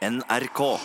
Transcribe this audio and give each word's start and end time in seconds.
NRK. 0.00 0.80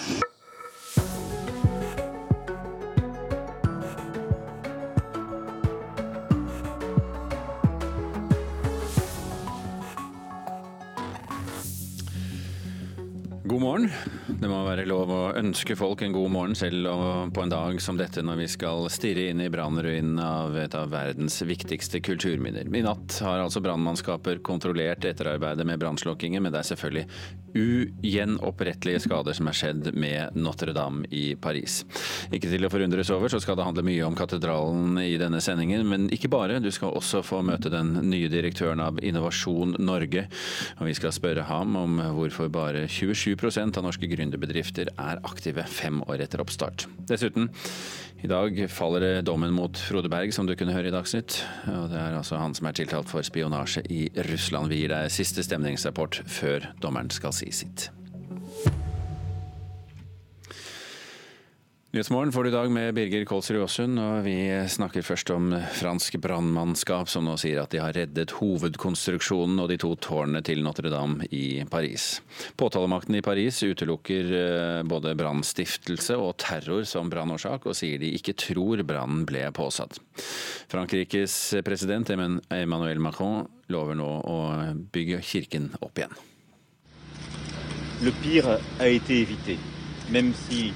God 13.55 13.61
morgen. 13.61 13.91
Det 14.27 14.49
må 14.51 14.57
være 14.65 14.83
lov 14.83 15.11
å 15.15 15.19
ønske 15.39 15.77
folk 15.79 16.01
en 16.03 16.11
god 16.11 16.31
morgen, 16.33 16.55
selv 16.59 16.89
på 17.31 17.43
en 17.45 17.53
dag 17.53 17.77
som 17.79 17.95
dette 17.95 18.19
når 18.19 18.41
vi 18.41 18.47
skal 18.51 18.89
stirre 18.91 19.29
inn 19.31 19.39
i 19.45 19.47
brannruinen 19.53 20.19
av 20.19 20.57
et 20.59 20.75
av 20.75 20.91
verdens 20.91 21.39
viktigste 21.47 22.01
kulturminner. 22.03 22.67
I 22.67 22.83
natt 22.83 23.15
har 23.23 23.39
altså 23.39 23.63
brannmannskaper 23.63 24.43
kontrollert 24.43 25.07
etterarbeidet 25.07 25.63
med 25.71 25.79
brannslokkingen, 25.79 26.43
men 26.43 26.51
det 26.51 26.65
er 26.65 26.69
selvfølgelig 26.73 27.07
ugjennopprettelige 27.55 29.05
skader 29.05 29.37
som 29.37 29.47
er 29.47 29.55
skjedd 29.55 29.87
med 29.95 30.35
Notre-Dame 30.35 31.07
i 31.15 31.23
Paris. 31.39 31.77
Ikke 32.35 32.51
til 32.51 32.67
å 32.67 32.73
forundres 32.73 33.13
over, 33.15 33.31
så 33.31 33.39
skal 33.39 33.55
det 33.55 33.69
handle 33.69 33.85
mye 33.87 34.03
om 34.03 34.19
katedralen 34.19 34.99
i 34.99 35.15
denne 35.21 35.39
sendingen, 35.39 35.85
men 35.87 36.09
ikke 36.11 36.33
bare. 36.33 36.59
Du 36.59 36.67
skal 36.75 36.91
også 36.91 37.23
få 37.23 37.39
møte 37.47 37.71
den 37.71 37.93
nye 38.11 38.27
direktøren 38.31 38.83
av 38.83 38.99
Innovasjon 38.99 39.77
Norge, 39.79 40.27
og 40.75 40.89
vi 40.89 40.99
skal 40.99 41.15
spørre 41.15 41.47
ham 41.47 41.79
om 41.79 42.03
hvorfor 42.19 42.51
bare 42.51 42.83
27 42.91 43.44
av 43.45 43.85
norske 43.85 44.07
gründerbedrifter 44.09 44.89
er 44.95 45.21
aktive 45.27 45.65
fem 45.69 46.01
år 46.09 46.23
etter 46.25 46.41
oppstart. 46.43 46.87
Dessuten, 47.09 47.51
i 48.23 48.29
dag 48.31 48.57
faller 48.73 49.21
dommen 49.25 49.53
mot 49.53 49.77
Frode 49.77 50.09
Berg, 50.09 50.33
som 50.33 50.47
du 50.47 50.55
kunne 50.57 50.73
høre 50.73 50.89
i 50.89 50.95
Dagsnytt. 50.95 51.41
Og 51.69 51.91
det 51.91 51.99
er 52.01 52.17
altså 52.17 52.39
han 52.41 52.55
som 52.57 52.69
er 52.69 52.77
tiltalt 52.77 53.11
for 53.11 53.25
spionasje 53.25 53.85
i 53.93 54.07
Russland. 54.31 54.71
Vi 54.73 54.81
gir 54.81 54.93
deg 54.95 55.13
siste 55.13 55.45
stemningsrapport 55.45 56.23
før 56.25 56.71
dommeren 56.81 57.13
skal 57.13 57.35
si 57.35 57.51
sitt. 57.53 57.89
Nyhetsmorgen 61.95 62.31
får 62.31 62.43
du 62.43 62.49
i 62.49 62.51
dag 62.51 62.71
med 62.71 62.93
Birger 62.93 63.21
Kolsrud 63.25 63.61
Aasund, 63.63 63.99
og 64.03 64.25
vi 64.25 64.35
snakker 64.67 64.99
først 64.99 65.29
om 65.31 65.53
fransk 65.79 66.17
brannmannskap 66.19 67.07
som 67.07 67.23
nå 67.23 67.37
sier 67.39 67.61
at 67.61 67.71
de 67.71 67.79
har 67.79 67.93
reddet 67.95 68.33
hovedkonstruksjonen 68.35 69.61
og 69.63 69.69
de 69.71 69.77
to 69.79 69.93
tårnene 70.03 70.41
til 70.43 70.59
Notre-Dame 70.65 71.29
i 71.31 71.63
Paris. 71.71 72.17
Påtalemakten 72.59 73.15
i 73.15 73.21
Paris 73.23 73.61
utelukker 73.63 74.33
eh, 74.41 74.81
både 74.83 75.13
brannstiftelse 75.15 76.17
og 76.19 76.33
terror 76.43 76.83
som 76.83 77.07
brannårsak, 77.07 77.63
og 77.63 77.79
sier 77.79 78.01
de 78.01 78.09
ikke 78.17 78.35
tror 78.43 78.83
brannen 78.83 79.23
ble 79.29 79.45
påsatt. 79.55 79.95
Frankrikes 80.67 81.37
president 81.63 82.11
Emmanuel 82.11 82.99
Macron 82.99 83.45
lover 83.71 83.95
nå 83.95 84.09
å 84.19 84.41
bygge 84.91 85.21
kirken 85.23 85.71
opp 85.79 86.03
igjen. 86.03 86.19
Le 88.03 88.11
pire 88.19 88.59
a 88.83 88.89
été 88.91 89.21
évité, 89.21 89.55
même 90.11 90.33
si 90.33 90.73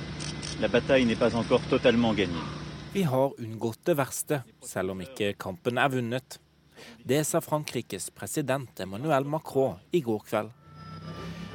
Vi 2.94 3.04
har 3.04 3.34
unngått 3.40 3.86
det 3.88 3.94
verste, 3.96 4.42
selv 4.60 4.92
om 4.92 5.02
ikke 5.06 5.30
kampen 5.40 5.78
er 5.80 5.92
vunnet. 5.94 6.36
Det 7.00 7.22
sa 7.24 7.40
Frankrikes 7.40 8.10
president 8.12 8.82
Emmanuel 8.84 9.24
Macron 9.24 9.78
i 9.96 10.02
går 10.04 10.26
kveld. 10.28 10.50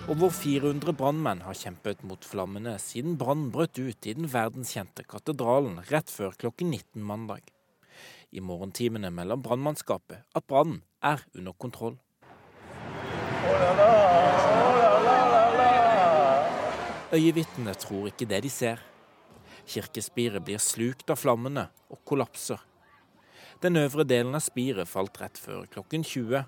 Over 0.09 0.33
400 0.33 0.95
brannmenn 0.97 1.43
har 1.45 1.57
kjempet 1.57 2.01
mot 2.09 2.25
flammene 2.25 2.79
siden 2.81 3.19
brannen 3.21 3.51
brøt 3.53 3.77
ut 3.77 4.09
i 4.09 4.15
den 4.17 4.31
verdenskjente 4.33 5.05
katedralen 5.05 5.83
rett 5.91 6.09
før 6.09 6.33
klokken 6.41 6.73
19 6.73 7.05
mandag. 7.05 7.45
I 8.33 8.41
morgentimene 8.41 9.13
melder 9.13 9.37
brannmannskapet 9.37 10.25
at 10.33 10.49
brannen 10.49 10.81
er 11.05 11.21
under 11.37 11.53
kontroll. 11.53 12.01
Øyevitnene 17.13 17.77
tror 17.77 18.09
ikke 18.09 18.33
det 18.33 18.43
de 18.49 18.51
ser. 18.51 18.81
Kirkespiret 19.67 20.45
blir 20.45 20.61
slukt 20.61 21.11
av 21.11 21.21
flammene 21.21 21.69
og 21.93 22.01
kollapser. 22.09 22.61
Den 23.63 23.79
øvre 23.81 24.05
delen 24.05 24.37
av 24.37 24.43
spiret 24.45 24.91
falt 24.91 25.17
rett 25.23 25.39
før 25.41 25.65
klokken 25.73 26.05
20, 26.05 26.43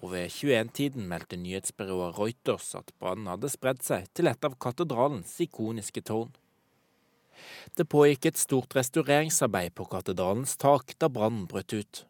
og 0.00 0.12
ved 0.12 0.30
21-tiden 0.30 1.08
meldte 1.08 1.38
nyhetsbyrået 1.40 2.18
Reuters 2.18 2.68
at 2.78 2.92
brannen 3.00 3.30
hadde 3.32 3.50
spredd 3.50 3.82
seg 3.82 4.06
til 4.14 4.30
et 4.30 4.46
av 4.46 4.54
katedralens 4.62 5.32
ikoniske 5.42 6.04
tårn. 6.06 6.30
Det 7.74 7.88
pågikk 7.88 8.28
et 8.30 8.38
stort 8.38 8.76
restaureringsarbeid 8.76 9.74
på 9.74 9.88
katedralens 9.90 10.54
tak 10.60 10.94
da 11.00 11.08
brannen 11.08 11.48
brøt 11.50 11.72
ut. 11.72 12.04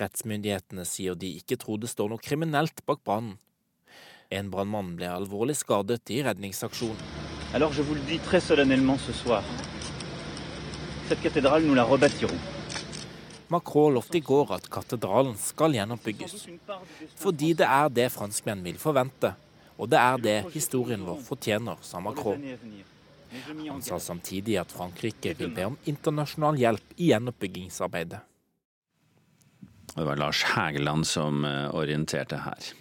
Rettsmyndighetene 0.00 0.84
sier 0.88 1.16
de 1.18 1.32
ikke 1.40 1.58
tror 1.64 1.80
det 1.80 1.90
står 1.90 2.12
noe 2.12 2.22
kriminelt 2.22 2.84
bak 2.86 3.02
brannen. 3.06 3.38
En 4.32 4.48
brannmann 4.52 4.94
ble 4.96 5.10
alvorlig 5.12 5.58
skadet 5.58 6.08
i 6.12 6.22
redningsaksjonen. 6.24 7.02
Alors 7.52 7.72
je 7.72 7.82
vous 7.82 7.94
le 7.94 8.00
dis 8.08 8.18
très 8.18 8.40
solennellement 8.40 8.96
ce 8.96 9.12
soir. 9.12 9.42
Cette 11.08 11.20
cathédrale, 11.20 11.62
nous 11.64 11.74
la 11.74 11.84
rebâtirons. 11.84 12.38
Macron 13.52 13.90
lovte 13.90 14.16
i 14.16 14.24
går 14.24 14.54
at 14.56 14.68
katedralen 14.72 15.34
skal 15.36 15.74
gjenoppbygges. 15.76 16.46
Fordi 17.20 17.52
det 17.58 17.66
er 17.68 17.90
det 17.92 18.08
franskmenn 18.14 18.62
vil 18.64 18.78
forvente, 18.80 19.34
og 19.76 19.90
det 19.92 20.00
er 20.00 20.22
det 20.24 20.36
historien 20.54 21.04
vår 21.04 21.20
fortjener, 21.26 21.80
sa 21.84 22.00
Macron. 22.00 22.40
Han 23.68 23.82
sa 23.84 23.98
samtidig 24.00 24.56
at 24.60 24.72
Frankrike 24.72 25.34
vil 25.36 25.52
be 25.56 25.66
om 25.68 25.76
internasjonal 25.88 26.60
hjelp 26.60 26.96
i 26.96 27.10
gjenoppbyggingsarbeidet. 27.10 28.20
Det 29.92 30.04
var 30.08 30.16
Lars 30.16 30.42
Hægeland 30.54 31.04
som 31.06 31.44
eh, 31.44 31.68
orienterte 31.76 32.38
her. 32.46 32.72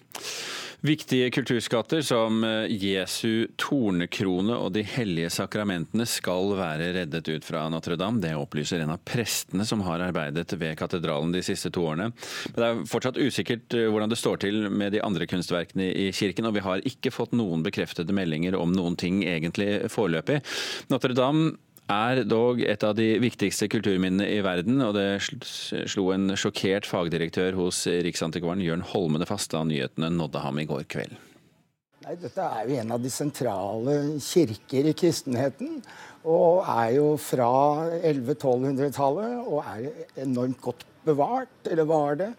Viktige 0.82 1.30
kulturskatter 1.30 2.02
som 2.02 2.44
eh, 2.44 2.66
Jesu 2.74 3.46
tornekrone 3.62 4.56
og 4.58 4.72
de 4.74 4.82
hellige 4.82 5.30
sakramentene 5.30 6.08
skal 6.10 6.56
være 6.58 6.88
reddet 6.96 7.30
ut 7.30 7.46
fra 7.46 7.68
Notre-Dame. 7.70 8.18
Det 8.24 8.32
opplyser 8.34 8.82
en 8.82 8.96
av 8.96 9.04
prestene 9.06 9.62
som 9.68 9.84
har 9.86 10.02
arbeidet 10.02 10.58
ved 10.58 10.74
katedralen 10.80 11.36
de 11.36 11.44
siste 11.46 11.70
to 11.70 11.86
årene. 11.86 12.10
Men 12.56 12.58
det 12.58 12.70
er 12.72 12.82
fortsatt 12.90 13.22
usikkert 13.22 13.78
eh, 13.78 13.92
hvordan 13.94 14.10
det 14.10 14.18
står 14.18 14.42
til 14.42 14.72
med 14.74 14.96
de 14.98 15.04
andre 15.06 15.30
kunstverkene 15.30 15.92
i 15.94 16.10
kirken, 16.18 16.50
og 16.50 16.58
vi 16.58 16.66
har 16.66 16.82
ikke 16.90 17.14
fått 17.14 17.38
noen 17.38 17.62
bekreftede 17.68 18.18
meldinger 18.18 18.58
om 18.58 18.74
noen 18.74 18.98
ting 18.98 19.22
egentlig 19.22 19.84
foreløpig. 19.94 20.42
Notre-Dame 20.90 21.52
er 21.92 22.24
dog 22.28 22.62
et 22.64 22.84
av 22.88 22.96
de 22.98 23.08
viktigste 23.22 23.68
kulturminnene 23.72 24.28
i 24.32 24.40
verden, 24.46 24.80
og 24.86 24.96
det 24.98 25.22
slo 25.22 26.10
en 26.16 26.34
sjokkert 26.40 26.88
fagdirektør 26.90 27.58
hos 27.60 27.84
Riksantikvaren 27.88 28.64
Jørn 28.64 28.86
Holmene 28.94 29.28
fast 29.30 29.52
da 29.54 29.66
nyhetene 29.68 30.12
nådde 30.16 30.46
ham 30.46 30.62
i 30.62 30.68
går 30.70 30.88
kveld. 30.92 31.20
Nei, 32.02 32.16
dette 32.18 32.42
er 32.42 32.66
jo 32.66 32.78
en 32.82 32.96
av 32.96 33.04
de 33.04 33.12
sentrale 33.14 33.96
kirker 34.26 34.88
i 34.90 34.96
kristenheten. 34.98 35.76
Og 36.26 36.64
er 36.66 36.96
jo 36.96 37.12
fra 37.22 37.52
1100-1200-tallet 38.00 39.46
og 39.46 39.62
er 39.62 40.24
enormt 40.24 40.62
godt 40.62 40.86
bevart, 41.06 41.70
eller 41.70 41.90
var 41.90 42.18
det. 42.18 42.32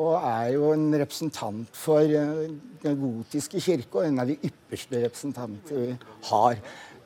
Og 0.00 0.14
er 0.16 0.54
jo 0.54 0.70
en 0.72 0.86
representant 0.96 1.76
for 1.76 2.00
eh, 2.00 2.54
den 2.80 2.96
gotiske 3.00 3.60
kirke, 3.60 4.00
og 4.00 4.08
en 4.08 4.22
av 4.24 4.32
de 4.32 4.38
ypperste 4.48 5.04
representanter 5.04 5.82
vi 5.82 5.92
har. 6.30 6.56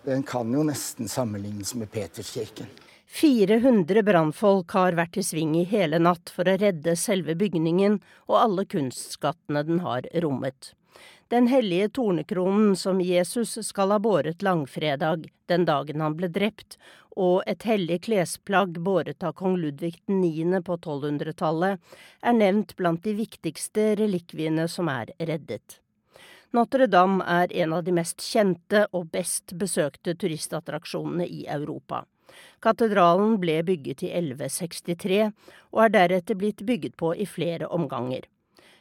Den 0.07 0.23
kan 0.23 0.53
jo 0.55 0.63
nesten 0.63 1.09
sammenlignes 1.11 1.75
med 1.75 1.91
Peterskirken. 1.91 2.67
400 3.11 4.03
brannfolk 4.07 4.71
har 4.79 4.95
vært 4.95 5.17
i 5.19 5.23
sving 5.27 5.57
i 5.59 5.65
hele 5.67 5.99
natt 5.99 6.31
for 6.31 6.47
å 6.47 6.57
redde 6.61 6.95
selve 7.01 7.35
bygningen 7.39 7.97
og 8.29 8.37
alle 8.39 8.65
kunstskattene 8.71 9.65
den 9.67 9.81
har 9.83 10.07
rommet. 10.23 10.75
Den 11.35 11.49
hellige 11.51 11.89
tornekronen 11.99 12.77
som 12.79 13.01
Jesus 13.03 13.57
skal 13.67 13.91
ha 13.91 13.99
båret 13.99 14.45
langfredag, 14.47 15.27
den 15.51 15.65
dagen 15.67 16.05
han 16.05 16.15
ble 16.19 16.31
drept, 16.31 16.79
og 17.17 17.43
et 17.51 17.67
hellig 17.67 18.05
klesplagg 18.07 18.79
båret 18.87 19.27
av 19.27 19.35
kong 19.35 19.57
Ludvig 19.59 19.97
9. 20.07 20.61
på 20.63 20.77
1200-tallet, 20.77 21.83
er 22.23 22.39
nevnt 22.39 22.77
blant 22.79 23.03
de 23.03 23.17
viktigste 23.19 23.97
relikviene 23.99 24.69
som 24.71 24.93
er 24.93 25.11
reddet. 25.19 25.81
Notre-Dame 26.55 27.25
er 27.27 27.53
en 27.63 27.73
av 27.73 27.83
de 27.85 27.95
mest 27.97 28.23
kjente 28.23 28.87
og 28.93 29.11
best 29.15 29.57
besøkte 29.59 30.15
turistattraksjonene 30.15 31.27
i 31.27 31.47
Europa. 31.51 32.05
Katedralen 32.63 33.37
ble 33.41 33.61
bygget 33.67 34.05
i 34.07 34.13
1163, 34.13 35.27
og 35.75 35.83
er 35.85 35.93
deretter 35.97 36.39
blitt 36.39 36.63
bygget 36.69 36.97
på 37.01 37.15
i 37.15 37.27
flere 37.27 37.69
omganger. 37.73 38.27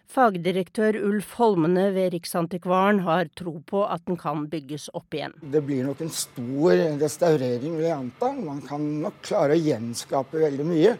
Fagdirektør 0.06 1.00
Ulf 1.02 1.32
Holmene 1.40 1.88
ved 1.96 2.12
Riksantikvaren 2.14 3.02
har 3.08 3.30
tro 3.34 3.58
på 3.66 3.82
at 3.90 4.06
den 4.06 4.20
kan 4.22 4.46
bygges 4.52 4.88
opp 4.94 5.16
igjen. 5.18 5.34
Det 5.42 5.64
blir 5.66 5.88
nok 5.88 6.04
en 6.06 6.14
stor 6.14 6.78
restaurering, 7.02 7.80
vil 7.80 7.88
jeg 7.88 7.98
anta. 7.98 8.30
Man 8.38 8.62
kan 8.68 8.86
nok 9.02 9.18
klare 9.26 9.58
å 9.58 9.64
gjenskape 9.66 10.44
veldig 10.46 10.68
mye. 10.70 10.94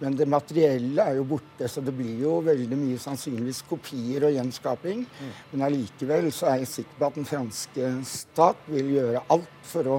Men 0.00 0.16
det 0.16 0.28
materielle 0.32 1.04
er 1.04 1.18
jo 1.18 1.26
borte, 1.34 1.68
så 1.68 1.82
det 1.84 1.92
blir 1.96 2.22
jo 2.22 2.38
veldig 2.44 2.78
mye 2.78 3.00
sannsynligvis 3.00 3.62
kopier 3.68 4.24
og 4.28 4.32
gjenskaping. 4.32 5.04
Mm. 5.04 5.32
Men 5.52 5.64
allikevel 5.68 6.30
så 6.32 6.48
er 6.52 6.62
jeg 6.62 6.72
sikker 6.74 6.98
på 6.98 7.10
at 7.10 7.18
den 7.20 7.28
franske 7.28 7.90
stat 8.08 8.62
vil 8.72 8.94
gjøre 8.96 9.24
alt 9.36 9.58
for 9.68 9.92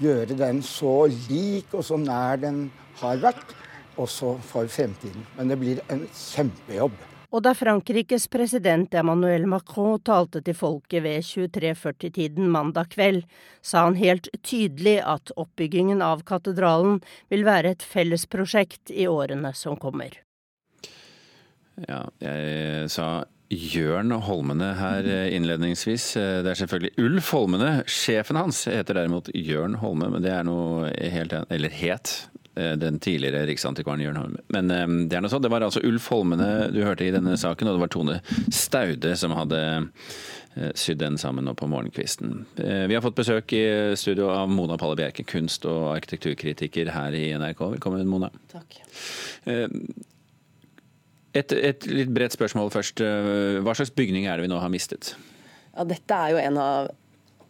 gjøre 0.00 0.36
den 0.36 0.62
så 0.64 0.94
lik 1.28 1.72
og 1.76 1.84
så 1.84 2.00
nær 2.00 2.40
den 2.40 2.66
har 3.00 3.20
vært, 3.20 3.52
også 3.96 4.34
for 4.44 4.68
fremtiden. 4.68 5.24
Men 5.36 5.52
det 5.52 5.60
blir 5.60 5.84
en 5.92 6.02
kjempejobb. 6.12 6.96
Og 7.30 7.42
da 7.42 7.52
Frankrikes 7.56 8.28
president 8.30 8.94
Emmanuel 8.94 9.46
Macron 9.50 9.98
talte 10.06 10.42
til 10.44 10.56
folket 10.56 11.04
ved 11.04 11.24
23.40-tiden 11.26 12.50
mandag 12.52 12.92
kveld, 12.94 13.24
sa 13.62 13.86
han 13.88 13.98
helt 13.98 14.30
tydelig 14.46 14.98
at 15.02 15.32
oppbyggingen 15.36 16.04
av 16.04 16.24
katedralen 16.28 17.00
vil 17.32 17.46
være 17.46 17.74
et 17.74 17.86
fellesprosjekt 17.86 18.94
i 18.94 19.08
årene 19.10 19.52
som 19.56 19.78
kommer. 19.80 20.20
Ja, 21.88 22.06
jeg 22.22 22.86
sa 22.92 23.26
Jørn 23.52 24.14
Holmene 24.26 24.72
her 24.78 25.06
innledningsvis. 25.36 26.06
Det 26.16 26.50
er 26.50 26.58
selvfølgelig 26.58 26.94
Ulf 27.02 27.28
Holmene. 27.36 27.72
Sjefen 27.90 28.38
hans 28.40 28.64
heter 28.70 28.96
derimot 28.96 29.28
Jørn 29.34 29.76
Holme, 29.82 30.08
men 30.14 30.24
det 30.24 30.32
er 30.34 30.46
noe 30.48 30.88
helt 31.12 31.36
Eller 31.52 31.74
het 31.74 32.16
Eh, 32.26 32.45
den 32.56 32.98
tidligere 33.02 33.44
riksantikvaren 33.46 34.00
Jørn 34.00 34.16
Holm. 34.20 34.36
Men 34.54 34.70
eh, 34.72 34.86
det 35.10 35.18
er 35.18 35.24
noe 35.24 35.32
sånt. 35.32 35.44
Det 35.44 35.52
var 35.52 35.64
altså 35.66 35.82
Ulf 35.84 36.08
Holmene 36.12 36.70
du 36.72 36.80
hørte 36.84 37.06
i 37.06 37.12
denne 37.14 37.36
saken, 37.38 37.68
og 37.68 37.76
det 37.76 37.84
var 37.84 37.92
Tone 37.92 38.16
Staude 38.54 39.12
som 39.20 39.34
hadde 39.36 39.60
eh, 39.60 40.72
sydd 40.78 41.02
den 41.02 41.20
sammen 41.20 41.44
nå 41.46 41.56
på 41.58 41.68
morgenkvisten. 41.70 42.46
Vi 42.56 42.96
har 42.96 43.04
fått 43.04 43.18
besøk 43.18 43.52
i 43.56 43.64
studio 43.98 44.30
av 44.32 44.48
Mona 44.52 44.78
Palle 44.80 44.96
Bjerke, 44.98 45.26
kunst- 45.28 45.68
og 45.68 45.90
arkitekturkritiker 45.94 46.92
her 46.94 47.16
i 47.16 47.28
NRK. 47.36 47.64
Velkommen, 47.76 48.08
Mona. 48.08 48.32
Takk. 48.52 48.80
Et, 51.36 51.52
et 51.52 51.88
litt 51.92 52.12
bredt 52.16 52.32
spørsmål 52.32 52.72
først. 52.72 53.04
Hva 53.60 53.76
slags 53.76 53.92
bygning 53.92 54.24
er 54.24 54.38
det 54.38 54.46
vi 54.46 54.52
nå 54.54 54.62
har 54.62 54.72
mistet? 54.72 55.12
Ja, 55.76 55.84
dette 55.84 56.16
er 56.16 56.32
jo 56.32 56.40
en 56.40 56.62
av 56.62 56.88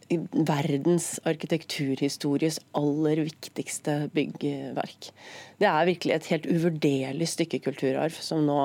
verdens 0.09 1.17
arkitekturhistories 1.27 2.59
aller 2.77 3.23
viktigste 3.27 4.09
byggverk. 4.15 5.11
Det 5.57 5.65
er 5.65 5.87
virkelig 5.89 6.13
et 6.13 6.27
helt 6.31 6.45
uvurderlig 6.51 7.27
stykke 7.31 7.59
kulturarv 7.65 8.17
som 8.21 8.43
nå 8.45 8.57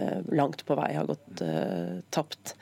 eh, 0.00 0.22
langt 0.32 0.64
på 0.64 0.76
vei 0.78 0.88
har 0.96 1.08
gått 1.10 1.42
eh, 1.44 1.98
tapt. 2.14 2.54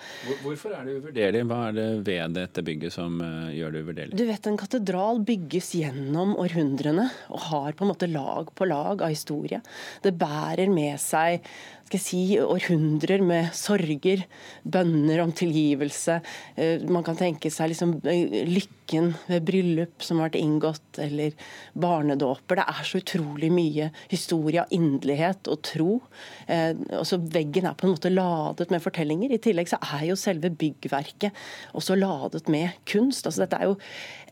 Hvorfor 0.43 0.75
er 0.75 0.89
det 0.89 0.97
uvurderlig? 0.99 1.45
Hva 1.47 1.61
er 1.69 1.77
det 1.77 1.87
ved 2.09 2.35
dette 2.35 2.65
bygget 2.67 2.97
som 2.97 3.21
eh, 3.23 3.55
gjør 3.61 3.77
det 3.77 3.85
uvurderlig? 3.85 4.19
Du 4.19 4.25
vet, 4.27 4.51
En 4.51 4.59
katedral 4.59 5.23
bygges 5.27 5.71
gjennom 5.79 6.35
århundrene 6.43 7.07
og 7.31 7.47
har 7.53 7.79
på 7.79 7.87
en 7.87 7.93
måte 7.93 8.11
lag 8.11 8.51
på 8.59 8.67
lag 8.67 9.07
av 9.07 9.15
historie. 9.15 9.63
Det 10.03 10.17
bærer 10.19 10.73
med 10.73 10.99
seg 11.03 11.47
skal 11.87 12.01
jeg 12.01 12.03
si, 12.03 12.21
århundrer 12.43 13.23
med 13.23 13.53
sorger, 13.55 14.25
bønner 14.67 15.23
om 15.23 15.31
tilgivelse. 15.37 16.19
Eh, 16.59 16.83
man 16.91 17.07
kan 17.07 17.19
tenke 17.19 17.53
seg 17.55 17.71
liksom 17.71 18.01
eh, 18.03 18.43
lykken 18.87 19.15
ved 19.27 19.45
bryllup 19.45 20.03
som 20.03 20.19
har 20.19 20.29
vært 20.29 20.41
inngått, 20.41 20.99
eller 20.99 21.33
barnedåper. 21.75 22.57
Det 22.57 22.67
er 22.69 22.85
så 22.85 22.99
utrolig 23.01 23.51
mye 23.53 23.91
historie 24.09 24.63
av 24.63 24.71
inderlighet 24.71 25.49
og 25.49 25.63
tro. 25.63 26.01
Eh, 26.47 26.75
også 26.93 27.19
veggen 27.19 27.67
er 27.67 27.75
på 27.75 27.87
en 27.87 27.95
måte 27.95 28.11
ladet 28.11 28.71
med 28.71 28.83
fortellinger. 28.83 29.33
I 29.33 29.39
tillegg 29.39 29.69
så 29.69 29.79
er 29.97 30.07
jo 30.11 30.17
selve 30.17 30.51
byggverket 30.51 31.33
også 31.75 31.97
ladet 31.97 32.49
med 32.49 32.71
kunst. 32.87 33.27
Altså 33.27 33.45
dette 33.45 33.57
er 33.57 33.67
jo 33.67 33.77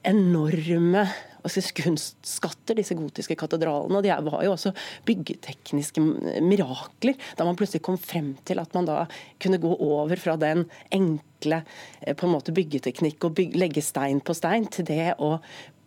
enorme 0.05 1.07
kunstskatter, 1.45 2.79
disse 2.79 2.97
gotiske 2.97 3.37
katedralene. 3.37 3.99
og 3.99 4.03
De 4.03 4.09
var 4.09 4.45
jo 4.45 4.53
også 4.55 4.73
byggetekniske 5.05 6.01
mirakler, 6.41 7.15
da 7.37 7.45
man 7.45 7.57
plutselig 7.57 7.83
kom 7.83 7.99
frem 7.99 8.35
til 8.45 8.59
at 8.59 8.73
man 8.75 8.87
da 8.89 9.07
kunne 9.43 9.61
gå 9.61 9.77
over 9.77 10.17
fra 10.17 10.37
den 10.37 10.65
enkle 10.91 11.63
eh, 12.01 12.15
på 12.15 12.27
en 12.27 12.33
måte 12.33 12.55
byggeteknikk 12.55 13.25
og 13.25 13.37
bygge, 13.37 13.59
legge 13.61 13.83
stein 13.83 14.21
på 14.25 14.35
stein, 14.35 14.67
til 14.67 14.89
det 14.89 15.15
å 15.19 15.37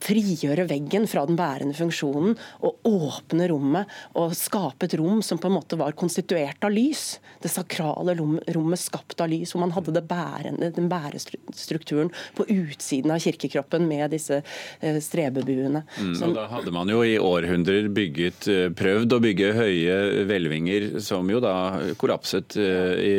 frigjøre 0.04 0.68
veggen 0.70 1.08
fra 1.10 1.26
den 1.28 1.38
bærende 1.40 1.76
funksjonen 1.78 2.36
og 2.66 2.88
åpne 2.88 3.48
rommet 3.50 3.94
og 4.18 4.36
skape 4.38 4.88
et 4.88 4.96
rom 5.00 5.24
som 5.26 5.40
på 5.42 5.50
en 5.50 5.58
måte 5.58 5.80
var 5.80 5.96
konstituert 5.98 6.64
av 6.64 6.74
lys. 6.74 7.18
Det 7.42 7.52
sakrale 7.52 8.16
rommet 8.18 8.82
skapt 8.82 9.22
av 9.22 9.32
lys, 9.32 9.54
hvor 9.54 9.64
man 9.66 9.74
hadde 9.76 10.04
bærende, 10.06 10.70
den 10.76 10.90
bærestrukturen 10.92 12.12
på 12.38 12.46
utsiden 12.54 13.14
av 13.14 13.22
kirkekroppen 13.24 13.88
med 13.90 14.14
disse 14.14 14.42
eh, 14.42 15.00
strebebuene. 15.04 15.84
Mm, 15.98 16.14
og 16.28 16.36
da 16.38 16.48
hadde 16.52 16.74
man 16.76 16.92
jo 16.92 17.02
i 17.06 17.18
århundrer 17.22 17.90
bygget, 17.94 18.48
eh, 18.52 18.68
prøvd 18.78 19.18
å 19.18 19.22
bygge 19.24 19.54
høye 19.58 19.98
hvelvinger 20.30 20.90
som 21.04 21.30
jo 21.32 21.42
da 21.44 21.56
kollapset 22.00 22.58
eh, 22.62 22.94
i, 23.02 23.16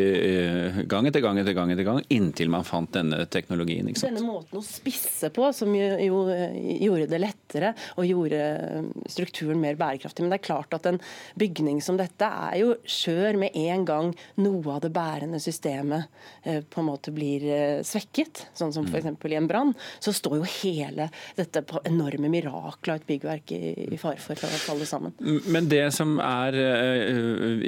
gang 0.89 1.09
etter 1.11 1.25
gang 1.25 1.41
etter 1.43 1.57
gang 1.57 1.73
etter 1.75 1.87
gang, 1.87 2.03
inntil 2.15 2.53
man 2.53 2.67
fant 2.67 2.93
denne 2.95 3.25
teknologien. 3.31 3.91
Denne 3.99 4.25
måten 4.25 4.61
å 4.61 4.65
spisse 4.65 5.31
på, 5.35 5.47
som 5.57 5.75
jo, 5.75 5.89
jo 6.03 6.23
gjorde 6.69 7.09
det 7.11 7.20
lettere 7.23 7.73
og 7.97 8.06
gjorde 8.06 8.41
um, 8.79 8.88
strukturen 9.09 9.61
mer 9.62 9.79
bærekraftig. 9.79 10.25
Men 10.25 10.32
det 10.32 10.41
er 10.41 10.47
klart 10.49 10.75
at 10.76 10.87
en 10.88 11.00
bygning 11.38 11.81
som 11.85 11.99
dette 11.99 12.29
er 12.29 12.59
jo 12.61 12.75
skjør 12.88 13.38
med 13.41 13.56
en 13.59 13.85
gang 13.88 14.12
noe 14.43 14.76
av 14.76 14.82
det 14.85 14.93
bærende 14.94 15.41
systemet 15.43 16.09
eh, 16.43 16.61
på 16.62 16.82
en 16.82 16.88
måte 16.91 17.12
blir 17.15 17.44
eh, 17.49 17.81
svekket, 17.87 18.44
sånn 18.59 18.75
som 18.75 18.88
f.eks. 18.88 19.09
i 19.09 19.38
en 19.38 19.49
brann. 19.50 19.75
Så 20.05 20.15
står 20.17 20.38
jo 20.41 20.50
hele 20.59 21.09
dette 21.38 21.62
på 21.67 21.82
enorme 21.88 22.31
mirakler 22.32 22.97
av 22.97 23.03
et 23.03 23.09
byggverk 23.09 23.55
i, 23.56 23.99
fare 24.00 24.21
for 24.23 24.38
å 24.38 24.62
falle 24.62 24.88
sammen. 24.88 25.17
Men 25.49 25.71
det 25.71 25.87
som 25.97 26.19
er 26.23 26.56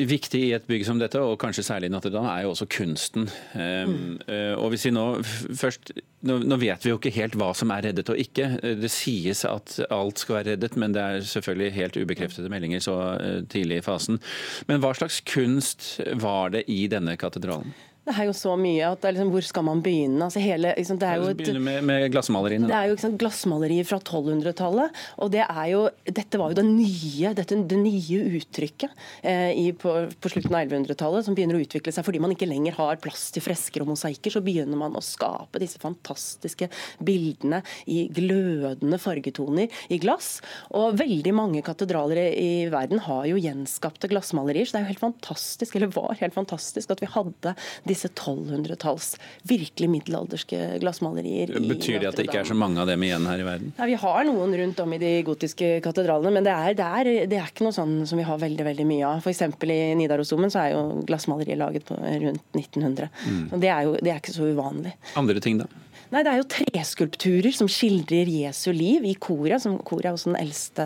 viktig 0.08 0.42
i 0.48 0.52
et 0.56 0.66
bygg 0.68 0.86
som 0.86 1.00
dette, 1.00 1.20
og 1.20 1.38
kanskje 1.40 1.66
særlig 1.66 1.90
i 1.90 1.94
Notre-Dame, 1.94 2.30
er 2.34 2.46
jo 2.46 2.54
også 2.54 2.68
kunsten. 2.70 3.28
Mm. 3.54 4.20
og 4.60 4.70
hvis 4.72 4.86
vi 4.86 4.92
nå 4.94 5.04
først 5.24 5.92
nå, 6.26 6.56
vet 6.60 6.84
vi 6.84 6.92
jo 6.92 6.98
ikke 6.98 7.12
helt 7.14 7.36
hva 7.40 7.50
som 7.56 7.72
er 7.72 7.86
reddet 7.88 8.10
og 8.12 8.18
ikke. 8.20 8.48
Det 8.80 8.90
sies 8.92 9.44
at 9.48 9.78
alt 9.88 10.20
skal 10.20 10.40
være 10.40 10.54
reddet, 10.54 10.76
men 10.80 10.96
det 10.96 11.04
er 11.04 11.28
selvfølgelig 11.28 11.76
helt 11.76 12.00
ubekreftede 12.00 12.52
meldinger 12.52 12.82
så 12.84 12.96
eh, 13.16 13.38
tidlig 13.50 13.80
i 13.80 13.86
fasen. 13.86 14.20
Men 14.68 14.82
hva 14.82 14.92
slags 14.96 15.22
kunst 15.24 15.92
var 16.20 16.52
det 16.56 16.66
i 16.68 16.82
denne 16.92 17.16
katedralen? 17.20 17.72
Det 18.10 18.18
er 18.18 18.26
jo 18.26 18.34
så 18.34 18.56
mye 18.58 18.88
at 18.90 19.04
liksom, 19.06 19.28
hvor 19.30 19.44
skal 19.46 19.64
man 19.66 19.80
begynne? 19.84 20.18
Altså, 20.26 20.40
hele, 20.42 20.72
liksom, 20.76 20.98
det 20.98 21.06
er 21.06 21.20
jo 21.20 21.28
et, 21.30 21.50
med, 21.62 21.84
med 21.86 22.06
glassmaleriene. 22.10 22.66
Det 22.66 22.74
er 22.76 22.88
jo 22.90 22.96
liksom, 22.96 23.16
glassmalerier 23.20 23.86
fra 23.86 24.00
1200-tallet. 24.00 24.96
og 25.22 25.30
det 25.30 25.44
er 25.44 25.66
jo, 25.70 25.82
Dette 26.10 26.40
var 26.40 26.50
jo 26.50 26.58
det 26.58 26.66
nye, 26.66 27.32
dette, 27.38 27.58
det 27.70 27.78
nye 27.78 28.20
uttrykket 28.40 29.04
eh, 29.22 29.52
i, 29.54 29.68
på, 29.78 29.94
på, 30.18 30.32
slutten 30.32 30.56
av 30.56 30.64
1100-tallet 30.66 31.26
som 31.26 31.36
begynner 31.38 31.58
å 31.58 31.62
utvikle 31.62 31.94
seg 31.94 32.06
fordi 32.06 32.22
man 32.22 32.34
ikke 32.34 32.48
lenger 32.50 32.76
har 32.80 33.00
plass 33.02 33.28
til 33.34 33.44
fresker 33.44 33.84
og 33.84 33.92
mosaikker. 33.92 34.34
Så 34.34 34.42
begynner 34.44 34.80
man 34.80 34.98
å 34.98 35.04
skape 35.04 35.62
disse 35.62 35.78
fantastiske 35.82 36.70
bildene 36.98 37.62
i 37.90 38.08
glødende 38.10 38.98
fargetoner 39.00 39.70
i 39.92 40.00
glass. 40.02 40.38
Og 40.74 40.98
veldig 40.98 41.34
mange 41.36 41.62
katedraler 41.66 42.24
i 42.34 42.66
verden 42.72 43.02
har 43.06 43.28
jo 43.30 43.38
gjenskapte 43.40 44.10
glassmalerier, 44.10 44.66
så 44.66 44.76
det 44.76 44.82
er 44.82 44.86
jo 44.88 44.92
helt 44.94 45.06
fantastisk, 45.06 45.76
eller 45.78 45.94
var 45.94 46.18
helt 46.20 46.36
fantastisk 46.36 46.90
at 46.90 47.02
vi 47.02 47.10
hadde 47.10 47.54
disse 47.88 47.99
disse 48.00 48.08
1200-talls 48.16 49.16
virkelig 49.42 49.90
middelalderske 49.90 50.78
glassmalerier. 50.80 51.52
Betyr 51.68 52.00
det 52.00 52.10
at 52.10 52.18
det 52.18 52.26
ikke 52.28 52.40
er 52.42 52.48
så 52.48 52.56
mange 52.56 52.80
av 52.80 52.88
dem 52.88 53.02
igjen 53.04 53.26
her 53.28 53.42
i 53.42 53.46
verden? 53.46 53.74
Ja, 53.76 53.88
Vi 53.90 53.98
har 54.00 54.24
noen 54.28 54.56
rundt 54.62 54.80
om 54.80 54.94
i 54.96 55.00
de 55.02 55.12
gotiske 55.26 55.72
katedralene, 55.84 56.32
men 56.38 56.46
det 56.46 56.54
er, 56.54 56.78
det 56.78 56.86
er, 56.86 57.12
det 57.30 57.40
er 57.40 57.52
ikke 57.52 57.66
noe 57.66 57.76
sånn 57.76 58.00
som 58.08 58.20
vi 58.20 58.26
har 58.26 58.40
veldig 58.40 58.66
veldig 58.70 58.88
mye 58.88 59.10
av. 59.10 59.20
F.eks. 59.24 59.44
i 59.66 59.80
Nidarosdomen 60.00 60.52
så 60.52 60.64
er 60.64 60.74
jo 60.76 61.04
glassmaleriet 61.08 61.60
laget 61.60 61.86
på 61.88 61.98
rundt 62.00 62.56
1900. 62.56 63.10
Mm. 63.26 63.44
Det, 63.60 63.68
er 63.68 63.86
jo, 63.88 63.96
det 64.00 64.14
er 64.14 64.22
ikke 64.22 64.36
så 64.36 64.48
uvanlig. 64.48 64.96
Andre 65.20 65.44
ting 65.44 65.60
da? 65.60 65.68
Nei, 66.10 66.24
Det 66.26 66.30
er 66.32 66.40
jo 66.40 66.46
treskulpturer 66.50 67.54
som 67.54 67.68
skildrer 67.70 68.26
Jesu 68.26 68.72
liv 68.74 69.04
i 69.06 69.14
koret. 69.14 69.62
som 69.62 69.78
Koret 69.78 70.08
er 70.08 70.16
også 70.16 70.34
eldste, 70.34 70.82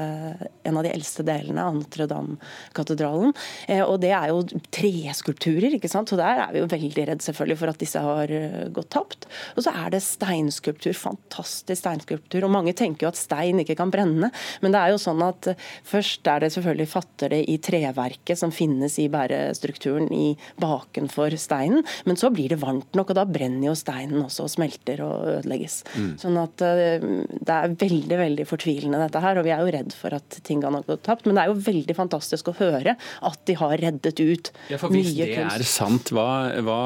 en 0.68 0.76
av 0.76 0.84
de 0.84 0.90
eldste 0.92 1.24
delene 1.24 1.64
av 1.64 1.78
Notre-Dame-katedralen. 1.78 3.32
Eh, 3.66 3.80
og 3.80 4.00
Det 4.00 4.10
er 4.12 4.28
jo 4.28 4.42
treskulpturer, 4.70 5.72
ikke 5.72 5.88
sant? 5.88 6.10
så 6.10 6.16
der 6.20 6.44
er 6.44 6.52
vi 6.52 6.60
jo 6.60 6.68
veldig 6.68 7.06
redd 7.08 7.22
selvfølgelig 7.24 7.56
for 7.56 7.68
at 7.72 7.78
disse 7.80 7.98
har 7.98 8.28
uh, 8.28 8.68
gått 8.68 8.90
tapt. 8.90 9.24
Og 9.56 9.64
så 9.64 9.72
er 9.72 9.90
det 9.90 10.02
steinskulptur. 10.04 10.92
Fantastisk 10.92 11.80
steinskulptur. 11.80 12.44
og 12.44 12.50
Mange 12.50 12.74
tenker 12.74 13.06
jo 13.06 13.08
at 13.08 13.16
stein 13.16 13.64
ikke 13.64 13.76
kan 13.80 13.90
brenne, 13.90 14.30
men 14.60 14.72
det 14.72 14.78
er 14.78 14.92
jo 14.92 15.00
sånn 15.00 15.24
at 15.24 15.48
uh, 15.48 15.56
først 15.88 16.28
er 16.28 16.44
det 16.44 16.52
selvfølgelig 16.52 16.88
fatter 16.92 17.32
det 17.32 17.48
i 17.48 17.56
treverket 17.56 18.36
som 18.36 18.52
finnes 18.52 18.98
i 19.00 19.08
bærestrukturen 19.08 20.12
i 20.12 20.36
bakenfor 20.60 21.32
steinen, 21.40 21.80
men 22.04 22.20
så 22.20 22.28
blir 22.28 22.52
det 22.52 22.60
varmt 22.60 22.92
nok, 22.92 23.08
og 23.08 23.16
da 23.16 23.24
brenner 23.24 23.70
jo 23.70 23.78
steinen 23.78 24.20
også 24.20 24.44
og 24.44 24.52
smelter. 24.52 25.00
og 25.00 25.13
ødelegges. 25.34 25.80
Mm. 25.94 26.10
Sånn 26.20 26.38
at 26.40 26.64
uh, 26.64 27.06
Det 27.44 27.56
er 27.56 27.76
veldig 27.80 28.18
veldig 28.20 28.46
fortvilende 28.48 29.00
dette 29.02 29.22
her, 29.22 29.40
og 29.40 29.46
vi 29.46 29.54
er 29.54 29.62
jo 29.62 29.72
redd 29.74 29.96
for 29.96 30.16
at 30.16 30.38
tingene 30.46 30.80
har 30.80 30.88
gått 30.88 31.04
tapt. 31.06 31.28
Men 31.28 31.38
det 31.38 31.44
er 31.44 31.52
jo 31.52 31.58
veldig 31.66 31.96
fantastisk 31.98 32.50
å 32.50 32.56
høre 32.58 32.96
at 32.96 33.40
de 33.48 33.56
har 33.58 33.76
reddet 33.80 34.20
ut 34.20 34.50
ja, 34.70 34.78
for 34.80 34.92
Hvis 34.94 35.14
det 35.16 35.30
kunst. 35.34 35.58
er 35.58 35.66
sant, 35.68 36.12
hva, 36.14 36.28
hva, 36.64 36.80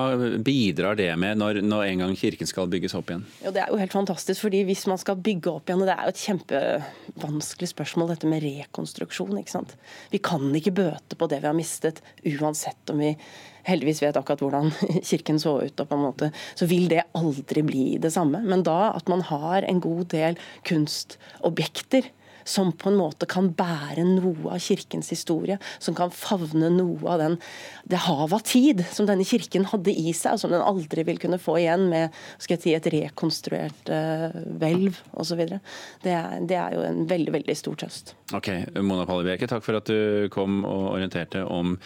bidrar 0.44 0.98
det 0.98 1.10
med 1.20 1.40
når, 1.40 1.62
når 1.66 1.86
en 1.88 2.04
gang 2.04 2.16
kirken 2.18 2.50
skal 2.50 2.70
bygges 2.70 2.96
opp 2.98 3.12
igjen? 3.12 3.26
Ja, 3.44 3.52
Det 3.54 3.64
er 3.64 3.72
jo 3.72 3.80
helt 3.80 3.96
fantastisk, 3.96 4.42
fordi 4.46 4.64
hvis 4.68 4.86
man 4.90 5.00
skal 5.00 5.18
bygge 5.20 5.52
opp 5.52 5.68
igjen, 5.70 5.82
og 5.84 5.90
det 5.90 5.96
er 5.96 6.08
jo 6.08 6.14
et 6.14 6.24
kjempevanskelig 6.24 7.72
spørsmål 7.74 8.14
dette 8.14 8.30
med 8.30 8.44
rekonstruksjon. 8.44 9.36
ikke 9.40 9.56
sant? 9.58 9.76
Vi 10.12 10.22
kan 10.22 10.48
ikke 10.54 10.76
bøte 10.78 11.18
på 11.18 11.30
det 11.30 11.42
vi 11.42 11.50
har 11.50 11.56
mistet, 11.56 12.02
uansett 12.38 12.92
om 12.92 13.02
vi 13.02 13.14
heldigvis 13.68 14.02
vet 14.02 14.18
akkurat 14.18 14.44
hvordan 14.44 14.70
kirken 15.10 15.40
så 15.42 15.58
ut, 15.62 15.74
og 15.78 15.88
på 15.88 15.98
en 15.98 16.06
måte, 16.06 16.30
så 16.58 16.68
vil 16.70 16.88
det 16.90 17.06
aldri 17.18 17.64
bli 17.66 17.88
det 18.02 18.12
samme. 18.14 18.42
Men 18.44 18.64
da 18.66 18.94
at 18.94 19.10
man 19.12 19.24
har 19.28 19.66
en 19.68 19.82
god 19.84 20.08
del 20.14 20.38
kunstobjekter 20.68 22.10
som 22.48 22.72
på 22.72 22.88
en 22.88 22.96
måte 22.96 23.28
kan 23.28 23.50
bære 23.52 24.04
noe 24.08 24.54
av 24.54 24.62
kirkens 24.62 25.10
historie. 25.12 25.58
Som 25.84 25.96
kan 25.98 26.12
favne 26.14 26.70
noe 26.72 27.12
av 27.12 27.20
den, 27.20 27.36
det 27.84 28.00
havet 28.06 28.38
av 28.38 28.44
tid 28.48 28.84
som 28.92 29.08
denne 29.08 29.26
kirken 29.28 29.66
hadde 29.68 29.92
i 29.92 30.14
seg, 30.16 30.36
og 30.36 30.42
som 30.42 30.54
den 30.54 30.64
aldri 30.64 31.04
vil 31.08 31.20
kunne 31.20 31.40
få 31.42 31.58
igjen 31.60 31.88
med 31.92 32.14
skal 32.38 32.56
jeg 32.56 32.64
si, 32.64 32.74
et 32.76 32.90
rekonstruert 32.94 33.92
uh, 33.92 34.38
hvelv 34.60 34.96
osv. 35.20 35.44
Det, 36.04 36.16
det 36.48 36.58
er 36.58 36.78
jo 36.78 36.86
en 36.86 37.04
veldig, 37.10 37.34
veldig 37.36 37.58
stor 37.58 37.76
trøst. 37.84 38.14
Ok, 38.36 38.50
Mona 38.80 39.04
Pallebjerke, 39.08 39.48
takk 39.50 39.64
for 39.64 39.80
at 39.80 39.88
du 39.88 40.28
kom 40.32 40.62
og 40.68 40.94
orienterte 40.94 41.44
om 41.44 41.76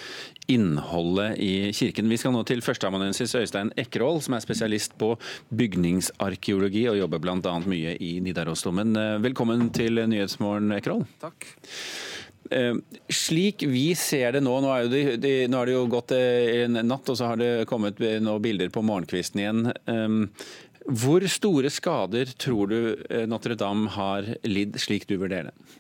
innholdet 0.51 1.39
i 1.39 1.73
kirken. 1.77 2.09
Vi 2.11 2.19
skal 2.21 2.35
nå 2.35 2.43
til 2.49 2.63
førsteamanuensis 2.65 3.35
Øystein 3.39 3.71
Ekroll, 3.79 4.23
som 4.25 4.35
er 4.37 4.45
spesialist 4.45 4.97
på 5.01 5.15
bygningsarkeologi 5.55 6.87
og 6.91 6.99
jobber 7.03 7.23
bl.a. 7.23 7.55
mye 7.67 7.95
i 8.03 8.17
Nidarosdomen. 8.25 8.97
Velkommen 9.23 9.71
til 9.77 10.03
Nyhetsmorgen, 10.03 10.75
Ekroll. 10.79 11.07
Takk. 11.23 11.47
Eh, 12.51 12.75
slik 13.09 13.63
vi 13.69 13.93
ser 13.99 14.35
det 14.37 14.43
nå, 14.45 14.57
nå, 14.61 14.73
er 14.75 14.91
det, 14.91 15.03
de, 15.23 15.33
nå 15.49 15.63
er 15.63 15.71
det 15.71 15.77
jo 15.77 15.87
gått 15.93 16.13
eh, 16.17 16.65
en 16.65 16.81
natt, 16.85 17.09
og 17.09 17.19
så 17.19 17.31
har 17.31 17.41
det 17.41 17.53
kommet 17.71 18.03
noen 18.03 18.43
bilder 18.43 18.73
på 18.73 18.85
morgenkvisten 18.85 19.43
igjen. 19.43 19.65
Eh, 19.71 20.19
hvor 20.91 21.25
store 21.31 21.71
skader 21.71 22.33
tror 22.43 22.73
du 22.73 22.79
Notre-Dame 23.31 23.93
har 23.95 24.27
lidd, 24.43 24.81
slik 24.83 25.07
du 25.07 25.15
vurderer 25.15 25.53
det? 25.53 25.77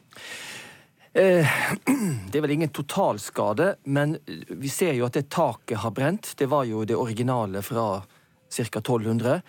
Det 2.33 2.38
er 2.38 2.40
vel 2.40 2.54
ingen 2.54 2.73
totalskade, 2.73 3.75
men 3.85 4.16
vi 4.49 4.71
ser 4.73 4.95
jo 4.97 5.04
at 5.04 5.19
det 5.19 5.28
taket 5.33 5.83
har 5.83 5.92
brent. 5.92 6.33
Det 6.38 6.49
var 6.49 6.64
jo 6.64 6.87
det 6.88 6.97
originale 6.97 7.61
fra 7.62 8.00
ca. 8.49 8.81
1200. 8.81 9.42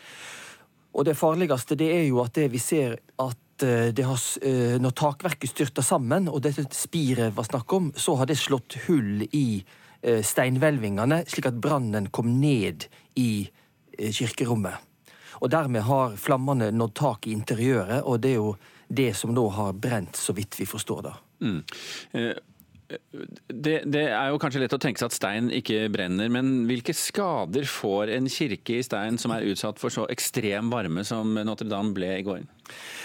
Og 0.94 1.08
det 1.08 1.16
farligste 1.18 1.78
det 1.80 1.88
er 1.96 2.04
jo 2.10 2.20
at 2.24 2.36
det 2.36 2.50
vi 2.52 2.60
ser 2.62 2.98
at 3.24 3.40
Eh, 3.64 4.06
har, 4.06 4.20
eh, 4.42 4.80
når 4.80 4.92
takverket 4.92 5.50
styrta 5.50 5.82
sammen, 5.82 6.28
og 6.28 6.42
dette 6.42 6.66
spiret 6.74 7.36
var 7.36 7.44
snakk 7.44 7.74
om, 7.74 7.92
så 7.96 8.16
har 8.16 8.26
det 8.26 8.38
slått 8.38 8.76
hull 8.88 9.28
i 9.32 9.64
eh, 10.02 10.24
steinhvelvingene, 10.24 11.24
slik 11.28 11.48
at 11.48 11.62
brannen 11.62 12.10
kom 12.10 12.40
ned 12.42 12.88
i 13.16 13.48
kirkerommet. 13.94 14.74
Og 15.40 15.52
dermed 15.54 15.86
har 15.86 16.18
flammene 16.18 16.72
nådd 16.74 16.96
tak 16.98 17.28
i 17.28 17.36
interiøret, 17.38 18.02
og 18.04 18.20
det 18.20 18.34
er 18.34 18.42
jo 18.42 18.56
det 18.90 19.14
som 19.16 19.34
nå 19.34 19.46
har 19.54 19.74
brent, 19.74 20.18
så 20.18 20.34
vidt 20.34 20.58
vi 20.60 20.66
forstår 20.66 21.02
det. 21.06 21.14
Mm. 21.44 21.62
Det, 23.48 23.76
det, 23.90 24.04
er 24.12 24.30
jo 24.30 24.40
kanskje 24.42 24.60
lett 24.62 24.76
å 24.76 24.80
tenke 24.82 25.02
seg 25.02 25.10
at 25.10 25.16
stein 25.16 25.48
ikke 25.56 25.88
brenner, 25.94 26.30
men 26.32 26.66
hvilke 26.70 26.94
skader 26.96 27.66
får 27.70 28.12
en 28.18 28.28
kirke 28.30 28.78
i 28.78 28.86
stein 28.86 29.18
som 29.22 29.34
er 29.34 29.48
utsatt 29.50 29.80
for 29.82 29.94
så 29.94 30.06
ekstrem 30.14 30.70
varme 30.74 31.06
som 31.08 31.34
Notre-Dame 31.48 31.96
ble 31.96 32.12
i 32.20 32.26
går? 32.28 32.44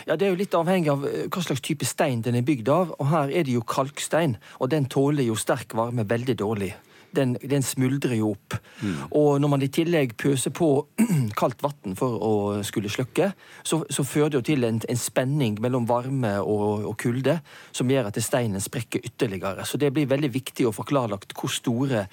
Ja, 0.08 0.16
Det 0.16 0.26
er 0.26 0.34
jo 0.34 0.40
litt 0.40 0.56
avhengig 0.56 0.92
av 0.92 1.06
eh, 1.08 1.24
hva 1.32 1.44
slags 1.44 1.64
type 1.64 1.88
stein 1.88 2.24
den 2.26 2.40
er 2.40 2.46
bygd 2.46 2.68
av. 2.74 2.92
og 2.98 3.10
Her 3.12 3.32
er 3.32 3.48
det 3.48 3.56
jo 3.56 3.64
kalkstein, 3.64 4.36
og 4.58 4.74
den 4.74 4.90
tåler 4.90 5.26
jo 5.26 5.38
sterk 5.38 5.76
varme 5.78 6.06
veldig 6.08 6.36
dårlig 6.42 6.74
den, 7.16 7.36
den 7.40 7.64
smuldrer 7.64 8.16
jo 8.18 8.32
opp. 8.34 8.56
Mm. 8.82 8.96
Og 9.16 9.40
når 9.40 9.52
man 9.52 9.64
i 9.64 9.70
tillegg 9.72 10.14
pøser 10.20 10.52
på 10.54 10.70
kaldt 11.40 11.62
vann 11.64 11.96
for 11.98 12.18
å 12.24 12.34
skulle 12.66 12.92
slukke, 12.92 13.30
så, 13.62 13.80
så 13.90 14.04
fører 14.06 14.34
det 14.34 14.40
jo 14.40 14.46
til 14.50 14.68
en, 14.68 14.80
en 14.88 15.00
spenning 15.00 15.58
mellom 15.62 15.88
varme 15.88 16.36
og, 16.42 16.84
og, 16.90 16.94
kulde 16.98 17.38
som 17.72 17.90
gjør 17.90 18.10
at 18.10 18.20
steinen 18.22 18.62
sprekker 18.62 19.04
ytterligere. 19.04 19.66
Så 19.68 19.80
det 19.80 19.92
blir 19.94 20.10
veldig 20.10 20.32
viktig 20.34 20.68
å 20.68 20.74
få 20.74 20.86
klarlagt 20.88 21.36
hvor 21.38 21.52
store 21.52 22.06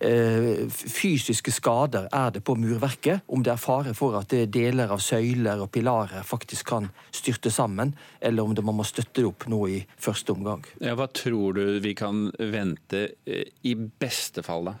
fysiske 0.00 1.52
skader 1.52 2.06
er 2.12 2.30
det 2.32 2.40
på 2.44 2.54
murverket. 2.56 3.26
Om 3.28 3.44
det 3.44 3.52
er 3.52 3.60
fare 3.60 3.94
for 3.96 4.16
at 4.16 4.32
deler 4.52 4.92
av 4.94 5.02
søyler 5.04 5.60
og 5.60 5.70
pilarer 5.74 6.24
faktisk 6.26 6.70
kan 6.72 6.88
styrte 7.12 7.52
sammen, 7.52 7.92
eller 8.20 8.46
om 8.46 8.56
man 8.64 8.80
må 8.80 8.86
støtte 8.88 9.20
det 9.20 9.28
opp 9.28 9.48
nå 9.52 9.60
i 9.68 9.80
første 10.00 10.32
omgang. 10.32 10.64
Ja, 10.80 10.96
hva 10.98 11.10
tror 11.12 11.58
du 11.58 11.64
vi 11.84 11.94
kan 11.98 12.28
vente 12.38 13.06
eh, 13.26 13.50
i 13.68 13.74
beste 13.76 14.44
fall, 14.46 14.70
da? 14.72 14.78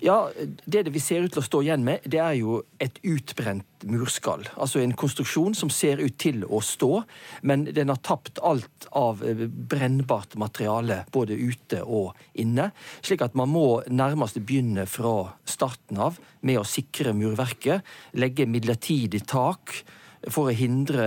Ja, 0.00 0.30
Det 0.64 0.88
vi 0.88 1.00
ser 1.00 1.24
ut 1.24 1.32
til 1.34 1.42
å 1.42 1.46
stå 1.46 1.62
igjen 1.64 1.84
med, 1.86 2.04
det 2.04 2.20
er 2.22 2.36
jo 2.38 2.62
et 2.82 2.98
utbrent 3.06 3.66
murskall. 3.88 4.44
Altså 4.58 4.82
en 4.82 4.94
konstruksjon 4.98 5.54
som 5.54 5.70
ser 5.70 6.00
ut 6.02 6.16
til 6.18 6.44
å 6.44 6.60
stå, 6.64 7.02
men 7.46 7.66
den 7.74 7.92
har 7.92 8.00
tapt 8.02 8.40
alt 8.42 8.88
av 8.96 9.22
eh, 9.26 9.46
brennbart 9.48 10.36
materiale, 10.40 11.04
både 11.14 11.38
ute 11.38 11.82
og 11.84 12.18
inne. 12.38 12.70
Slik 13.02 13.22
at 13.26 13.38
man 13.38 13.52
må 13.52 13.82
nærmest 13.88 14.40
begynne 14.42 14.86
fra 14.90 15.32
starten 15.48 16.00
av 16.08 16.18
med 16.40 16.60
å 16.60 16.66
sikre 16.66 17.14
murverket, 17.16 17.86
legge 18.18 18.48
midlertidig 18.50 19.24
tak 19.28 19.80
for 20.26 20.50
å 20.50 20.56
hindre 20.56 21.04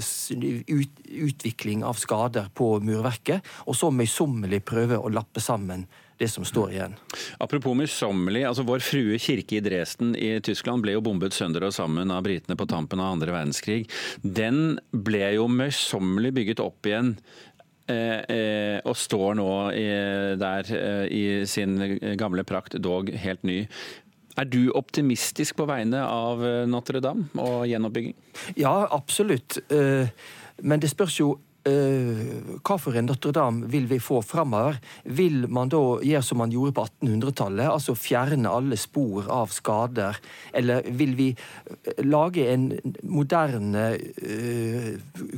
ut, 0.00 1.02
utvikling 1.04 1.84
av 1.84 1.98
skader 2.00 2.48
på 2.56 2.78
murverket, 2.84 3.44
og 3.68 3.76
så 3.76 3.90
møysommelig 3.92 4.62
prøve 4.64 4.98
å 4.98 5.12
lappe 5.12 5.42
sammen 5.44 5.84
det 6.20 6.28
som 6.30 6.46
står 6.46 6.74
igjen. 6.74 6.96
Apropos 7.42 7.76
møysommelig. 7.78 8.44
altså 8.48 8.66
Vår 8.66 8.84
Frue 8.84 9.18
kirke 9.22 9.58
i 9.58 9.64
Dresden 9.64 10.14
i 10.18 10.36
Tyskland 10.44 10.84
ble 10.84 10.94
jo 10.94 11.02
bombet 11.04 11.34
sønder 11.36 11.66
og 11.66 11.74
sammen 11.74 12.12
av 12.14 12.22
britene 12.26 12.58
på 12.58 12.68
tampen 12.70 13.02
av 13.02 13.16
andre 13.16 13.34
verdenskrig. 13.34 13.82
Den 14.22 14.78
ble 14.90 15.34
jo 15.38 15.48
møysommelig 15.50 16.34
bygget 16.38 16.62
opp 16.64 16.90
igjen 16.90 17.16
Eh, 17.84 18.20
eh, 18.32 18.78
og 18.88 18.96
står 18.96 19.34
nå 19.36 19.48
i, 19.76 19.88
der 20.40 20.70
eh, 20.72 21.02
i 21.12 21.24
sin 21.44 21.76
gamle 22.16 22.40
prakt, 22.48 22.78
dog 22.80 23.10
helt 23.12 23.42
ny. 23.44 23.58
Er 24.40 24.48
du 24.48 24.72
optimistisk 24.74 25.58
på 25.60 25.66
vegne 25.68 26.00
av 26.00 26.40
eh, 26.42 26.62
Notre-Dame 26.70 27.28
og 27.38 27.66
gjenoppbygging? 27.68 28.16
Ja, 28.58 28.72
absolutt. 28.88 29.60
Eh, 29.68 30.08
men 30.64 30.80
det 30.80 30.94
spørs 30.94 31.20
jo 31.20 31.34
hva 31.64 32.76
for 32.76 32.96
en 32.98 33.06
Notre-Dame 33.08 33.68
vil 33.72 33.86
vi 33.88 33.96
få 34.02 34.20
framover? 34.24 34.76
Vil 35.04 35.46
man 35.48 35.70
da 35.72 35.80
gjøre 36.04 36.24
som 36.26 36.42
man 36.42 36.52
gjorde 36.52 36.74
på 36.76 36.84
1800-tallet, 36.84 37.70
altså 37.70 37.94
fjerne 37.96 38.52
alle 38.52 38.76
spor 38.80 39.30
av 39.32 39.52
skader? 39.54 40.18
Eller 40.52 40.84
vil 40.92 41.14
vi 41.16 41.30
eh, 41.32 42.02
lage 42.04 42.44
en 42.52 42.68
moderne 43.08 43.86
uh, 43.96 44.90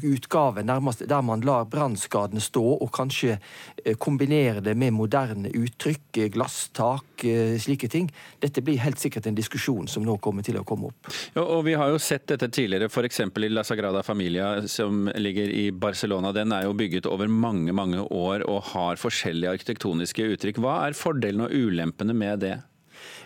utgave 0.02 0.64
nærmest 0.66 1.06
der 1.06 1.22
man 1.22 1.44
lar 1.46 1.68
brannskadene 1.70 2.42
stå, 2.42 2.64
og 2.82 2.90
kanskje 2.94 3.38
kombinere 4.02 4.64
det 4.64 4.74
med 4.78 4.94
moderne 4.96 5.52
uttrykk, 5.54 6.24
glasstak, 6.34 7.15
slike 7.62 7.88
ting? 7.92 8.10
Dette 8.42 8.62
blir 8.64 8.80
helt 8.82 9.00
sikkert 9.00 9.26
en 9.26 9.38
diskusjon 9.38 9.88
som 9.90 10.04
nå 10.06 10.18
kommer 10.22 10.44
til 10.46 10.58
å 10.60 10.64
komme 10.66 10.90
opp. 10.90 11.10
Ja, 11.36 11.42
og 11.42 11.64
Vi 11.66 11.74
har 11.78 11.90
jo 11.92 11.98
sett 12.02 12.26
dette 12.30 12.48
tidligere, 12.52 12.90
f.eks. 12.90 13.20
i 13.20 13.50
La 13.52 13.64
Sagrada 13.66 14.02
Familia, 14.06 14.66
som 14.68 15.06
ligger 15.16 15.50
i 15.50 15.70
Barcelona 15.72 16.32
den 16.36 16.52
er 16.52 16.66
jo 16.66 16.76
bygget 16.76 17.08
over 17.10 17.28
mange 17.30 17.72
mange 17.76 18.02
år 18.02 18.44
og 18.46 18.72
har 18.72 19.00
forskjellige 19.00 19.56
arkitektoniske 19.56 20.30
uttrykk. 20.36 20.60
Hva 20.62 20.78
er 20.86 20.98
fordelene 20.98 21.48
og 21.48 21.54
ulempene 21.66 22.16
med 22.16 22.44
det? 22.44 22.56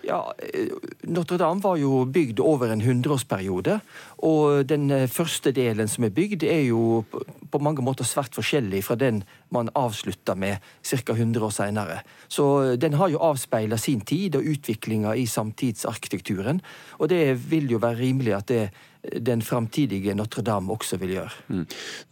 Ja, 0.03 0.35
eh, 0.39 0.69
Notre-Dame 1.03 1.61
var 1.63 1.77
jo 1.77 2.05
bygd 2.05 2.41
over 2.41 2.73
en 2.73 2.81
hundreårsperiode. 2.81 3.81
Og 4.27 4.65
den 4.69 4.91
eh, 4.91 5.09
første 5.11 5.53
delen 5.53 5.89
som 5.89 6.07
er 6.07 6.15
bygd, 6.15 6.45
er 6.45 6.65
jo 6.71 7.05
på 7.51 7.61
mange 7.63 7.85
måter 7.85 8.09
svært 8.09 8.37
forskjellig 8.37 8.83
fra 8.87 8.97
den 9.01 9.23
man 9.53 9.73
avslutta 9.77 10.37
med 10.39 10.63
ca. 10.83 11.13
100 11.13 11.45
år 11.45 11.55
seinere. 11.55 11.99
Så 12.29 12.47
eh, 12.63 12.77
den 12.81 12.97
har 13.01 13.13
jo 13.13 13.23
avspeila 13.31 13.79
sin 13.81 14.01
tid 14.01 14.39
og 14.39 14.47
utviklinga 14.55 15.15
i 15.17 15.27
samtidsarkitekturen. 15.27 16.63
Og 16.99 17.11
det 17.13 17.25
vil 17.51 17.71
jo 17.71 17.83
være 17.83 18.01
rimelig 18.01 18.39
at 18.39 18.49
det 18.55 18.63
den 19.01 19.41
framtidige 19.41 20.13
Notre-Dame 20.13 20.75
også 20.75 20.99
vil 21.01 21.15
gjøre. 21.15 21.31
Mm. 21.49 21.63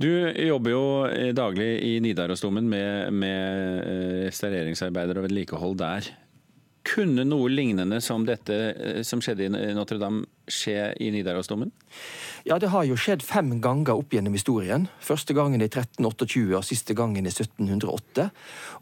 Du 0.00 0.08
jobber 0.40 0.70
jo 0.72 0.84
daglig 1.36 1.66
i 1.84 1.98
Nidarosdomen 2.00 2.64
med, 2.64 3.12
med 3.12 4.24
restaureringsarbeider 4.24 5.20
og 5.20 5.26
vedlikehold 5.26 5.76
der. 5.82 6.08
Kunne 6.88 7.24
noe 7.28 7.50
lignende 7.52 8.00
som 8.04 8.24
dette 8.24 8.56
eh, 8.72 9.00
som 9.04 9.20
skjedde 9.24 9.48
i 9.48 9.72
Notre-Dame 9.76 10.24
skje 10.48 10.94
i 11.04 11.10
Nidarosdomen? 11.12 11.70
Ja, 12.48 12.56
det 12.56 12.70
har 12.72 12.86
jo 12.88 12.96
skjedd 12.96 13.24
fem 13.26 13.50
ganger 13.60 13.98
opp 13.98 14.14
gjennom 14.14 14.36
historien. 14.36 14.86
Første 15.04 15.34
gangen 15.36 15.60
i 15.60 15.68
1328 15.68 16.56
og 16.56 16.64
siste 16.64 16.96
gangen 16.96 17.28
i 17.28 17.32
1708. 17.32 18.28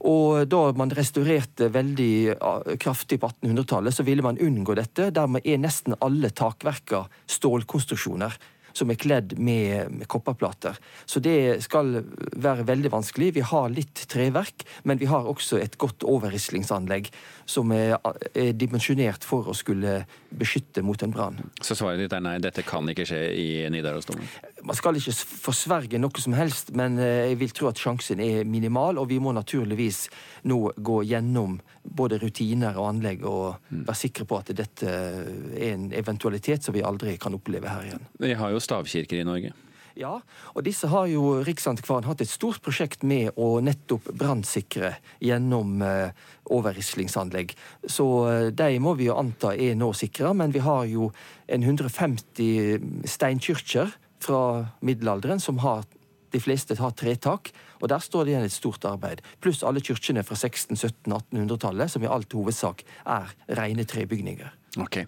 Og 0.06 0.44
da 0.46 0.60
man 0.78 0.94
restaurerte 0.94 1.70
veldig 1.74 2.36
kraftig 2.82 3.18
på 3.22 3.32
1800-tallet, 3.32 3.96
så 3.96 4.06
ville 4.06 4.22
man 4.22 4.38
unngå 4.38 4.76
dette. 4.78 5.10
Dermed 5.14 5.48
er 5.48 5.58
nesten 5.62 5.98
alle 5.98 6.30
takverka 6.30 7.06
stålkonstruksjoner 7.38 8.38
som 8.76 8.92
er 8.92 9.00
kledd 9.00 9.36
med, 9.40 9.92
med 9.92 10.08
kopperplater. 10.12 10.76
Så 11.08 11.22
det 11.24 11.62
skal 11.64 12.02
være 12.36 12.66
veldig 12.68 12.92
vanskelig. 12.92 13.32
Vi 13.38 13.44
har 13.46 13.72
litt 13.72 14.04
treverk, 14.12 14.66
men 14.84 15.00
vi 15.00 15.08
har 15.10 15.28
også 15.28 15.60
et 15.62 15.78
godt 15.80 16.04
overrislingsanlegg 16.06 17.08
som 17.48 17.72
er, 17.74 17.96
er 18.34 18.52
dimensjonert 18.58 19.24
for 19.24 19.48
å 19.48 19.56
skulle 19.56 20.02
beskytte 20.36 20.82
mot 20.84 21.00
en 21.02 21.14
brann. 21.14 21.38
Så 21.62 21.76
svaret 21.78 22.02
ditt 22.02 22.12
er 22.12 22.24
nei, 22.24 22.36
dette 22.42 22.64
kan 22.66 22.88
ikke 22.90 23.06
skje 23.08 23.22
i 23.32 23.48
Nidarosdomen? 23.72 24.26
Man 24.66 24.76
skal 24.76 24.98
ikke 24.98 25.14
forsverge 25.14 26.00
noe 26.02 26.22
som 26.22 26.34
helst, 26.36 26.72
men 26.76 26.98
eh, 27.00 27.30
jeg 27.30 27.40
vil 27.40 27.54
tro 27.56 27.70
at 27.70 27.80
sjansen 27.80 28.20
er 28.22 28.44
minimal, 28.48 29.00
og 29.00 29.08
vi 29.12 29.20
må 29.22 29.32
naturligvis 29.36 30.06
nå 30.50 30.58
gå 30.76 31.00
gjennom 31.06 31.58
både 31.86 32.18
rutiner 32.18 32.76
og 32.80 32.90
anlegg 32.90 33.24
og 33.26 33.68
mm. 33.70 33.84
være 33.86 33.98
sikre 33.98 34.26
på 34.28 34.40
at 34.40 34.52
dette 34.58 34.90
er 34.90 35.68
en 35.70 35.88
eventualitet 35.94 36.66
som 36.66 36.74
vi 36.74 36.84
aldri 36.86 37.14
kan 37.22 37.36
oppleve 37.36 37.70
her 37.70 37.86
igjen. 37.86 38.08
Vi 38.22 38.32
har 38.34 38.52
jo 38.54 38.62
stavkirker 38.66 39.22
i 39.22 39.28
Norge. 39.28 39.54
Ja, 39.96 40.18
og 40.52 40.64
disse 40.66 40.90
har 40.92 41.06
jo 41.08 41.38
Riksantikvaren 41.46 42.04
hatt 42.04 42.20
et 42.20 42.28
stort 42.28 42.60
prosjekt 42.64 43.00
med 43.06 43.30
å 43.40 43.62
nettopp 43.64 44.10
brannsikre 44.12 44.92
gjennom 45.24 45.80
eh, 45.80 46.12
overrislingsanlegg. 46.52 47.54
Så 47.88 48.06
eh, 48.28 48.48
de 48.52 48.76
må 48.82 48.92
vi 48.98 49.08
jo 49.08 49.16
anta 49.16 49.54
er 49.56 49.78
nå 49.80 49.88
sikra, 49.96 50.34
men 50.36 50.52
vi 50.52 50.60
har 50.66 50.84
jo 50.90 51.08
en 51.48 51.64
150 51.64 53.08
steinkirker 53.08 53.94
fra 54.20 54.42
middelalderen 54.84 55.40
som 55.40 55.64
har 55.64 55.86
de 56.34 56.42
fleste 56.44 56.76
har 56.76 56.92
tretak, 56.92 57.54
og 57.80 57.88
der 57.88 58.02
står 58.02 58.26
det 58.26 58.34
igjen 58.34 58.46
et 58.50 58.52
stort 58.52 58.84
arbeid. 58.84 59.22
Pluss 59.40 59.62
alle 59.64 59.80
kirkene 59.80 60.24
fra 60.26 60.36
1600-, 60.36 60.92
1700-, 61.08 61.24
1800-tallet, 61.32 61.92
som 61.92 62.04
i 62.04 62.10
alt 62.10 62.36
hovedsak 62.36 62.84
er 63.16 63.32
rene 63.56 63.88
trebygninger. 63.88 64.52
Ok. 64.82 64.98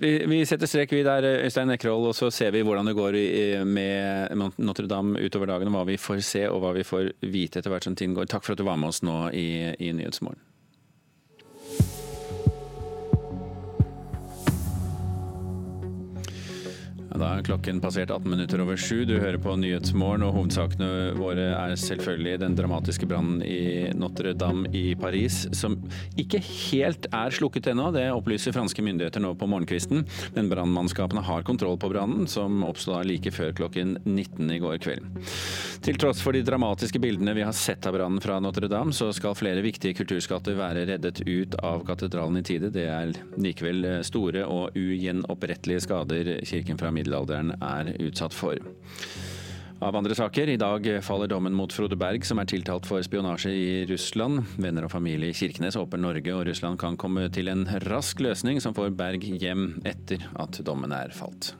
Vi, 0.00 0.40
setter 0.48 0.70
strek 0.70 0.92
vi 0.94 1.04
der, 1.06 1.26
Øystein 1.44 1.70
Ekroll, 1.74 2.08
og 2.10 2.16
så 2.18 2.30
ser 2.34 2.54
vi 2.54 2.64
hvordan 2.66 2.90
det 2.90 2.96
går 2.98 3.18
med 3.68 4.34
Notre-Dame 4.58 5.22
utover 5.22 5.52
dagen. 5.52 5.70
Hva 5.74 5.84
vi 5.88 6.00
får 6.00 6.24
se 6.26 6.46
og 6.50 6.62
hva 6.64 6.74
vi 6.76 6.86
får 6.86 7.12
vite 7.22 7.60
etter 7.60 7.72
hvert 7.72 7.86
som 7.86 7.94
tiden 7.98 8.16
går. 8.16 8.30
Takk 8.30 8.46
for 8.46 8.56
at 8.56 8.62
du 8.62 8.66
var 8.66 8.80
med 8.80 8.90
oss 8.90 9.04
nå 9.06 9.28
i, 9.30 9.48
i 9.78 9.92
Nyhetsmorgen. 9.94 10.42
Da 17.14 17.28
er 17.36 17.44
klokken 17.46 17.78
passert 17.78 18.10
18 18.10 18.26
minutter 18.26 18.58
over 18.64 18.78
sju. 18.80 19.04
Du 19.06 19.12
hører 19.22 19.38
på 19.38 19.52
Nyhetsmorgen, 19.54 20.24
og 20.26 20.34
hovedsakene 20.34 21.12
våre 21.14 21.44
er 21.54 21.74
selvfølgelig 21.78 22.40
den 22.42 22.56
dramatiske 22.58 23.06
brannen 23.06 23.38
i 23.46 23.92
Notre-Dame 23.94 24.66
i 24.74 24.96
Paris, 24.98 25.44
som 25.54 25.76
ikke 26.18 26.40
helt 26.42 27.06
er 27.14 27.36
slukket 27.36 27.68
ennå. 27.70 27.92
Det 27.94 28.08
opplyser 28.10 28.56
franske 28.56 28.82
myndigheter 28.82 29.22
nå 29.22 29.30
på 29.38 29.46
morgenkvisten. 29.46 30.02
Men 30.34 30.50
brannmannskapene 30.50 31.22
har 31.22 31.46
kontroll 31.46 31.78
på 31.78 31.92
brannen, 31.92 32.26
som 32.26 32.64
oppsto 32.66 32.98
like 33.06 33.30
før 33.34 33.54
klokken 33.62 33.94
19 34.02 34.50
i 34.50 34.58
går 34.64 34.82
kveld. 34.82 35.06
Til 35.84 36.00
tross 36.00 36.18
for 36.24 36.34
de 36.34 36.42
dramatiske 36.42 36.98
bildene 36.98 37.36
vi 37.36 37.46
har 37.46 37.54
sett 37.54 37.86
av 37.86 37.94
brannen 37.94 38.22
fra 38.24 38.40
Notre-Dame, 38.42 38.90
så 38.96 39.12
skal 39.14 39.38
flere 39.38 39.62
viktige 39.62 39.94
kulturskatter 40.00 40.58
være 40.58 40.86
reddet 40.90 41.22
ut 41.28 41.54
av 41.62 41.86
katedralen 41.86 42.42
i 42.42 42.44
tide. 42.50 42.74
Det 42.74 42.88
er 42.90 43.14
likevel 43.38 44.00
store 44.02 44.46
og 44.50 44.74
ugjenopprettlige 44.74 45.86
skader 45.86 46.34
kirken 46.42 46.80
fra 46.80 46.90
middelalderen 47.04 47.54
er 47.60 47.94
utsatt 48.00 48.34
for. 48.34 48.58
Av 49.84 49.96
andre 49.98 50.14
saker, 50.16 50.48
i 50.48 50.56
dag 50.56 50.86
faller 51.04 51.28
dommen 51.28 51.52
mot 51.52 51.72
Frode 51.74 51.96
Berg, 52.00 52.24
som 52.24 52.38
er 52.40 52.48
tiltalt 52.48 52.86
for 52.88 53.04
spionasje 53.04 53.52
i 53.52 53.66
Russland. 53.90 54.40
Venner 54.56 54.86
og 54.86 54.94
familie 54.94 55.34
i 55.34 55.36
Kirkenes 55.36 55.76
håper 55.76 56.00
Norge 56.00 56.32
og 56.32 56.46
Russland 56.48 56.80
kan 56.80 56.96
komme 56.96 57.26
til 57.34 57.52
en 57.52 57.66
rask 57.84 58.22
løsning 58.24 58.62
som 58.64 58.76
får 58.76 58.94
Berg 58.96 59.26
hjem 59.42 59.82
etter 59.84 60.24
at 60.40 60.62
dommen 60.64 60.94
er 60.94 61.12
falt. 61.12 61.52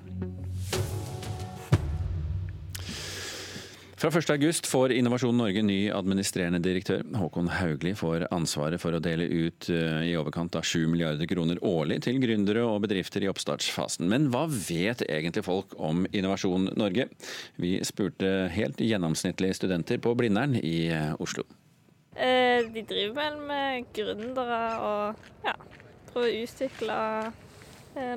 Fra 4.05 4.11
1.8 4.11 4.67
får 4.67 4.93
Innovasjon 4.93 5.37
Norge 5.39 5.63
ny 5.65 5.91
administrerende 5.91 6.59
direktør. 6.61 7.01
Håkon 7.17 7.47
Haugli 7.49 7.95
får 7.97 8.27
ansvaret 8.37 8.77
for 8.83 8.93
å 8.93 8.99
dele 9.01 9.25
ut 9.25 9.71
eh, 9.73 10.11
i 10.11 10.17
overkant 10.21 10.59
av 10.61 10.67
7 10.69 10.91
milliarder 10.93 11.25
kroner 11.31 11.57
årlig 11.65 12.03
til 12.05 12.19
gründere 12.21 12.67
og 12.69 12.83
bedrifter 12.85 13.25
i 13.25 13.31
oppstartsfasen. 13.33 14.05
Men 14.13 14.27
hva 14.29 14.43
vet 14.45 15.07
egentlig 15.09 15.47
folk 15.47 15.73
om 15.81 16.05
Innovasjon 16.13 16.75
Norge? 16.77 17.07
Vi 17.57 17.79
spurte 17.89 18.51
helt 18.53 18.85
gjennomsnittlige 18.85 19.57
studenter 19.57 20.03
på 20.05 20.13
Blindern 20.21 20.59
i 20.61 20.91
eh, 20.93 21.17
Oslo. 21.17 21.47
Eh, 22.13 22.61
de 22.77 22.85
driver 22.85 23.17
vel 23.23 23.41
med 23.49 23.89
gründere 23.97 24.61
og 24.85 25.49
ja, 25.49 25.57
prøver 26.13 26.29
å 26.29 26.45
utvikle 26.45 27.01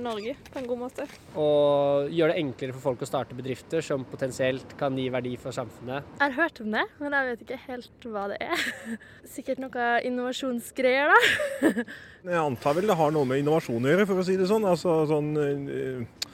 Norge 0.02 0.34
på 0.50 0.58
en 0.58 0.68
god 0.70 0.80
måte. 0.82 1.06
Og 1.38 2.10
gjøre 2.14 2.34
det 2.34 2.42
enklere 2.42 2.76
for 2.76 2.90
folk 2.90 3.04
å 3.06 3.10
starte 3.10 3.38
bedrifter 3.38 3.84
som 3.86 4.06
potensielt 4.10 4.74
kan 4.80 4.98
gi 4.98 5.08
verdi 5.14 5.36
for 5.42 5.56
samfunnet. 5.56 6.08
Jeg 6.18 6.24
har 6.24 6.38
hørt 6.40 6.62
om 6.64 6.72
det, 6.74 6.86
men 7.02 7.16
jeg 7.18 7.30
vet 7.30 7.44
ikke 7.46 7.60
helt 7.68 8.08
hva 8.10 8.26
det 8.32 8.40
er. 8.42 8.66
Sikkert 9.36 9.62
noe 9.62 9.90
innovasjonsgreier, 10.08 11.14
da. 11.14 11.74
jeg 12.32 12.42
antar 12.42 12.78
vel 12.80 12.90
det 12.90 12.98
har 12.98 13.14
noe 13.14 13.30
med 13.30 13.44
innovasjon 13.44 13.86
å 13.86 13.94
gjøre, 13.94 14.08
for 14.10 14.24
å 14.24 14.28
si 14.28 14.38
det 14.40 14.50
sånn. 14.50 14.66
Altså 14.68 14.98
sånn 15.10 15.30
eh, 15.44 16.27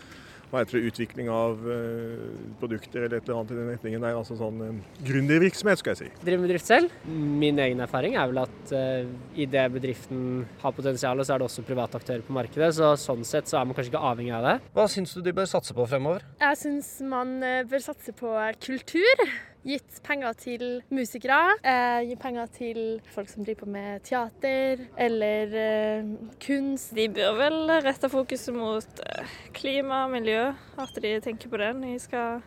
hva 0.54 0.62
heter 0.62 0.78
det, 0.78 0.90
utvikling 0.92 1.30
av 1.34 1.62
uh, 1.66 2.26
produkter 2.62 3.08
eller 3.08 3.18
et 3.18 3.26
eller 3.26 3.40
annet 3.40 3.54
i 3.54 3.58
den 3.58 3.70
retningen 3.74 4.04
der. 4.06 4.18
Altså 4.20 4.38
sånn 4.38 4.60
uh, 4.62 4.98
gründervirksomhet, 5.08 5.82
skal 5.82 5.96
jeg 5.96 6.02
si. 6.04 6.10
Driver 6.22 6.46
bedrift 6.46 6.70
selv. 6.70 6.94
Min 7.10 7.62
egen 7.64 7.82
erfaring 7.82 8.18
er 8.22 8.30
vel 8.30 8.44
at 8.44 8.74
uh, 8.78 9.08
i 9.34 9.48
det 9.50 9.64
bedriften 9.74 10.44
har 10.62 10.76
potensial, 10.78 11.24
så 11.26 11.36
er 11.36 11.42
det 11.42 11.48
også 11.50 11.66
private 11.66 11.98
aktører 11.98 12.22
på 12.28 12.36
markedet. 12.38 12.70
Så 12.78 12.94
sånn 13.02 13.26
sett 13.26 13.50
så 13.50 13.60
er 13.60 13.66
man 13.66 13.78
kanskje 13.78 13.96
ikke 13.96 14.04
avhengig 14.12 14.36
av 14.38 14.46
det. 14.46 14.58
Hva 14.78 14.86
syns 14.92 15.16
du 15.18 15.24
de 15.26 15.34
bør 15.34 15.50
satse 15.50 15.74
på 15.74 15.88
fremover? 15.90 16.28
Jeg 16.44 16.62
syns 16.62 16.94
man 17.10 17.40
bør 17.70 17.84
satse 17.90 18.14
på 18.18 18.38
kultur 18.62 19.26
gitt 19.64 20.00
penger 20.04 20.36
til 20.40 20.64
musikere, 20.92 21.56
eh, 21.64 22.04
gitt 22.10 22.22
penger 22.22 22.50
til 22.52 22.80
folk 23.14 23.30
som 23.32 23.46
driver 23.46 23.64
på 23.64 23.72
med 23.72 24.04
teater 24.04 24.86
eller 25.00 25.56
eh, 25.56 26.10
kunst. 26.44 26.94
De 26.96 27.08
bør 27.10 27.38
vel 27.40 27.60
rette 27.86 28.10
fokuset 28.12 28.56
mot 28.56 29.04
eh, 29.08 29.36
klima 29.56 30.04
og 30.06 30.16
miljø, 30.18 30.50
at 30.78 30.98
de 31.04 31.20
tenker 31.24 31.52
på 31.52 31.62
det 31.62 31.72
når 31.78 31.94
de 31.94 32.00
skal 32.04 32.42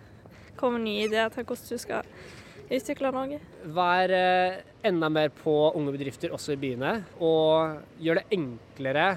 komme 0.57 0.79
med 0.79 0.88
nye 0.90 1.07
ideer 1.09 1.33
til 1.33 1.44
hvordan 1.44 1.70
du 1.70 1.79
skal 1.81 2.11
utvikle 2.66 3.12
Norge. 3.14 3.40
Vær 3.76 4.12
eh, 4.12 4.61
enda 4.87 5.09
mer 5.12 5.33
på 5.35 5.55
unge 5.72 5.94
bedrifter 5.96 6.35
også 6.35 6.57
i 6.57 6.61
byene, 6.61 6.98
og 7.22 7.81
gjør 8.02 8.20
det 8.20 8.29
enklere 8.37 9.09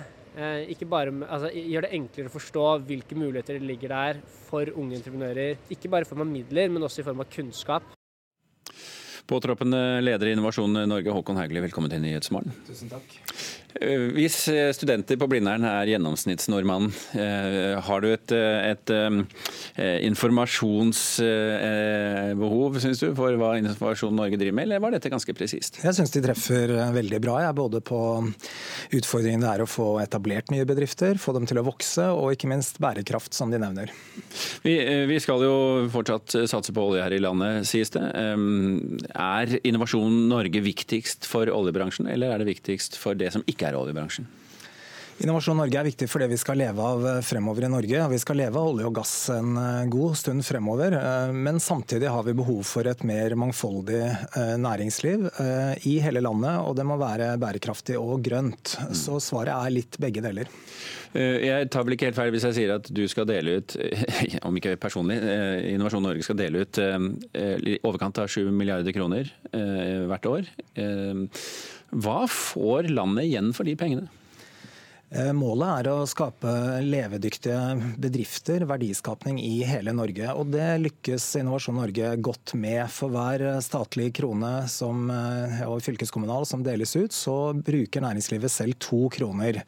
ikke 0.70 0.88
bare, 0.90 1.14
altså, 1.26 1.50
gjør 1.52 1.88
det 1.88 1.94
enklere 1.98 2.30
å 2.30 2.34
forstå 2.34 2.66
hvilke 2.88 3.18
muligheter 3.18 3.58
det 3.58 3.70
ligger 3.70 3.94
der 3.96 4.20
for 4.50 4.70
unge 4.76 5.00
entreprenører. 5.00 5.58
Ikke 5.74 5.92
bare 5.92 6.06
i 6.06 6.10
form 6.10 6.26
av 6.26 6.30
midler, 6.30 6.70
men 6.70 6.86
også 6.86 7.02
i 7.02 7.08
form 7.08 7.24
av 7.24 7.32
kunnskap. 7.34 7.96
Påtroppende 9.30 10.02
leder 10.02 10.30
i 10.30 10.32
Innovasjon 10.34 10.74
Norge, 10.90 11.14
Håkon 11.14 11.38
Hauglie, 11.38 11.62
velkommen 11.62 11.92
til 11.92 12.02
Nyhetsmorgen. 12.02 12.56
Tusen 12.66 12.90
takk. 12.90 13.18
Eh, 13.78 14.00
hvis 14.16 14.48
eh, 14.50 14.72
studenter 14.74 15.18
på 15.20 15.28
Blindern 15.30 15.62
er 15.68 15.90
gjennomsnittsnordmannen, 15.92 16.94
eh, 17.22 17.76
har 17.86 18.02
du 18.02 18.08
et, 18.10 18.32
et, 18.34 18.90
et 18.90 18.92
informasjonsbehov, 20.08 22.80
syns 22.82 23.00
du, 23.04 23.08
for 23.18 23.30
hva 23.38 23.58
Innovasjon 23.60 24.16
Norge 24.18 24.38
driver 24.42 24.56
med, 24.58 24.64
eller 24.66 24.80
var 24.82 24.92
dette 24.96 25.14
ganske 25.14 25.34
presist? 25.38 25.74
Jeg 25.86 25.94
syns 25.98 26.12
de 26.16 26.22
treffer 26.26 26.68
veldig 26.96 27.20
bra, 27.22 27.36
jeg, 27.46 27.54
både 27.60 27.78
på 27.86 28.00
utfordringen 28.98 29.42
det 29.46 29.52
er 29.52 29.62
å 29.64 29.70
få 29.70 29.88
etablert 30.02 30.48
nye 30.54 30.70
bedrifter, 30.70 31.14
få 31.22 31.32
dem 31.38 31.46
til 31.50 31.58
å 31.62 31.68
vokse, 31.68 32.06
og 32.10 32.34
ikke 32.34 32.50
minst 32.50 32.76
bærekraft, 32.82 33.34
som 33.38 33.48
de 33.54 33.58
nevner. 33.62 33.88
Vi, 34.66 34.76
vi 35.10 35.18
skal 35.22 35.40
jo 35.46 35.56
fortsatt 35.94 36.30
satse 36.50 36.72
på 36.74 36.86
olje 36.90 37.04
her 37.06 37.14
i 37.14 37.22
landet, 37.22 37.70
sies 37.70 37.90
det. 37.94 38.06
Er 38.10 39.46
Innovasjon 39.62 40.28
Norge 40.32 40.60
viktigst 40.66 41.26
for 41.30 41.46
oljebransjen, 41.54 42.10
eller 42.10 42.34
er 42.34 42.38
det 42.42 42.50
viktigst 42.56 42.98
for 43.00 43.14
det 43.20 43.32
som 43.36 43.44
ikke 43.50 43.59
ikke 43.60 43.74
er 43.74 43.80
oljebransjen? 43.80 44.30
Innovasjon 45.20 45.58
Norge 45.60 45.76
er 45.76 45.88
viktig 45.90 46.08
for 46.08 46.24
det 46.24 46.30
vi 46.32 46.38
skal 46.40 46.62
leve 46.62 46.80
av 46.80 47.02
eh, 47.04 47.18
fremover 47.28 47.66
i 47.68 47.70
Norge. 47.72 48.04
Vi 48.14 48.20
skal 48.22 48.38
leve 48.40 48.56
av 48.56 48.70
olje 48.72 48.88
og 48.88 48.94
gass 48.96 49.14
en 49.34 49.58
eh, 49.60 49.88
god 49.92 50.16
stund 50.16 50.46
fremover, 50.48 50.94
eh, 50.96 51.34
men 51.36 51.60
samtidig 51.60 52.08
har 52.08 52.24
vi 52.24 52.38
behov 52.40 52.62
for 52.68 52.88
et 52.88 53.04
mer 53.04 53.36
mangfoldig 53.40 54.00
næringsliv 54.60 55.26
i 55.88 55.98
hele 56.04 56.22
landet, 56.24 56.62
og 56.64 56.78
det 56.78 56.86
må 56.88 56.96
være 57.00 57.34
bærekraftig 57.42 57.98
og 58.00 58.24
grønt. 58.24 58.78
Mm. 58.80 58.94
Så 58.96 59.20
svaret 59.24 59.52
er 59.52 59.74
litt 59.74 59.98
begge 60.00 60.24
deler. 60.24 60.48
Jeg 61.10 61.68
tar 61.74 61.84
vel 61.84 61.96
ikke 61.96 62.10
helt 62.12 62.20
feil 62.20 62.32
hvis 62.36 62.46
jeg 62.46 62.56
sier 62.56 62.74
at 62.76 62.88
du 62.94 63.02
skal 63.10 63.28
dele 63.28 63.58
ut, 63.60 63.76
om 64.48 64.60
ikke 64.60 64.78
personlig, 64.80 65.18
Innovasjon 65.74 66.06
Norge 66.06 66.24
skal 66.24 66.38
dele 66.40 66.64
ut 66.64 66.80
i 66.80 67.76
overkant 67.82 68.22
av 68.24 68.32
7 68.32 68.54
milliarder 68.54 68.96
kroner 68.96 69.34
hvert 69.52 70.30
år. 70.30 70.52
Hva 71.90 72.24
får 72.30 72.92
landet 72.94 73.30
igjen 73.30 73.54
for 73.56 73.66
de 73.66 73.76
pengene? 73.80 74.10
Eh, 75.10 75.32
målet 75.34 75.72
er 75.82 75.88
å 75.90 76.06
skape 76.06 76.52
levedyktige 76.86 77.58
bedrifter, 77.98 78.62
verdiskapning 78.70 79.40
i 79.42 79.64
hele 79.66 79.90
Norge. 79.98 80.28
Og 80.38 80.52
det 80.54 80.68
lykkes 80.84 81.26
Innovasjon 81.40 81.80
Norge 81.82 82.12
godt 82.22 82.54
med. 82.54 82.84
For 82.94 83.10
hver 83.10 83.42
statlig 83.66 84.12
krone 84.20 84.70
som, 84.70 85.10
eh, 85.10 85.66
og 85.66 85.82
fylkeskommunal 85.82 86.46
som 86.46 86.62
deles 86.64 86.96
ut, 86.96 87.10
så 87.10 87.58
bruker 87.58 88.06
næringslivet 88.06 88.52
selv 88.54 88.78
to 88.78 89.10
kroner. 89.10 89.64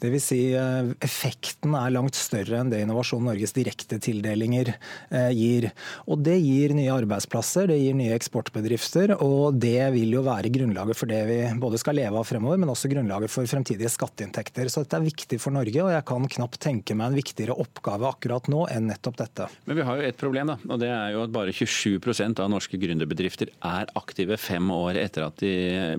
Dvs. 0.00 0.22
Si, 0.24 0.54
eh, 0.54 0.94
effekten 1.02 1.74
er 1.74 1.90
langt 1.90 2.14
større 2.14 2.60
enn 2.60 2.70
det 2.70 2.86
Innovasjon 2.86 3.24
Norges 3.24 3.52
direkte 3.52 3.98
tildelinger 3.98 4.74
gir. 5.10 5.70
Og 6.06 6.22
det 6.22 6.40
gir 6.40 6.70
nye 6.70 6.90
arbeidsplasser, 6.90 7.66
det 7.66 7.80
gir 7.80 7.94
nye 7.94 8.16
eksportbedrifter, 8.16 9.20
og 9.20 9.58
det 9.58 9.92
vil 9.92 10.12
jo 10.12 10.22
være 10.22 10.50
grunnlaget 10.50 10.96
for 10.96 11.06
det 11.06 11.26
vi 11.26 11.60
både 11.60 11.78
skal 11.78 11.94
leve 11.94 12.16
av 12.16 12.24
fremover, 12.24 12.58
men 12.58 12.68
også 12.68 12.88
grunnlaget 12.88 13.28
for 13.28 13.44
fremtidige 13.44 13.90
skatteinntekter. 13.90 14.70
Så 14.70 14.83
dette 14.84 15.00
er 15.00 15.06
viktig 15.06 15.40
for 15.42 15.54
Norge, 15.54 15.80
og 15.82 15.90
jeg 15.92 16.04
kan 16.08 16.28
knapt 16.36 16.60
tenke 16.62 16.96
meg 16.98 17.10
en 17.10 17.18
viktigere 17.18 17.56
oppgave 17.64 18.08
akkurat 18.10 18.48
nå 18.52 18.64
enn 18.72 18.88
nettopp 18.92 19.18
dette. 19.22 19.48
Men 19.68 19.80
vi 19.80 19.86
har 19.88 19.98
jo 19.98 20.06
et 20.08 20.20
problem, 20.20 20.52
da, 20.52 20.58
og 20.68 20.82
det 20.82 20.90
er 20.92 21.14
jo 21.16 21.24
at 21.24 21.34
bare 21.34 21.54
27% 21.56 22.44
av 22.44 22.52
norske 22.52 22.80
gründerbedrifter 22.80 23.52
er 23.64 23.90
aktive 23.98 24.38
fem 24.40 24.70
år 24.74 25.00
etter 25.00 25.26
at 25.26 25.40
de 25.42 25.54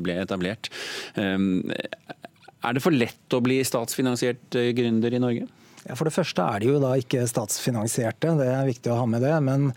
ble 0.05 0.19
etablert. 0.21 0.69
Ehm, 1.19 1.63
er 2.65 2.75
det 2.75 2.83
for 2.83 2.95
lett 2.95 3.35
å 3.35 3.43
bli 3.45 3.59
statsfinansiert 3.65 4.57
eh, 4.59 4.71
gründer 4.77 5.13
i 5.13 5.21
Norge? 5.21 5.49
Ja, 5.85 5.93
For 5.93 6.07
det 6.09 6.15
første 6.15 6.41
er 6.41 6.63
de 6.63 6.69
jo 6.71 6.79
da 6.81 6.95
ikke 6.97 7.27
statsfinansierte, 7.29 8.31
det 8.39 8.47
er 8.49 8.65
viktig 8.65 8.89
å 8.89 8.97
ha 8.97 9.05
med 9.09 9.21
det. 9.21 9.33
Men 9.45 9.67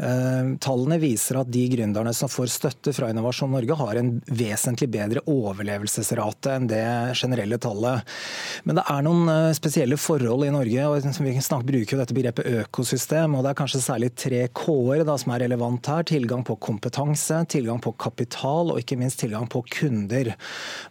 eh, 0.00 0.54
tallene 0.64 0.96
viser 1.02 1.42
at 1.42 1.50
de 1.52 1.66
gründerne 1.74 2.14
som 2.16 2.30
får 2.32 2.48
støtte 2.54 2.94
fra 2.96 3.10
Innovasjon 3.12 3.52
Norge, 3.52 3.76
har 3.76 4.00
en 4.00 4.14
vesentlig 4.32 4.88
bedre 4.94 5.20
overlevelsesrate 5.28 6.54
enn 6.56 6.70
det 6.70 6.86
generelle 7.20 7.58
tallet. 7.60 8.16
Men 8.64 8.80
det 8.80 8.84
er 8.94 9.04
noen 9.04 9.32
eh, 9.34 9.50
spesielle 9.58 9.98
forhold 10.00 10.46
i 10.46 10.54
Norge. 10.54 10.86
og 10.88 11.04
Vi 11.04 11.34
snakker, 11.36 11.68
bruker 11.68 11.96
jo 11.96 12.00
dette 12.00 12.16
begrepet 12.16 12.48
økosystem, 12.62 13.36
og 13.36 13.44
det 13.44 13.52
er 13.52 13.60
kanskje 13.60 13.82
særlig 13.84 14.10
tre 14.16 14.40
K-er 14.48 15.04
som 15.20 15.36
er 15.36 15.44
relevant 15.44 15.92
her. 15.92 16.08
Tilgang 16.08 16.46
på 16.48 16.56
kompetanse, 16.64 17.42
tilgang 17.52 17.84
på 17.84 17.92
kapital 18.00 18.72
og 18.72 18.80
ikke 18.80 18.96
minst 19.00 19.20
tilgang 19.20 19.44
på 19.52 19.66
kunder. 19.68 20.32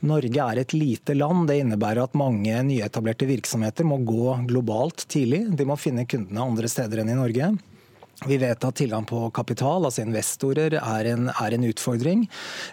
Norge 0.05 0.47
er 0.51 0.61
et 0.61 0.77
lite 0.77 1.17
land. 1.17 1.49
Det 1.49 1.57
innebærer 1.63 2.05
at 2.05 2.17
mange 2.19 2.61
nyetablerte 2.69 3.25
virksomheter 3.25 3.87
må 3.87 3.97
gå 4.05 4.37
globalt 4.45 4.66
tidlig. 5.07 5.45
De 5.57 5.65
må 5.67 5.77
finne 5.79 6.07
kundene 6.09 6.45
andre 6.45 6.69
steder 6.71 7.03
enn 7.03 7.15
i 7.15 7.17
Norge. 7.17 7.55
Vi 8.25 8.37
vet 8.37 8.63
at 8.65 8.75
tilgang 8.75 9.05
på 9.05 9.29
kapital, 9.29 9.85
altså 9.85 10.01
investorer, 10.01 10.73
er 10.79 11.09
en, 11.11 11.27
er 11.29 11.53
en, 11.53 11.65
utfordring. 11.69 12.23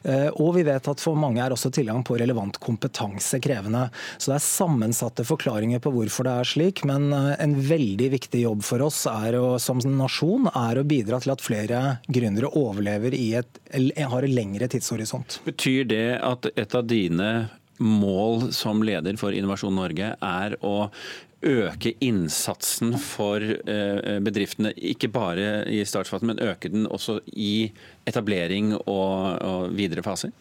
Eh, 0.03 0.31
og 0.41 0.55
vi 0.57 0.63
vet 0.65 0.87
at 0.89 1.03
for 1.05 1.19
mange 1.21 1.43
er 1.45 1.53
også 1.53 1.69
tilgang 1.75 2.01
på 2.07 2.17
relevant 2.17 2.57
kompetanse 2.65 3.37
krevende. 3.45 3.91
Så 4.17 4.33
det 4.33 4.39
er 4.39 4.47
sammensatte 4.47 5.27
forklaringer 5.29 5.83
på 5.85 5.93
hvorfor 5.93 6.25
det 6.25 6.37
er 6.41 6.49
slik. 6.49 6.81
Men 6.89 7.13
eh, 7.13 7.35
en 7.45 7.59
veldig 7.61 8.09
viktig 8.15 8.41
jobb 8.47 8.65
for 8.65 8.87
oss 8.87 9.03
å, 9.05 9.59
som 9.61 9.83
nasjon 9.85 10.49
er 10.49 10.81
å 10.81 10.87
bidra 10.89 11.21
til 11.21 11.35
at 11.35 11.45
flere 11.45 11.83
gründere 12.09 12.49
overlever 12.57 13.13
i 13.19 13.35
et, 13.43 13.61
har 14.01 14.25
en 14.25 14.35
lengre 14.39 14.71
tidshorisont. 14.73 15.43
Betyr 15.45 15.85
det 15.93 16.09
at 16.25 16.49
et 16.55 16.73
av 16.73 16.89
dine 16.89 17.31
mål 17.85 18.49
som 18.55 18.81
leder 18.87 19.19
for 19.21 19.35
Innovasjon 19.35 19.77
Norge 19.77 20.15
er 20.15 20.57
å 20.65 20.89
øke 21.45 21.95
innsatsen 22.05 22.97
for 22.99 23.43
eh, 23.45 24.19
bedriftene, 24.25 24.73
ikke 24.77 25.11
bare 25.13 25.65
i 25.71 25.85
startfasen, 25.85 26.33
men 26.33 26.43
øke 26.43 26.71
den 26.73 26.87
også 26.87 27.21
i 27.27 27.71
etablering 28.09 28.75
og, 28.81 29.39
og 29.45 29.77
videre 29.77 30.05
faser? 30.05 30.33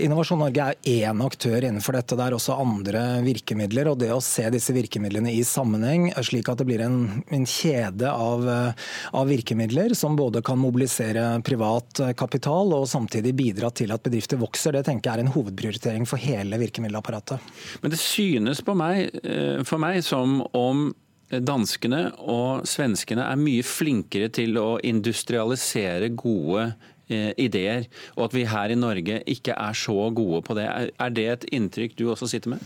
Innovasjon 0.00 0.38
Norge 0.40 0.64
er 0.64 0.88
én 0.88 1.20
aktør 1.24 1.64
innenfor 1.66 1.96
dette. 1.98 2.16
Det 2.16 2.24
er 2.24 2.36
også 2.36 2.56
andre 2.62 3.02
virkemidler. 3.24 3.90
og 3.90 3.98
Det 4.00 4.08
å 4.14 4.20
se 4.24 4.46
disse 4.52 4.72
virkemidlene 4.72 5.32
i 5.34 5.42
sammenheng, 5.44 6.08
slik 6.24 6.48
at 6.48 6.62
det 6.62 6.68
blir 6.68 6.84
en, 6.84 7.22
en 7.28 7.44
kjede 7.48 8.08
av, 8.08 8.46
av, 8.48 9.28
virkemidler 9.28 9.96
som 9.98 10.16
både 10.16 10.42
kan 10.44 10.60
mobilisere 10.60 11.26
privat 11.44 12.00
kapital 12.16 12.72
og 12.76 12.88
samtidig 12.88 13.34
bidra 13.36 13.72
til 13.74 13.92
at 13.92 14.04
bedrifter 14.06 14.40
vokser, 14.40 14.76
det 14.76 14.86
tenker 14.88 15.10
jeg 15.10 15.20
er 15.20 15.26
en 15.26 15.34
hovedprioritering 15.34 16.08
for 16.08 16.22
hele 16.22 16.60
virkemiddelapparatet. 16.62 17.52
Men 17.82 17.92
det 17.92 18.00
synes 18.00 18.64
meg, 18.72 19.10
eh, 19.22 19.60
for 19.68 19.82
meg 19.82 20.00
som 20.06 20.40
om 20.56 20.90
danskene 21.32 22.10
og 22.28 22.66
svenskene 22.68 23.24
er 23.24 23.40
mye 23.40 23.64
flinkere 23.64 24.28
til 24.32 24.58
å 24.60 24.76
industrialisere 24.84 26.10
gode 26.12 26.70
Eh, 26.70 26.91
ideer, 27.10 27.88
og 28.16 28.24
at 28.28 28.34
vi 28.36 28.44
her 28.48 28.72
i 28.72 28.78
Norge 28.78 29.22
ikke 29.26 29.56
er 29.56 29.72
så 29.76 30.10
gode 30.14 30.42
på 30.46 30.54
det. 30.58 30.68
Er 30.98 31.08
det 31.14 31.26
et 31.28 31.48
inntrykk 31.52 31.98
du 31.98 32.10
også 32.10 32.30
sitter 32.30 32.54
med? 32.54 32.62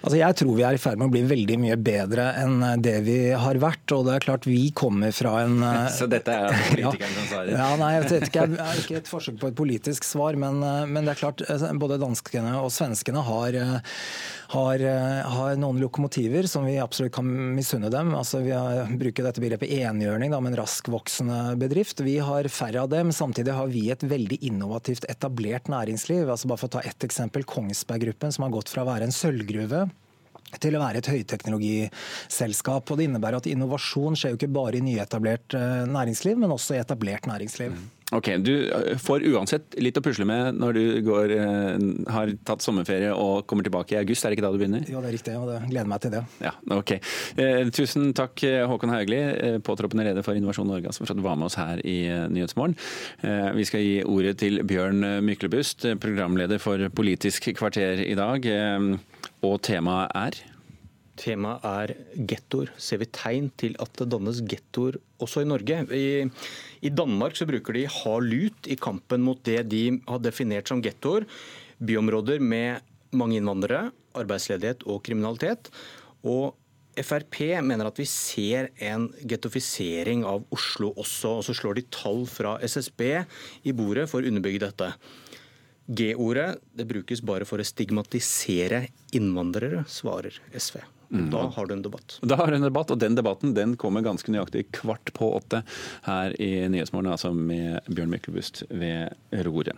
Altså 0.00 0.16
jeg 0.20 0.38
tror 0.40 0.56
vi 0.56 0.64
er 0.66 0.76
i 0.76 0.80
ferd 0.80 1.00
med 1.00 1.10
å 1.10 1.14
bli 1.14 1.22
veldig 1.28 1.58
mye 1.60 1.76
bedre 1.80 2.30
enn 2.40 2.64
det 2.82 2.96
vi 3.06 3.18
har 3.36 3.60
vært. 3.62 3.84
og 3.96 4.06
det 4.08 4.16
er 4.16 4.26
klart 4.26 4.48
Vi 4.48 4.70
kommer 4.76 5.14
fra 5.14 5.36
en 5.44 5.60
Så 5.98 6.08
dette 6.10 6.32
er 6.32 6.56
politikeren 6.72 7.16
som 7.18 7.30
svarer? 7.34 7.54
Ja, 7.54 7.70
nei, 7.80 7.92
jeg 7.96 8.06
vet 8.06 8.28
ikke, 8.30 8.48
jeg 8.48 8.66
er 8.66 8.82
ikke 8.84 9.00
et 9.02 9.10
forsøk 9.12 9.40
på 9.40 9.52
et 9.52 9.58
politisk 9.60 10.08
svar, 10.08 10.38
men, 10.40 10.60
men 10.90 11.04
det 11.04 11.14
er 11.14 11.22
klart 11.24 11.44
både 11.80 12.00
danskene 12.00 12.56
og 12.60 12.72
svenskene 12.74 13.24
har 13.26 13.58
har, 14.50 14.82
eh, 14.82 15.26
har, 15.30 15.56
noen 15.56 15.78
lokomotiver 15.80 16.46
som 16.50 16.64
vi 16.66 16.78
absolutt 16.82 17.14
kan 17.14 17.28
misunne 17.54 17.90
dem. 17.92 18.14
Altså, 18.18 18.42
vi 18.42 18.50
har, 18.54 18.88
bruker 18.98 19.26
dette 19.26 19.42
begrepet 19.42 19.70
enhjørning 19.70 20.34
med 20.34 20.52
en 20.52 20.60
raskvoksende 20.62 21.54
bedrift. 21.60 22.02
Vi 22.02 22.18
har 22.18 22.48
færre 22.50 22.82
av 22.82 22.90
dem. 22.90 23.12
Samtidig 23.14 23.54
har 23.54 23.70
vi 23.70 23.86
et 23.94 24.02
veldig 24.02 24.40
innovativt 24.50 25.06
etablert 25.10 25.70
næringsliv. 25.70 26.26
Altså, 26.26 26.50
bare 26.50 26.62
for 26.62 26.70
å 26.70 26.76
ta 26.78 26.84
ett 26.86 27.06
eksempel, 27.06 27.46
Kongsberg 27.46 28.08
Gruppen, 28.08 28.34
som 28.34 28.46
har 28.46 28.54
gått 28.54 28.72
fra 28.72 28.82
å 28.82 28.90
være 28.90 29.06
en 29.06 29.14
sølvgruve 29.14 29.86
til 30.58 30.76
å 30.76 30.82
være 30.82 31.02
et 31.02 31.10
høyteknologiselskap. 31.12 32.90
Og 32.90 32.98
Det 32.98 33.06
innebærer 33.06 33.40
at 33.40 33.48
innovasjon 33.50 34.18
skjer 34.18 34.34
jo 34.34 34.40
ikke 34.40 34.52
bare 34.56 34.80
i 34.80 34.84
nyetablert 34.84 35.56
eh, 35.58 35.86
næringsliv, 35.90 36.40
men 36.40 36.54
også 36.56 36.76
i 36.76 36.82
etablert 36.82 37.30
næringsliv. 37.30 37.76
Mm. 37.76 37.99
Ok, 38.12 38.28
Du 38.42 38.54
eh, 38.66 38.96
får 38.98 39.22
uansett 39.30 39.76
litt 39.78 39.98
å 39.98 40.02
pusle 40.02 40.26
med 40.26 40.58
når 40.58 40.76
du 40.76 40.84
går, 41.06 41.34
eh, 41.36 41.84
har 42.10 42.32
tatt 42.46 42.64
sommerferie 42.64 43.12
og 43.14 43.46
kommer 43.50 43.66
tilbake 43.66 43.94
i 43.94 44.00
august, 44.00 44.24
er 44.24 44.32
det 44.32 44.38
ikke 44.38 44.46
da 44.48 44.52
du 44.54 44.58
begynner? 44.58 44.84
Ja, 44.90 45.02
det 45.02 45.12
er 45.12 45.16
riktig, 45.16 45.36
og 45.38 45.46
det 45.50 45.60
gleder 45.70 45.90
meg 45.92 46.02
til 46.02 46.14
det. 46.16 46.24
Ja, 46.42 46.52
ok. 46.74 46.94
Eh, 47.38 47.70
tusen 47.74 48.10
takk 48.16 48.42
Håkon 48.70 48.94
Haugli, 48.94 49.20
påtroppende 49.66 50.08
leder 50.08 50.26
for 50.26 50.38
Innovasjon 50.38 50.68
Norge, 50.70 50.92
som 50.94 51.04
fortsatt 51.04 51.22
var 51.22 51.38
med 51.38 51.50
oss 51.50 51.58
her 51.60 51.82
i 51.86 51.98
Nyhetsmorgen. 52.32 52.76
Vi 53.56 53.66
skal 53.68 53.84
gi 53.84 53.96
ordet 54.02 54.36
til 54.42 54.62
Bjørn 54.66 55.04
Myklebust, 55.24 55.86
programleder 56.02 56.60
for 56.62 56.82
Politisk 56.94 57.50
kvarter 57.58 58.02
i 58.02 58.16
dag. 58.18 58.46
Og 59.46 59.60
temaet 59.64 60.16
er? 60.16 60.40
Temaet 61.20 61.64
er 61.68 61.92
gettoer. 62.30 62.72
Ser 62.80 63.02
vi 63.02 63.10
tegn 63.12 63.50
til 63.60 63.74
at 63.82 63.92
det 64.00 64.08
dannes 64.12 64.40
gettoer 64.48 64.96
også 65.20 65.44
i 65.44 65.48
Norge? 65.48 65.82
I 65.92 66.06
i 66.80 66.88
Danmark 66.88 67.36
så 67.36 67.44
bruker 67.48 67.76
de 67.76 67.84
hard 67.92 68.24
lut 68.24 68.68
i 68.72 68.76
kampen 68.80 69.20
mot 69.24 69.40
det 69.44 69.66
de 69.68 69.82
har 70.06 70.22
definert 70.24 70.70
som 70.70 70.80
gettoer. 70.80 71.26
Byområder 71.76 72.40
med 72.40 72.80
mange 73.12 73.36
innvandrere, 73.36 73.90
arbeidsledighet 74.16 74.86
og 74.88 75.02
kriminalitet. 75.04 75.68
Og 76.24 76.56
Frp 77.00 77.38
mener 77.62 77.86
at 77.86 77.98
vi 78.00 78.06
ser 78.08 78.70
en 78.82 79.08
gettofisering 79.28 80.24
av 80.26 80.46
Oslo 80.52 80.90
også. 80.96 81.36
Og 81.38 81.44
så 81.46 81.56
slår 81.56 81.78
de 81.78 81.88
tall 81.92 82.24
fra 82.28 82.56
SSB 82.64 83.02
i 83.68 83.74
bordet 83.76 84.08
for 84.10 84.20
å 84.20 84.30
underbygge 84.32 84.64
dette. 84.64 84.92
G-ordet 85.90 86.48
det 86.76 86.86
brukes 86.88 87.22
bare 87.26 87.46
for 87.48 87.60
å 87.60 87.66
stigmatisere 87.66 88.86
innvandrere, 89.16 89.84
svarer 89.90 90.36
SV. 90.54 90.80
Mm. 91.10 91.30
Da 91.32 91.42
har 91.56 91.66
du 91.66 91.74
en 91.74 91.82
debatt. 91.82 92.18
Da 92.22 92.36
har 92.38 92.46
du 92.50 92.56
en 92.56 92.66
debatt, 92.66 92.90
og 92.90 92.98
Den 93.02 93.16
debatten 93.18 93.54
den 93.56 93.74
kommer 93.80 94.04
ganske 94.06 94.30
nøyaktig 94.30 94.68
kvart 94.76 95.12
på 95.16 95.32
åtte 95.40 95.62
her 96.06 96.36
i 96.40 96.68
Nyhetsmorgen, 96.70 97.10
altså 97.10 97.32
med 97.34 97.80
Bjørn 97.90 98.12
Myklebust 98.12 98.62
ved 98.70 99.10
roret. 99.46 99.74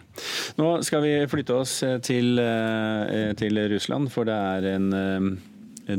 Nå 0.61 0.75
skal 0.85 1.05
vi 1.07 1.15
flytte 1.33 1.57
oss 1.57 1.79
til, 2.05 2.39
eh, 2.39 3.33
til 3.39 3.63
Russland, 3.73 4.13
for 4.13 4.29
det 4.29 4.37
er 4.37 4.69
en 4.75 4.93
eh, 4.93 5.33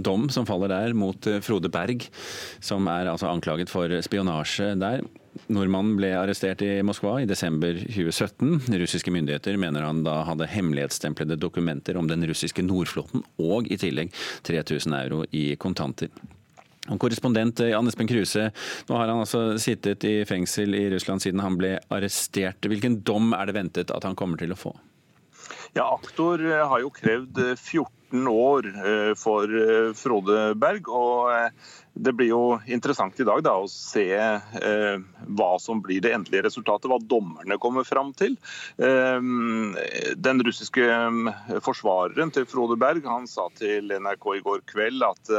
dom 0.01 0.29
som 0.33 0.47
faller 0.49 0.71
der 0.71 0.95
mot 0.97 1.27
Frode 1.45 1.69
Berg, 1.73 2.07
som 2.63 2.87
er 2.91 3.11
altså 3.11 3.29
anklaget 3.29 3.71
for 3.71 3.91
spionasje 4.05 4.73
der. 4.81 5.05
Nordmannen 5.49 5.95
ble 5.97 6.11
arrestert 6.15 6.61
i 6.61 6.75
Moskva 6.85 7.15
i 7.23 7.29
desember 7.29 7.73
2017. 7.81 8.69
Russiske 8.81 9.13
myndigheter 9.13 9.57
mener 9.57 9.85
han 9.85 10.03
da 10.05 10.19
hadde 10.27 10.49
hemmelighetstemplede 10.49 11.39
dokumenter 11.41 11.97
om 11.97 12.07
den 12.09 12.25
russiske 12.29 12.65
Nordflåten, 12.65 13.25
og 13.41 13.69
i 13.71 13.79
tillegg 13.81 14.13
3000 14.45 14.97
euro 14.99 15.23
i 15.33 15.51
kontanter. 15.59 16.13
Og 16.91 16.99
korrespondent 16.99 17.61
Jan 17.63 17.87
Espen 17.87 18.09
Kruse, 18.09 18.49
nå 18.89 18.97
har 18.99 19.07
han 19.07 19.23
altså 19.23 19.55
sittet 19.61 20.03
i 20.07 20.17
fengsel 20.27 20.75
i 20.75 20.89
Russland 20.91 21.23
siden 21.23 21.41
han 21.43 21.55
ble 21.59 21.77
arrestert. 21.93 22.67
Hvilken 22.67 22.99
dom 23.07 23.31
er 23.37 23.47
det 23.47 23.55
ventet 23.55 23.93
at 23.95 24.03
han 24.03 24.17
kommer 24.19 24.41
til 24.41 24.51
å 24.51 24.59
få? 24.59 24.73
Ja, 25.73 25.87
Aktor 25.87 26.43
har 26.43 26.83
jo 26.83 26.91
krevd 26.93 27.39
14 27.55 28.02
år 28.13 28.67
eh, 28.67 29.13
for 29.17 29.43
eh, 29.49 29.93
Frode 29.97 30.53
Berg. 30.55 30.89
og 30.89 31.31
eh, 31.33 31.49
det 31.93 32.13
blir 32.17 32.31
jo 32.31 32.43
interessant 32.65 33.19
i 33.21 33.25
dag 33.25 33.43
da, 33.45 33.51
å 33.53 33.67
se 33.69 34.07
hva 34.09 35.49
som 35.61 35.77
blir 35.85 36.01
det 36.01 36.09
endelige 36.15 36.47
resultatet, 36.47 36.87
hva 36.89 36.97
dommerne 36.97 37.59
kommer 37.61 37.85
fram 37.85 38.09
til. 38.17 38.33
Den 38.81 40.41
russiske 40.41 40.87
eh, 40.89 41.59
forsvareren 41.61 42.33
til 42.33 42.47
Frode 42.49 42.79
Berg 42.81 43.05
han 43.05 43.29
sa 43.29 43.45
til 43.53 43.93
NRK 43.93 44.25
i 44.39 44.41
går 44.41 44.65
kveld 44.73 45.05
at 45.05 45.33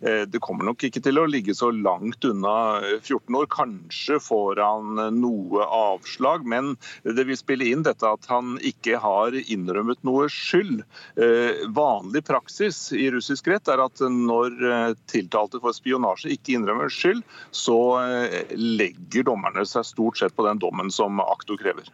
det 0.00 0.40
kommer 0.42 0.64
nok 0.64 0.84
ikke 0.86 1.02
til 1.04 1.20
å 1.20 1.26
ligge 1.28 1.54
så 1.56 1.70
langt 1.74 2.24
unna 2.24 2.54
14 3.02 3.36
år. 3.36 3.48
Kanskje 3.52 4.16
får 4.22 4.60
han 4.64 5.00
noe 5.18 5.66
avslag, 5.66 6.46
men 6.48 6.74
det 7.04 7.26
vil 7.28 7.38
spille 7.38 7.68
inn 7.70 7.84
dette 7.86 8.08
at 8.08 8.28
han 8.30 8.56
ikke 8.66 9.00
har 9.02 9.36
innrømmet 9.40 10.02
noe 10.06 10.28
skyld. 10.32 10.82
Eh, 11.20 11.64
vanlig 11.76 12.24
praksis 12.26 12.90
i 12.96 13.08
russisk 13.12 13.48
rett 13.50 13.68
er 13.70 13.82
at 13.82 14.02
når 14.04 14.56
eh, 14.70 14.92
tiltalte 15.10 15.60
for 15.62 15.76
spionasje 15.76 16.32
ikke 16.34 16.56
innrømmer 16.56 16.92
skyld, 16.92 17.22
så 17.54 17.78
eh, 18.02 18.54
legger 18.56 19.26
dommerne 19.28 19.64
seg 19.68 19.86
stort 19.88 20.20
sett 20.20 20.36
på 20.36 20.46
den 20.46 20.60
dommen 20.62 20.92
som 20.94 21.20
aktor 21.24 21.58
krever. 21.60 21.88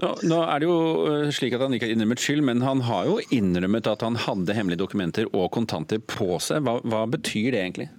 Nå, 0.00 0.14
nå, 0.24 0.40
er 0.46 0.62
det 0.62 0.68
jo 0.68 0.78
eh, 1.10 1.32
slik 1.34 1.56
at 1.56 1.64
han 1.64 1.76
ikke 1.76 1.88
har 1.88 1.96
innrømmet 1.96 2.24
skyld, 2.24 2.44
men 2.46 2.64
han 2.66 2.84
har 2.88 3.08
jo 3.10 3.18
innrømmet 3.34 3.90
at 3.90 4.04
han 4.06 4.18
hadde 4.20 4.56
hemmelige 4.56 4.82
dokumenter 4.84 5.28
og 5.32 5.50
kontanter 5.56 6.02
på 6.02 6.38
seg. 6.42 6.64
Hva, 6.66 6.78
hva 6.86 7.04
betyr 7.10 7.49
det 7.54 7.64
egentlig? 7.64 7.90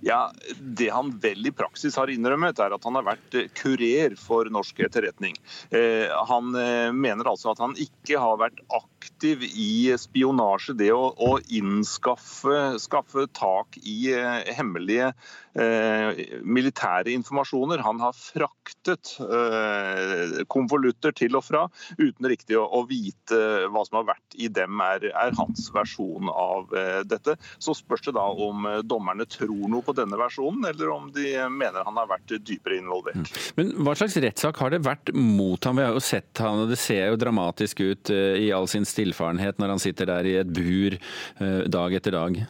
Ja, 0.00 0.32
Det 0.58 0.88
han 0.88 1.18
vel 1.18 1.46
i 1.46 1.52
praksis 1.52 1.96
har 1.96 2.10
innrømmet, 2.12 2.58
er 2.62 2.74
at 2.76 2.84
han 2.86 2.98
har 2.98 3.06
vært 3.06 3.38
eh, 3.38 3.50
kurer 3.58 4.16
for 4.20 4.48
norsk 4.52 4.84
etterretning. 4.86 5.36
Eh, 5.74 6.10
han 6.28 6.54
eh, 6.58 6.90
mener 6.94 7.30
altså 7.30 7.52
at 7.52 7.62
han 7.62 7.76
ikke 7.80 8.20
har 8.20 8.38
vært 8.42 8.62
aktiv 8.68 8.93
i 9.24 9.94
spionasje, 9.98 10.76
det 10.78 10.92
å, 10.94 11.08
å 11.16 11.36
innskaffe 11.48 12.78
skaffe 12.78 13.26
tak 13.32 13.78
i 13.82 14.12
eh, 14.14 14.54
hemmelige 14.56 15.12
eh, 15.54 16.40
militære 16.42 17.12
informasjoner. 17.14 17.82
Han 17.84 18.00
har 18.02 18.14
fraktet 18.16 19.16
eh, 19.20 20.44
konvolutter 20.50 21.14
til 21.16 21.36
og 21.38 21.46
fra 21.46 21.66
uten 21.98 22.28
riktig 22.30 22.58
å, 22.58 22.64
å 22.66 22.84
vite 22.88 23.40
hva 23.72 23.84
som 23.86 24.00
har 24.00 24.08
vært 24.14 24.38
i 24.38 24.48
dem, 24.52 24.80
er, 24.84 25.08
er 25.10 25.36
hans 25.38 25.68
versjon 25.74 26.30
av 26.30 26.74
eh, 26.76 27.00
dette. 27.08 27.36
Så 27.58 27.76
spørs 27.78 28.06
det 28.08 28.16
da 28.18 28.26
om 28.26 28.68
eh, 28.70 28.80
dommerne 28.86 29.26
tror 29.30 29.68
noe 29.70 29.84
på 29.84 29.96
denne 29.96 30.18
versjonen, 30.20 30.66
eller 30.70 30.92
om 30.94 31.10
de 31.14 31.36
mener 31.50 31.84
han 31.86 32.00
har 32.00 32.10
vært 32.10 32.36
dypere 32.44 32.80
involvert. 32.80 33.32
Men 33.58 33.74
hva 33.84 33.96
slags 33.98 34.16
rettssak 34.22 34.60
har 34.62 34.74
det 34.74 34.84
vært 34.84 35.12
mot 35.14 35.62
ham? 35.64 35.78
Vi 35.78 35.86
har 35.86 35.96
jo 35.96 36.04
sett 36.04 36.42
han, 36.42 36.64
og 36.64 36.72
det 36.72 36.80
ser 36.80 37.10
jo 37.12 37.20
dramatisk 37.20 37.82
ut 37.84 38.12
eh, 38.14 38.44
i 38.44 38.50
all 38.54 38.68
sin 38.70 38.86
stillfarenhet 38.94 39.60
når 39.60 39.74
han 39.74 39.82
sitter 39.82 40.10
der 40.10 40.28
i 40.30 40.36
et 40.42 40.52
bur 40.54 40.96
eh, 40.96 41.64
dag 41.70 41.98
etter 41.98 42.16
dag. 42.16 42.44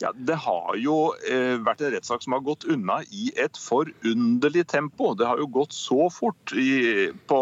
Ja, 0.00 0.12
Det 0.14 0.36
har 0.44 0.76
jo 0.80 1.14
eh, 1.28 1.56
vært 1.64 1.82
en 1.84 1.94
rettssak 1.94 2.24
som 2.24 2.36
har 2.36 2.44
gått 2.46 2.66
unna 2.70 3.00
i 3.10 3.30
et 3.40 3.58
forunderlig 3.60 4.66
tempo. 4.70 5.12
Det 5.18 5.26
har 5.28 5.40
jo 5.42 5.48
gått 5.50 5.74
så 5.76 6.08
fort. 6.12 6.52
I, 6.54 7.10
på, 7.28 7.40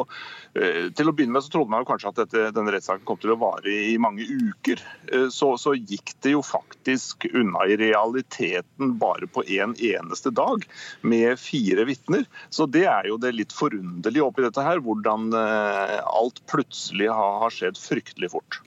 eh, 0.59 0.89
til 0.97 1.11
å 1.11 1.15
begynne 1.17 1.37
med 1.37 1.45
så 1.45 1.53
trodde 1.55 1.75
man 1.75 1.87
kanskje 1.89 2.13
at 2.13 2.21
dette, 2.23 2.45
denne 2.57 2.75
rettssaken 2.75 3.07
kom 3.09 3.21
til 3.23 3.35
å 3.35 3.39
vare 3.41 3.73
i 3.93 3.97
mange 4.03 4.27
uker. 4.27 4.83
Eh, 5.13 5.29
så, 5.33 5.55
så, 5.61 5.75
gikk 5.77 6.15
det 6.25 6.35
jo 6.35 6.43
faktisk 6.47 7.27
unna 7.33 7.67
i 7.69 7.79
realiteten 7.81 8.97
bare 9.03 9.29
på 9.31 9.45
en 9.59 9.75
eneste 9.77 10.33
dag, 10.35 10.67
med 11.03 11.41
fire 11.41 11.87
vitner. 11.89 12.27
Så 12.51 12.69
det 12.71 12.87
er 12.91 13.09
jo 13.11 13.19
det 13.21 13.35
litt 13.37 13.55
forunderlige 13.57 14.27
oppi 14.27 14.45
dette 14.47 14.65
her, 14.65 14.83
hvordan 14.85 15.33
eh, 15.37 15.99
alt 16.03 16.43
plutselig 16.51 17.11
har, 17.13 17.41
har 17.45 17.55
skjedd 17.55 17.81
fryktelig 17.81 18.33
fort. 18.35 18.61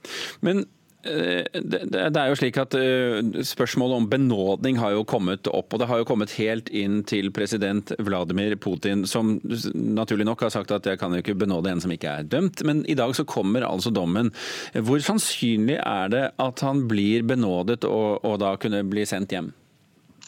Men 0.46 0.66
det 1.06 2.18
er 2.18 2.30
jo 2.32 2.38
slik 2.40 2.58
at 2.62 2.76
eh, 2.80 3.20
Spørsmålet 3.46 4.00
om 4.00 4.08
benådning 4.10 4.80
har 4.82 4.96
jo 4.96 5.04
kommet 5.08 5.48
opp, 5.52 5.74
og 5.74 5.82
det 5.82 5.90
har 5.90 6.02
jo 6.02 6.08
kommet 6.10 6.34
helt 6.40 6.72
inn 6.74 7.02
til 7.08 7.30
president 7.36 7.94
Vladimir 8.02 8.56
Putin, 8.62 9.06
som 9.10 9.36
naturlig 9.74 10.26
nok 10.28 10.48
har 10.48 10.54
sagt 10.56 10.74
at 10.74 10.88
jeg 10.90 11.02
kan 11.02 11.14
jo 11.14 11.22
ikke 11.22 11.38
benåde 11.46 11.72
en 11.72 11.84
som 11.84 11.94
ikke 11.94 12.18
er 12.20 12.30
dømt. 12.30 12.64
Men 12.66 12.84
i 12.90 12.98
dag 12.98 13.14
så 13.18 13.28
kommer 13.28 13.68
altså 13.68 13.94
dommen. 13.94 14.32
Hvor 14.74 15.04
sannsynlig 15.04 15.78
er 15.82 16.10
det 16.14 16.26
at 16.42 16.66
han 16.66 16.86
blir 16.90 17.26
benådet 17.28 17.84
og, 17.86 18.26
og 18.26 18.42
da 18.42 18.56
kunne 18.62 18.86
bli 18.90 19.06
sendt 19.10 19.36
hjem? 19.36 19.54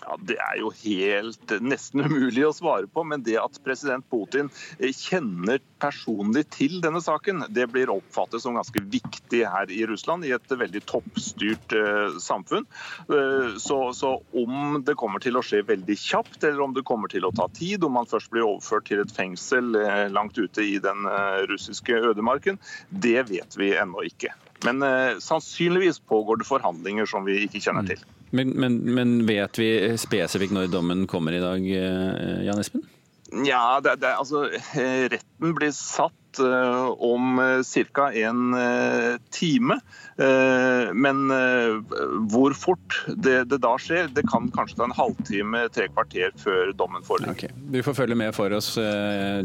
Ja, 0.05 0.17
Det 0.21 0.37
er 0.37 0.59
jo 0.61 0.69
helt 0.83 1.53
nesten 1.63 2.03
umulig 2.05 2.43
å 2.45 2.53
svare 2.55 2.87
på, 2.91 3.03
men 3.07 3.23
det 3.25 3.37
at 3.41 3.57
president 3.65 4.05
Putin 4.11 4.51
kjenner 4.77 5.61
personlig 5.81 6.43
til 6.53 6.77
denne 6.83 7.01
saken, 7.03 7.47
det 7.53 7.65
blir 7.73 7.89
oppfattet 7.93 8.43
som 8.43 8.57
ganske 8.57 8.81
viktig 8.93 9.41
her 9.49 9.71
i 9.73 9.83
Russland, 9.89 10.25
i 10.25 10.33
et 10.35 10.53
veldig 10.53 10.83
toppstyrt 10.89 11.73
uh, 11.73 12.17
samfunn. 12.21 12.67
Så, 13.61 13.77
så, 13.97 14.11
om 14.37 14.81
det 14.85 14.97
kommer 14.99 15.21
til 15.23 15.37
å 15.37 15.43
skje 15.45 15.63
veldig 15.67 15.97
kjapt, 16.01 16.39
eller 16.43 16.65
om 16.65 16.75
det 16.75 16.85
kommer 16.87 17.11
til 17.11 17.25
å 17.27 17.33
ta 17.35 17.47
tid, 17.53 17.85
om 17.85 17.97
man 17.97 18.09
først 18.09 18.31
blir 18.33 18.45
overført 18.45 18.87
til 18.89 19.01
et 19.01 19.13
fengsel 19.13 19.73
langt 20.13 20.37
ute 20.37 20.65
i 20.65 20.77
den 20.83 21.07
russiske 21.49 21.97
ødemarken, 22.11 22.61
det 22.89 23.27
vet 23.31 23.57
vi 23.59 23.73
ennå 23.77 24.05
ikke. 24.09 24.33
Men 24.65 24.83
sannsynligvis 25.23 26.01
pågår 26.09 26.41
det 26.41 26.49
forhandlinger 26.49 27.09
som 27.09 27.27
vi 27.27 27.41
ikke 27.45 27.61
kjenner 27.63 27.87
til. 27.89 28.01
Men, 28.29 28.49
men, 28.59 28.77
men, 28.93 29.17
vet 29.27 29.59
vi 29.59 29.69
spesifikt 29.99 30.55
når 30.55 30.71
dommen 30.71 31.05
kommer 31.07 31.35
i 31.35 31.41
dag, 31.43 31.63
eh, 31.63 32.43
Jan 32.47 32.59
Espen? 32.59 32.83
Ja, 33.31 33.79
det, 33.83 33.95
det, 33.95 34.13
altså, 34.15 34.47
eh, 34.53 35.09
Retten 35.11 35.53
blir 35.55 35.71
satt 35.75 36.39
uh, 36.39 36.93
om 37.03 37.39
uh, 37.39 37.63
ca. 37.91 38.07
en 38.13 38.53
uh, 38.53 39.17
time. 39.31 39.79
men 40.97 41.17
hvor 42.31 42.55
fort 42.57 42.95
det, 43.05 43.51
det, 43.51 43.59
da 43.61 43.75
skjer, 43.77 44.07
det 44.17 44.23
kan 44.25 44.47
kanskje 44.49 44.79
ta 44.79 44.87
en 44.87 44.95
halvtime, 44.97 45.59
tre 45.69 45.85
kvarter 45.91 46.33
før 46.41 46.71
dommen 46.73 47.05
foreligger. 47.05 47.35
Okay. 47.37 47.67
Du 47.69 47.77
får 47.85 47.99
følge 47.99 48.17
med 48.17 48.33
for 48.33 48.55
oss. 48.57 48.71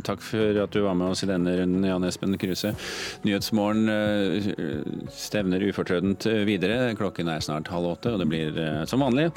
takk 0.09 0.25
for 0.25 0.63
at 0.65 0.73
du 0.73 0.81
var 0.87 0.97
med 0.97 1.13
oss 1.13 1.27
i 1.27 1.29
denne 1.29 1.59
runden, 1.61 1.85
Jan 1.85 2.09
Espen 2.09 2.41
Kruse. 2.41 2.73
Nyhetsmorgen 3.29 3.85
stevner 5.13 5.69
ufortrødent 5.69 6.25
videre. 6.49 6.95
Klokken 6.97 7.29
er 7.29 7.45
snart 7.45 7.69
halv 7.69 7.93
åtte, 7.93 8.15
og 8.15 8.25
det 8.25 8.33
blir 8.33 8.63
som 8.89 9.05
vanlig 9.05 9.29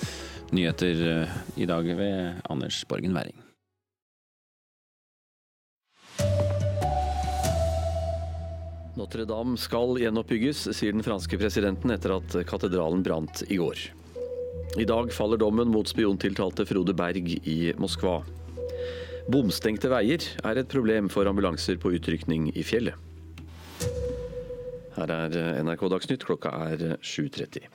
nyheter 0.55 1.27
i 1.60 1.67
dag 1.67 1.97
ved 1.99 2.45
Anders 2.47 2.86
Borgen 2.88 3.12
Werring. 3.12 3.44
Notre-Dame 8.95 9.58
skal 9.60 9.97
gjenoppbygges, 9.99 10.69
sier 10.75 10.95
den 10.95 11.03
franske 11.03 11.38
presidenten 11.39 11.91
etter 11.91 12.15
at 12.15 12.36
katedralen 12.47 13.03
brant 13.03 13.43
i 13.51 13.60
går. 13.60 13.81
I 14.79 14.88
dag 14.88 15.12
faller 15.13 15.39
dommen 15.39 15.69
mot 15.71 15.88
spiontiltalte 15.88 16.65
Frode 16.67 16.95
Berg 16.95 17.29
i 17.43 17.73
Moskva. 17.79 18.21
Bomstengte 19.31 19.89
veier 19.91 20.23
er 20.45 20.62
et 20.62 20.71
problem 20.71 21.10
for 21.12 21.27
ambulanser 21.27 21.79
på 21.81 21.91
utrykning 21.97 22.49
i 22.55 22.63
fjellet. 22.63 22.95
Her 24.95 25.12
er 25.12 25.63
NRK 25.67 25.89
Dagsnytt, 25.91 26.23
klokka 26.23 26.53
er 26.69 26.95
7.30. 27.03 27.67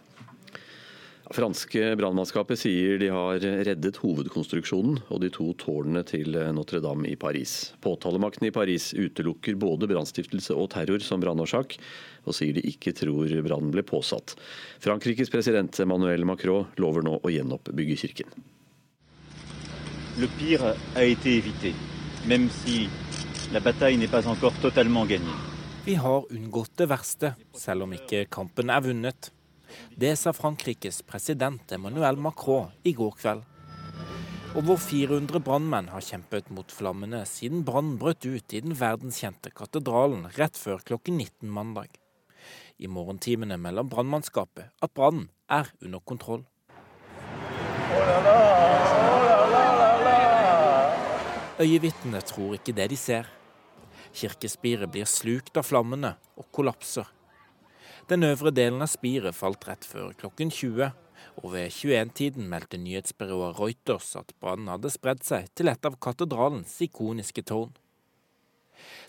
Franske 1.31 1.93
brannmannskapet 1.95 2.59
sier 2.59 2.97
de 2.99 3.07
har 3.15 3.39
reddet 3.39 4.01
hovedkonstruksjonen 4.03 4.97
og 5.15 5.21
de 5.23 5.29
to 5.31 5.53
tårnene 5.63 6.03
til 6.03 6.35
Notre-Dame 6.57 7.07
i 7.13 7.15
Paris. 7.15 7.71
Påtalemakten 7.85 8.49
i 8.49 8.51
Paris 8.51 8.89
utelukker 8.99 9.55
både 9.55 9.87
brannstiftelse 9.93 10.57
og 10.59 10.73
terror 10.75 10.99
som 11.07 11.23
brannårsak, 11.23 11.77
og 12.27 12.35
sier 12.35 12.59
de 12.59 12.67
ikke 12.73 12.97
tror 12.99 13.31
brannen 13.47 13.71
ble 13.71 13.87
påsatt. 13.87 14.35
Frankrikes 14.83 15.31
president 15.31 15.79
Emmanuel 15.79 16.27
Macron 16.27 16.67
lover 16.83 17.07
nå 17.07 17.21
å 17.23 17.31
gjenoppbygge 17.31 18.01
kirken. 18.03 18.35
Le 20.19 20.27
pire 20.35 20.75
a 20.97 21.05
été 21.07 21.39
évité, 21.39 21.71
même 22.27 22.51
si 22.51 22.89
la 23.53 23.61
bataille 23.61 23.97
n'est 23.97 24.11
pas 24.11 24.27
encore 24.27 24.59
totalement 24.61 25.07
gagnée. 25.07 25.39
Vi 25.87 25.95
har 25.95 26.27
unngått 26.27 26.75
det 26.77 26.91
verste, 26.91 27.37
selv 27.55 27.87
om 27.87 27.95
ikke 27.95 28.27
kampen 28.27 28.69
er 28.69 28.83
vunnet. 28.83 29.31
Det 29.97 30.17
sa 30.19 30.33
Frankrikes 30.33 31.03
president 31.07 31.73
Emmanuel 31.73 32.17
Macron 32.17 32.71
i 32.83 32.93
går 32.97 33.17
kveld. 33.21 33.47
Over 34.59 34.77
400 34.83 35.39
brannmenn 35.47 35.89
har 35.93 36.03
kjempet 36.03 36.49
mot 36.51 36.73
flammene 36.75 37.21
siden 37.29 37.61
brannen 37.63 37.99
brøt 38.01 38.27
ut 38.27 38.55
i 38.57 38.63
den 38.65 38.75
verdenskjente 38.75 39.53
katedralen 39.55 40.25
rett 40.35 40.59
før 40.59 40.83
klokken 40.83 41.21
19 41.23 41.53
mandag. 41.55 41.93
I 42.83 42.91
morgentimene 42.91 43.61
melder 43.61 43.87
brannmannskapet 43.87 44.73
at 44.83 44.95
brannen 44.97 45.29
er 45.47 45.71
under 45.85 46.03
kontroll. 46.03 46.43
Øyevitnene 51.61 52.21
tror 52.25 52.57
ikke 52.57 52.75
det 52.75 52.91
de 52.91 52.97
ser. 52.97 53.31
Kirkespiret 54.17 54.91
blir 54.91 55.07
slukt 55.07 55.55
av 55.61 55.67
flammene 55.69 56.17
og 56.35 56.47
kollapser. 56.57 57.07
Den 58.11 58.27
øvre 58.27 58.51
delen 58.51 58.83
av 58.83 58.89
spiret 58.91 59.37
falt 59.39 59.63
rett 59.69 59.85
før 59.87 60.09
klokken 60.19 60.49
20, 60.51 60.89
og 61.45 61.53
ved 61.53 61.69
21-tiden 61.71 62.49
meldte 62.51 62.81
nyhetsbyrået 62.83 63.61
Reuters 63.61 64.09
at 64.19 64.33
brannen 64.43 64.67
hadde 64.73 64.91
spredd 64.91 65.23
seg 65.23 65.47
til 65.55 65.71
et 65.71 65.87
av 65.87 65.95
katedralens 66.03 66.73
ikoniske 66.83 67.45
tårn. 67.47 67.71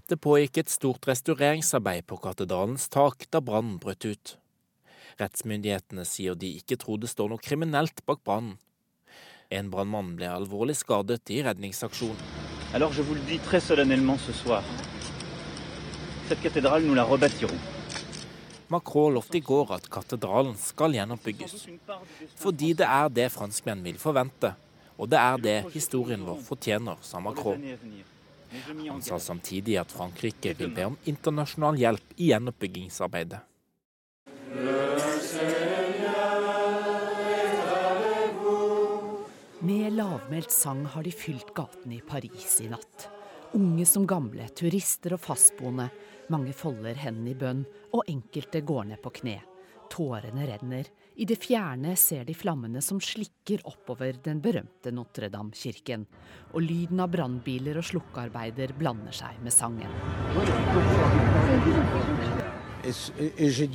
Det 0.05 0.19
pågikk 0.21 0.61
et 0.61 0.69
stort 0.69 1.09
restaureringsarbeid 1.09 2.05
på 2.05 2.19
katedralens 2.21 2.85
tak 2.93 3.25
da 3.33 3.41
brannen 3.41 3.81
brøt 3.81 4.05
ut. 4.05 4.35
Rettsmyndighetene 5.17 6.05
sier 6.05 6.37
de 6.37 6.53
ikke 6.61 6.77
tror 6.85 7.01
det 7.01 7.09
står 7.09 7.33
noe 7.33 7.41
kriminelt 7.41 8.05
bak 8.05 8.21
brannen. 8.21 8.59
En 9.49 9.73
brannmann 9.73 10.13
ble 10.19 10.29
alvorlig 10.29 10.77
skadet 10.77 11.33
i 11.33 11.41
redningsaksjonen. 11.49 12.21
Alors 12.77 12.93
je 12.93 13.01
vous 13.01 13.17
le 13.17 13.25
dis 13.25 13.41
très 13.49 13.59
solennellement 13.59 14.19
ce 14.19 14.31
soir. 14.31 14.63
Cette 16.29 16.41
cathédrale, 16.41 16.83
nous. 16.83 17.80
Macron 18.71 19.13
lovte 19.13 19.37
i 19.37 19.43
går 19.43 19.73
at 19.75 19.87
katedralen 19.91 20.55
skal 20.55 20.95
gjenoppbygges. 20.95 21.67
Fordi 22.39 22.71
det 22.79 22.87
er 22.87 23.09
det 23.11 23.27
franskmenn 23.33 23.83
vil 23.83 23.99
forvente, 23.99 24.53
og 24.95 25.09
det 25.11 25.19
er 25.19 25.43
det 25.43 25.57
historien 25.73 26.23
vår 26.23 26.39
fortjener, 26.45 26.99
sa 27.03 27.19
Macron. 27.19 27.59
Han 28.87 29.03
sa 29.03 29.19
samtidig 29.19 29.77
at 29.79 29.91
Frankrike 29.91 30.55
vil 30.59 30.71
be 30.75 30.87
om 30.87 30.97
internasjonal 31.07 31.79
hjelp 31.83 32.15
i 32.17 32.31
gjenoppbyggingsarbeidet. 32.31 33.43
Med 39.61 39.93
lavmælt 39.93 40.51
sang 40.51 40.85
har 40.95 41.03
de 41.03 41.11
fylt 41.11 41.51
gatene 41.55 41.99
i 41.99 42.05
Paris 42.07 42.61
i 42.63 42.71
natt. 42.71 43.11
Unge 43.53 43.85
som 43.85 44.07
gamle, 44.07 44.47
turister 44.55 45.17
og 45.17 45.19
fastboende 45.19 45.89
mange 46.31 46.53
folder 46.55 46.95
hendene 46.95 47.33
i 47.33 47.37
bønn, 47.37 47.65
og 47.91 48.07
enkelte 48.09 48.61
går 48.63 48.85
ned 48.91 49.01
på 49.03 49.11
kne. 49.19 49.39
Tårene 49.91 50.45
renner. 50.47 50.87
I 51.19 51.25
det 51.27 51.35
fjerne 51.43 51.97
ser 51.99 52.23
de 52.23 52.33
flammene 52.37 52.79
som 52.81 53.01
slikker 53.03 53.65
oppover 53.67 54.15
den 54.23 54.39
berømte 54.41 54.93
Notre-Dame-kirken. 54.95 56.05
Og 56.55 56.63
lyden 56.63 57.03
av 57.03 57.11
brannbiler 57.11 57.81
og 57.81 57.87
slukkearbeider 57.89 58.71
blander 58.79 59.11
seg 59.11 59.41
med 59.43 59.51
sangen. 59.51 59.91
Et, 62.81 62.97
et 63.37 63.51
j'ai 63.51 63.67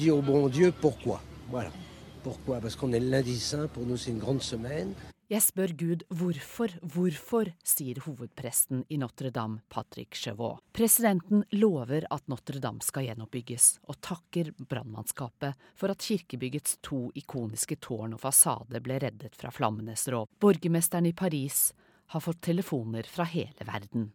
Jeg 5.26 5.42
spør 5.42 5.72
Gud 5.74 6.02
hvorfor, 6.14 6.70
hvorfor, 6.86 7.48
sier 7.66 7.98
hovedpresten 8.04 8.84
i 8.94 8.98
Notre-Dame, 9.02 9.58
Patrick 9.66 10.14
Chevaux. 10.14 10.60
Presidenten 10.70 11.42
lover 11.50 12.06
at 12.14 12.28
Notre-Dame 12.30 12.78
skal 12.86 13.08
gjenoppbygges, 13.08 13.80
og 13.90 13.98
takker 14.06 14.52
brannmannskapet 14.70 15.58
for 15.74 15.90
at 15.90 16.06
kirkebyggets 16.06 16.78
to 16.86 17.08
ikoniske 17.18 17.80
tårn 17.82 18.14
og 18.14 18.22
fasade 18.22 18.78
ble 18.78 19.00
reddet 19.02 19.34
fra 19.34 19.50
flammenes 19.50 20.06
rov. 20.14 20.28
Borgermesteren 20.38 21.10
i 21.10 21.14
Paris 21.18 21.72
har 22.14 22.22
fått 22.22 22.44
telefoner 22.46 23.10
fra 23.10 23.26
hele 23.26 23.66
verden. 23.66 24.12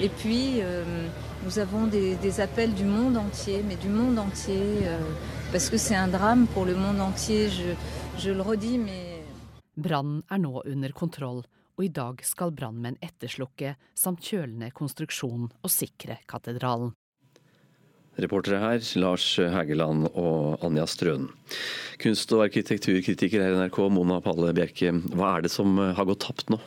Et 0.00 0.08
puis, 0.16 0.62
euh, 0.62 1.10
nous 1.44 1.58
avons 1.58 1.86
des, 1.88 2.16
des, 2.22 2.40
appels 2.40 2.72
du 2.72 2.84
monde 2.84 3.18
entier, 3.18 3.62
mais 3.62 3.76
du 3.76 3.90
monde 3.90 4.18
entier, 4.18 4.88
euh, 4.88 6.08
drame 6.10 6.46
pour 6.46 6.64
le 6.64 6.74
monde 6.74 7.00
entier, 7.00 7.50
je, 7.50 7.74
je 8.18 8.30
le 8.30 8.40
redis, 8.40 8.78
mais 8.78 9.13
Brannen 9.74 10.22
er 10.30 10.38
nå 10.38 10.62
under 10.62 10.92
kontroll, 10.94 11.42
og 11.74 11.82
i 11.82 11.90
dag 11.90 12.20
skal 12.22 12.54
brannmenn 12.54 12.98
etterslukke 13.02 13.74
samt 13.98 14.22
kjøle 14.22 14.54
ned 14.60 14.74
konstruksjonen 14.76 15.48
og 15.50 15.72
sikre 15.72 16.20
katedralen. 16.30 16.92
Reportere 18.14 18.60
her 18.62 18.84
Lars 19.02 19.26
Hægeland 19.40 20.06
og 20.12 20.62
Anja 20.62 20.84
Strøen. 20.86 21.26
Kunst- 21.98 22.30
og 22.36 22.44
arkitekturkritiker 22.46 23.42
her 23.42 23.56
i 23.56 23.58
NRK, 23.64 23.80
Mona 23.90 24.20
Palle 24.22 24.52
Bjerke. 24.54 24.92
Hva 25.10 25.32
er 25.34 25.46
det 25.46 25.50
som 25.50 25.74
har 25.82 26.06
gått 26.06 26.22
tapt 26.22 26.54
nå? 26.54 26.60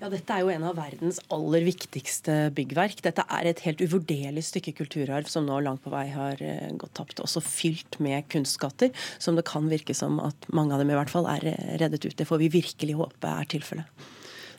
Ja, 0.00 0.08
Dette 0.08 0.32
er 0.32 0.46
jo 0.46 0.48
en 0.48 0.62
av 0.64 0.78
verdens 0.78 1.18
aller 1.28 1.60
viktigste 1.66 2.46
byggverk. 2.56 3.02
Dette 3.04 3.20
er 3.36 3.50
et 3.50 3.58
helt 3.66 3.82
uvurderlig 3.84 4.46
stykke 4.46 4.72
kulturarv 4.78 5.28
som 5.28 5.44
nå 5.44 5.58
langt 5.60 5.82
på 5.84 5.92
vei 5.92 6.06
har 6.14 6.40
eh, 6.40 6.70
gått 6.80 6.94
tapt. 6.96 7.20
Også 7.20 7.42
fylt 7.44 7.98
med 8.00 8.24
kunstskatter, 8.32 8.94
som 9.20 9.36
det 9.36 9.44
kan 9.50 9.68
virke 9.68 9.92
som 9.96 10.16
at 10.24 10.48
mange 10.56 10.72
av 10.72 10.80
dem 10.80 10.94
i 10.94 10.96
hvert 10.96 11.12
fall 11.12 11.28
er 11.28 11.44
eh, 11.52 11.76
reddet 11.82 12.08
ut. 12.08 12.16
Det 12.16 12.28
får 12.30 12.40
vi 12.40 12.48
virkelig 12.56 12.96
håpe 12.96 13.34
er 13.42 13.52
tilfellet. 13.52 14.08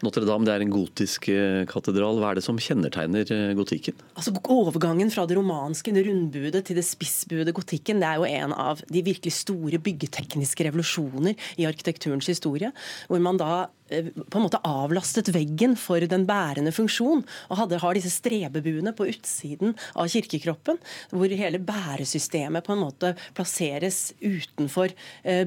Notre-Dame 0.06 0.46
det 0.46 0.54
er 0.54 0.64
en 0.68 0.76
gotisk 0.78 1.32
eh, 1.34 1.66
katedral. 1.70 2.22
Hva 2.22 2.36
er 2.36 2.38
det 2.38 2.46
som 2.46 2.62
kjennetegner 2.62 3.34
gotikken? 3.58 3.98
Altså 4.14 4.38
Overgangen 4.46 5.10
fra 5.14 5.26
det 5.26 5.42
romanske 5.42 5.98
det 5.98 6.06
rundbuede 6.06 6.62
til 6.70 6.78
det 6.78 6.86
spissbuede 6.86 7.58
gotikken 7.58 8.02
det 8.02 8.14
er 8.14 8.22
jo 8.22 8.30
en 8.30 8.54
av 8.54 8.86
de 8.86 9.08
virkelig 9.10 9.40
store 9.42 9.82
byggetekniske 9.82 10.70
revolusjoner 10.70 11.34
i 11.58 11.70
arkitekturens 11.70 12.30
historie. 12.30 12.70
Hvor 13.10 13.26
man 13.26 13.42
da 13.42 13.72
på 13.92 14.40
en 14.40 14.46
måte 14.46 14.62
avlastet 14.68 15.32
veggen 15.36 15.76
for 15.80 16.04
den 16.08 16.26
bærende 16.30 16.74
funksjon, 16.76 17.24
og 17.50 17.60
hadde, 17.60 17.80
har 17.84 17.98
disse 17.98 18.14
strebebuene 18.14 18.94
på 18.96 19.10
utsiden 19.12 19.76
av 20.00 20.10
kirkekroppen, 20.12 20.80
hvor 21.12 21.36
hele 21.42 21.62
bæresystemet 21.62 22.66
på 22.66 22.76
en 22.76 22.84
måte 22.86 23.14
plasseres 23.38 24.14
utenfor 24.22 24.94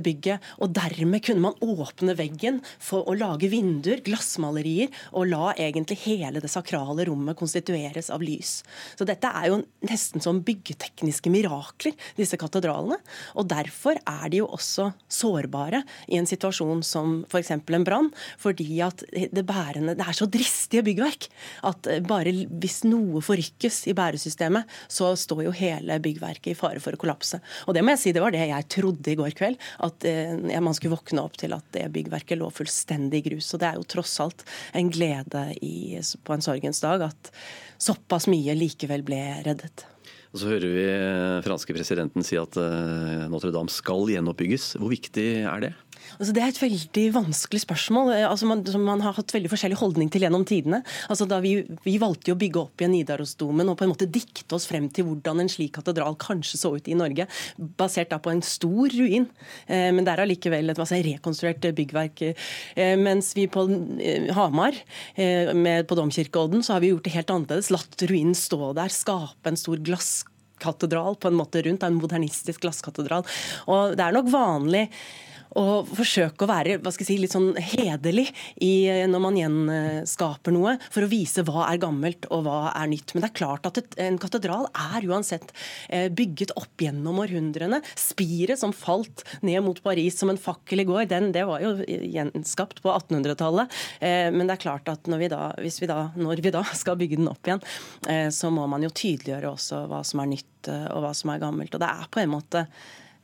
bygget. 0.05 0.45
Og 0.61 0.75
dermed 0.77 1.25
kunne 1.25 1.45
man 1.47 1.59
åpne 1.65 2.17
veggen 2.19 2.61
for 2.83 3.09
å 3.09 3.17
lage 3.19 3.51
vinduer, 3.53 4.03
glassmalerier, 4.05 4.93
og 5.17 5.31
la 5.33 5.53
egentlig 5.57 6.01
hele 6.05 6.43
det 6.45 6.53
sakrale 6.53 7.07
rommet 7.09 7.39
konstitueres 7.39 8.11
av 8.15 8.23
lys. 8.25 8.59
Så 8.99 9.07
dette 9.09 9.31
er 9.31 9.51
jo 9.51 9.61
nesten 9.89 10.23
som 10.25 10.43
byggetekniske 10.45 11.33
mirakler, 11.33 11.97
disse 12.19 12.39
katedralene. 12.41 13.01
Og 13.39 13.49
derfor 13.51 13.99
er 14.01 14.27
de 14.33 14.43
jo 14.43 14.51
også 14.55 14.91
sårbare 15.11 15.85
i 16.09 16.19
en 16.21 16.29
situasjon 16.29 16.83
som 16.87 17.21
f.eks. 17.29 17.53
en 17.55 17.87
brann, 17.87 18.11
fordi 18.41 18.81
at 18.85 19.05
det 19.11 19.45
bærende 19.47 19.95
Det 19.99 20.07
er 20.07 20.17
så 20.17 20.27
dristige 20.31 20.85
byggverk 20.87 21.29
at 21.71 21.89
bare 22.09 22.33
hvis 22.49 22.83
noe 22.89 23.23
forrykkes 23.25 23.85
i 23.91 23.95
bæresystemet, 23.97 24.69
så 24.89 25.13
står 25.19 25.45
jo 25.47 25.55
hele 25.57 25.99
byggverket 26.03 26.53
i 26.53 26.59
fare 26.59 26.83
for 26.83 26.97
å 26.97 27.01
kollapse. 27.01 27.41
Og 27.69 27.77
det 27.77 27.85
må 27.85 27.95
jeg 27.95 28.03
si, 28.03 28.15
det 28.15 28.23
var 28.25 28.35
det 28.35 28.45
jeg 28.49 28.69
trodde 28.73 29.13
i 29.13 29.19
går 29.19 29.37
kveld, 29.39 29.61
at 29.87 30.09
eh, 30.09 30.61
man 30.61 30.77
skulle 30.77 30.97
våkne 30.97 31.25
opp 31.25 31.39
til 31.41 31.55
at 31.57 31.67
det 31.77 31.89
byggverket 31.95 32.41
lå 32.41 32.51
fullstendig 32.55 33.23
i 33.23 33.29
grus. 33.31 33.53
Og 33.55 33.63
det 33.63 33.71
er 33.71 33.81
jo 33.81 33.89
tross 33.97 34.19
alt 34.25 34.45
en 34.77 34.93
glede 34.93 35.47
i, 35.65 35.99
på 36.01 36.37
en 36.37 36.45
sorgens 36.45 36.83
dag 36.85 37.09
at 37.11 37.35
såpass 37.83 38.29
mye 38.31 38.57
likevel 38.59 39.05
ble 39.07 39.21
reddet. 39.47 39.87
Og 40.35 40.41
Så 40.43 40.51
hører 40.51 40.73
vi 40.75 40.87
franske 41.47 41.75
presidenten 41.77 42.25
si 42.27 42.35
at 42.41 42.57
eh, 42.59 43.27
Notre-Dame 43.31 43.71
skal 43.71 44.09
gjenoppbygges. 44.11 44.73
Hvor 44.83 44.91
viktig 44.91 45.29
er 45.47 45.63
det? 45.63 45.75
Altså, 46.19 46.35
det 46.37 46.43
er 46.43 46.53
et 46.53 46.63
veldig 46.63 47.07
vanskelig 47.17 47.63
spørsmål 47.65 48.13
eh, 48.15 48.27
altså, 48.29 48.49
man, 48.51 48.65
som 48.69 48.85
man 48.87 49.05
har 49.05 49.17
hatt 49.17 49.35
veldig 49.35 49.53
forskjellig 49.53 49.79
holdning 49.81 50.13
til 50.13 50.27
gjennom 50.27 50.47
tidene. 50.49 50.83
Altså, 51.13 51.29
da 51.31 51.41
vi, 51.45 51.57
vi 51.85 51.97
valgte 52.03 52.33
jo 52.33 52.39
å 52.39 52.41
bygge 52.41 52.63
opp 52.63 52.83
igjen 52.83 52.95
Nidarosdomen 52.95 53.73
og 53.73 53.79
på 53.81 53.87
en 53.87 53.95
måte 53.95 54.11
dikte 54.11 54.57
oss 54.57 54.69
frem 54.71 54.89
til 54.95 55.09
hvordan 55.09 55.43
en 55.43 55.51
slik 55.51 55.75
katedral 55.79 56.19
kanskje 56.21 56.61
så 56.61 56.75
ut 56.77 56.91
i 56.91 56.99
Norge, 56.99 57.27
basert 57.79 58.13
da 58.13 58.21
på 58.23 58.33
en 58.33 58.45
stor 58.45 58.93
ruin. 58.95 59.29
Eh, 59.67 59.91
men 59.95 60.05
det 60.07 60.15
er 60.15 60.25
allikevel 60.25 60.73
et 60.73 60.81
altså, 60.81 61.01
rekonstruert 61.05 61.65
byggverk. 61.75 62.25
Eh, 62.31 62.95
mens 63.01 63.33
vi 63.37 63.47
på 63.51 63.67
eh, 64.01 64.31
Hamar, 64.35 64.77
eh, 65.15 65.53
med, 65.55 65.87
på 65.89 65.99
Domkirkeodden, 65.99 66.63
så 66.63 66.77
har 66.77 66.85
vi 66.85 66.93
gjort 66.93 67.05
det 67.07 67.17
helt 67.17 67.35
annerledes. 67.35 67.73
Latt 67.75 68.07
ruinen 68.11 68.37
stå 68.39 68.73
der, 68.79 68.93
skape 68.93 69.51
en 69.51 69.61
stor 69.61 69.83
glasskatedral 69.85 71.19
på 71.21 71.31
en 71.31 71.39
måte 71.39 71.63
rundt, 71.67 71.85
en 71.85 72.01
modernistisk 72.01 72.65
glasskatedral. 72.65 73.27
Og 73.71 73.97
Det 73.97 74.05
er 74.05 74.17
nok 74.17 74.33
vanlig 74.33 74.89
og 75.61 75.91
forsøke 75.95 76.45
å 76.45 76.51
være 76.51 76.79
hva 76.83 76.93
skal 76.95 77.05
jeg 77.05 77.11
si, 77.13 77.19
litt 77.23 77.35
sånn 77.35 77.53
hederlig 77.59 78.27
i, 78.63 78.89
når 79.11 79.23
man 79.23 79.39
gjenskaper 79.39 80.55
noe, 80.55 80.77
for 80.93 81.07
å 81.07 81.11
vise 81.11 81.45
hva 81.47 81.69
er 81.69 81.81
gammelt 81.83 82.29
og 82.35 82.45
hva 82.47 82.73
er 82.73 82.91
nytt. 82.91 83.15
Men 83.15 83.25
det 83.25 83.31
er 83.31 83.39
klart 83.39 83.69
at 83.69 83.81
et, 83.81 83.97
en 84.03 84.19
katedral 84.21 84.69
er 84.71 85.07
uansett 85.09 85.53
eh, 85.89 86.09
bygget 86.13 86.55
opp 86.59 86.85
gjennom 86.85 87.21
århundrene. 87.23 87.81
Spiret 87.99 88.61
som 88.61 88.75
falt 88.77 89.25
ned 89.47 89.63
mot 89.67 89.81
Paris 89.85 90.19
som 90.21 90.33
en 90.33 90.41
fakkel 90.41 90.85
i 90.85 90.89
går, 90.89 91.07
den, 91.11 91.31
det 91.35 91.47
var 91.49 91.63
jo 91.65 91.77
gjenskapt 91.85 92.83
på 92.85 92.93
1800-tallet. 92.93 93.79
Eh, 94.01 94.31
men 94.35 94.49
det 94.49 94.59
er 94.59 94.65
klart 94.67 94.91
at 94.93 95.11
når 95.11 95.25
vi, 95.25 95.31
da, 95.33 95.45
vi 95.61 95.91
da, 95.91 96.01
når 96.19 96.45
vi 96.45 96.55
da 96.55 96.65
skal 96.83 96.99
bygge 97.01 97.21
den 97.21 97.31
opp 97.31 97.47
igjen, 97.47 97.65
eh, 98.09 98.29
så 98.35 98.53
må 98.55 98.67
man 98.71 98.85
jo 98.87 98.93
tydeliggjøre 98.93 99.55
også 99.55 99.87
hva 99.91 100.03
som 100.07 100.25
er 100.25 100.35
nytt 100.35 100.51
og 100.65 101.03
hva 101.05 101.11
som 101.13 101.29
er 101.29 101.43
gammelt. 101.43 101.75
Og 101.77 101.81
det 101.83 101.91
er 101.91 102.07
på 102.09 102.23
en 102.23 102.31
måte 102.33 102.63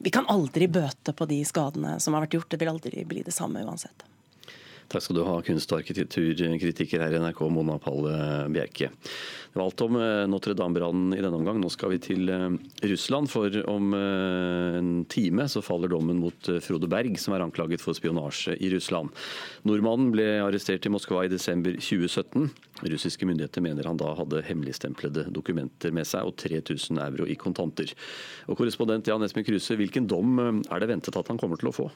vi 0.03 0.11
kan 0.11 0.29
aldri 0.33 0.65
bøte 0.69 1.13
på 1.13 1.27
de 1.29 1.43
skadene 1.45 1.99
som 2.01 2.17
har 2.17 2.25
vært 2.25 2.39
gjort. 2.39 2.49
Det 2.53 2.61
vil 2.63 2.73
aldri 2.73 3.05
bli 3.05 3.25
det 3.27 3.35
samme 3.37 3.61
uansett. 3.67 4.07
Takk 4.91 5.05
skal 5.05 5.21
du 5.21 5.23
ha, 5.23 5.37
kunst- 5.47 5.71
og 5.71 5.85
arkitekturkritiker 5.85 6.99
her 6.99 7.15
i 7.15 7.19
NRK, 7.23 7.45
Mona 7.55 7.77
Palle 7.79 8.11
Bjerke. 8.51 8.89
Det 8.91 9.59
var 9.59 9.69
alt 9.69 9.83
om 9.85 9.97
eh, 9.99 10.25
Notre-Dame-brannen 10.31 11.15
i 11.15 11.21
denne 11.23 11.39
omgang. 11.39 11.61
Nå 11.63 11.71
skal 11.71 11.93
vi 11.93 12.01
til 12.03 12.27
eh, 12.31 12.57
Russland, 12.91 13.31
for 13.31 13.55
om 13.71 13.95
eh, 13.95 14.81
en 14.81 14.91
time 15.11 15.47
så 15.51 15.63
faller 15.63 15.91
dommen 15.91 16.19
mot 16.19 16.51
Frode 16.67 16.91
Berg, 16.91 17.15
som 17.23 17.39
er 17.39 17.47
anklaget 17.47 17.83
for 17.83 17.95
spionasje 17.95 18.59
i 18.59 18.75
Russland. 18.75 19.15
Nordmannen 19.63 20.11
ble 20.11 20.29
arrestert 20.43 20.87
i 20.87 20.95
Moskva 20.95 21.23
i 21.27 21.31
desember 21.31 21.79
2017. 21.79 22.51
Russiske 22.91 23.31
myndigheter 23.31 23.63
mener 23.63 23.87
han 23.87 23.99
da 24.01 24.11
hadde 24.19 24.43
hemmeligstemplede 24.51 25.29
dokumenter 25.31 25.95
med 25.95 26.11
seg 26.11 26.27
og 26.27 26.35
3000 26.43 26.99
euro 27.07 27.31
i 27.31 27.39
kontanter. 27.39 27.95
Og 28.51 28.59
Korrespondent 28.59 29.07
Jan 29.07 29.23
Espen 29.23 29.47
Kruse, 29.47 29.79
hvilken 29.79 30.11
dom 30.11 30.39
er 30.43 30.83
det 30.83 30.97
ventet 30.97 31.15
at 31.15 31.31
han 31.31 31.39
kommer 31.39 31.63
til 31.63 31.71
å 31.71 31.79
få? 31.85 31.93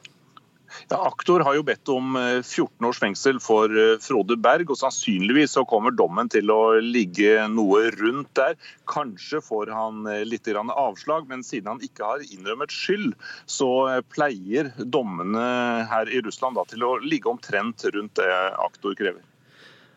Ja, 0.89 0.99
Aktor 1.07 1.41
har 1.41 1.57
jo 1.57 1.65
bedt 1.67 1.89
om 1.93 2.17
14 2.17 2.67
eh, 2.67 2.89
års 2.89 3.01
fengsel 3.01 3.41
for 3.43 3.73
eh, 3.73 3.97
Frode 4.03 4.37
Berg, 4.41 4.71
og 4.73 4.79
sannsynligvis 4.81 5.57
så 5.57 5.65
kommer 5.69 5.95
dommen 5.95 6.31
til 6.33 6.51
å 6.53 6.77
ligge 6.83 7.47
noe 7.53 7.89
rundt 7.95 8.33
der. 8.39 8.57
Kanskje 8.91 9.41
får 9.45 9.73
han 9.75 10.05
eh, 10.11 10.25
litt 10.29 10.49
avslag, 10.55 11.29
men 11.31 11.45
siden 11.47 11.73
han 11.73 11.85
ikke 11.85 12.05
har 12.05 12.25
innrømmet 12.27 12.75
skyld, 12.75 13.15
så 13.47 13.71
pleier 14.13 14.73
dommene 14.79 15.45
her 15.89 16.11
i 16.13 16.21
Russland 16.25 16.59
da 16.59 16.67
til 16.69 16.85
å 16.85 16.97
ligge 17.03 17.31
omtrent 17.33 17.87
rundt 17.95 18.21
det 18.21 18.31
Aktor 18.61 18.95
krever. 18.99 19.25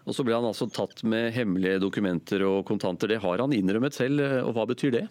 Og 0.08 0.16
Så 0.16 0.24
ble 0.24 0.38
han 0.38 0.48
altså 0.48 0.70
tatt 0.72 1.04
med 1.04 1.34
hemmelige 1.36 1.82
dokumenter 1.84 2.46
og 2.48 2.62
kontanter. 2.70 3.12
Det 3.12 3.20
har 3.20 3.44
han 3.44 3.54
innrømmet 3.54 3.98
selv, 3.98 4.24
og 4.48 4.54
hva 4.56 4.64
betyr 4.70 4.94
det? 4.96 5.08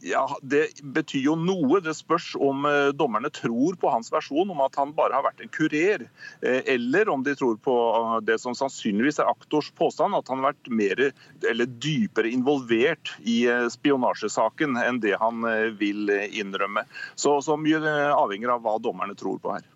Ja, 0.00 0.24
Det 0.42 0.80
betyr 0.82 1.24
jo 1.24 1.36
noe. 1.38 1.80
Det 1.84 1.94
spørs 1.96 2.32
om 2.40 2.66
eh, 2.68 2.90
dommerne 2.96 3.30
tror 3.32 3.76
på 3.80 3.90
hans 3.92 4.10
versjon 4.12 4.50
om 4.52 4.62
at 4.64 4.76
han 4.80 4.94
bare 4.96 5.16
har 5.16 5.26
vært 5.26 5.42
en 5.44 5.52
kurer, 5.52 6.06
eh, 6.40 6.60
eller 6.74 7.10
om 7.12 7.24
de 7.26 7.34
tror 7.38 7.58
på 7.62 7.76
eh, 7.76 8.16
det 8.26 8.40
som 8.42 8.56
sannsynligvis 8.56 9.20
er 9.22 9.30
aktors 9.30 9.70
påstand, 9.76 10.16
at 10.16 10.30
han 10.32 10.42
har 10.42 10.52
vært 10.52 10.72
mer 10.72 11.04
eller 11.48 11.70
dypere 11.80 12.30
involvert 12.30 13.14
i 13.28 13.42
spionasjesaken 13.72 14.78
enn 14.80 15.00
det 15.02 15.16
han 15.20 15.44
vil 15.78 16.10
innrømme. 16.10 16.84
Så, 17.18 17.36
så 17.44 17.56
mye 17.60 17.80
avhenger 18.14 18.54
av 18.54 18.64
hva 18.64 18.76
dommerne 18.82 19.16
tror 19.18 19.40
på 19.42 19.54
her. 19.54 19.66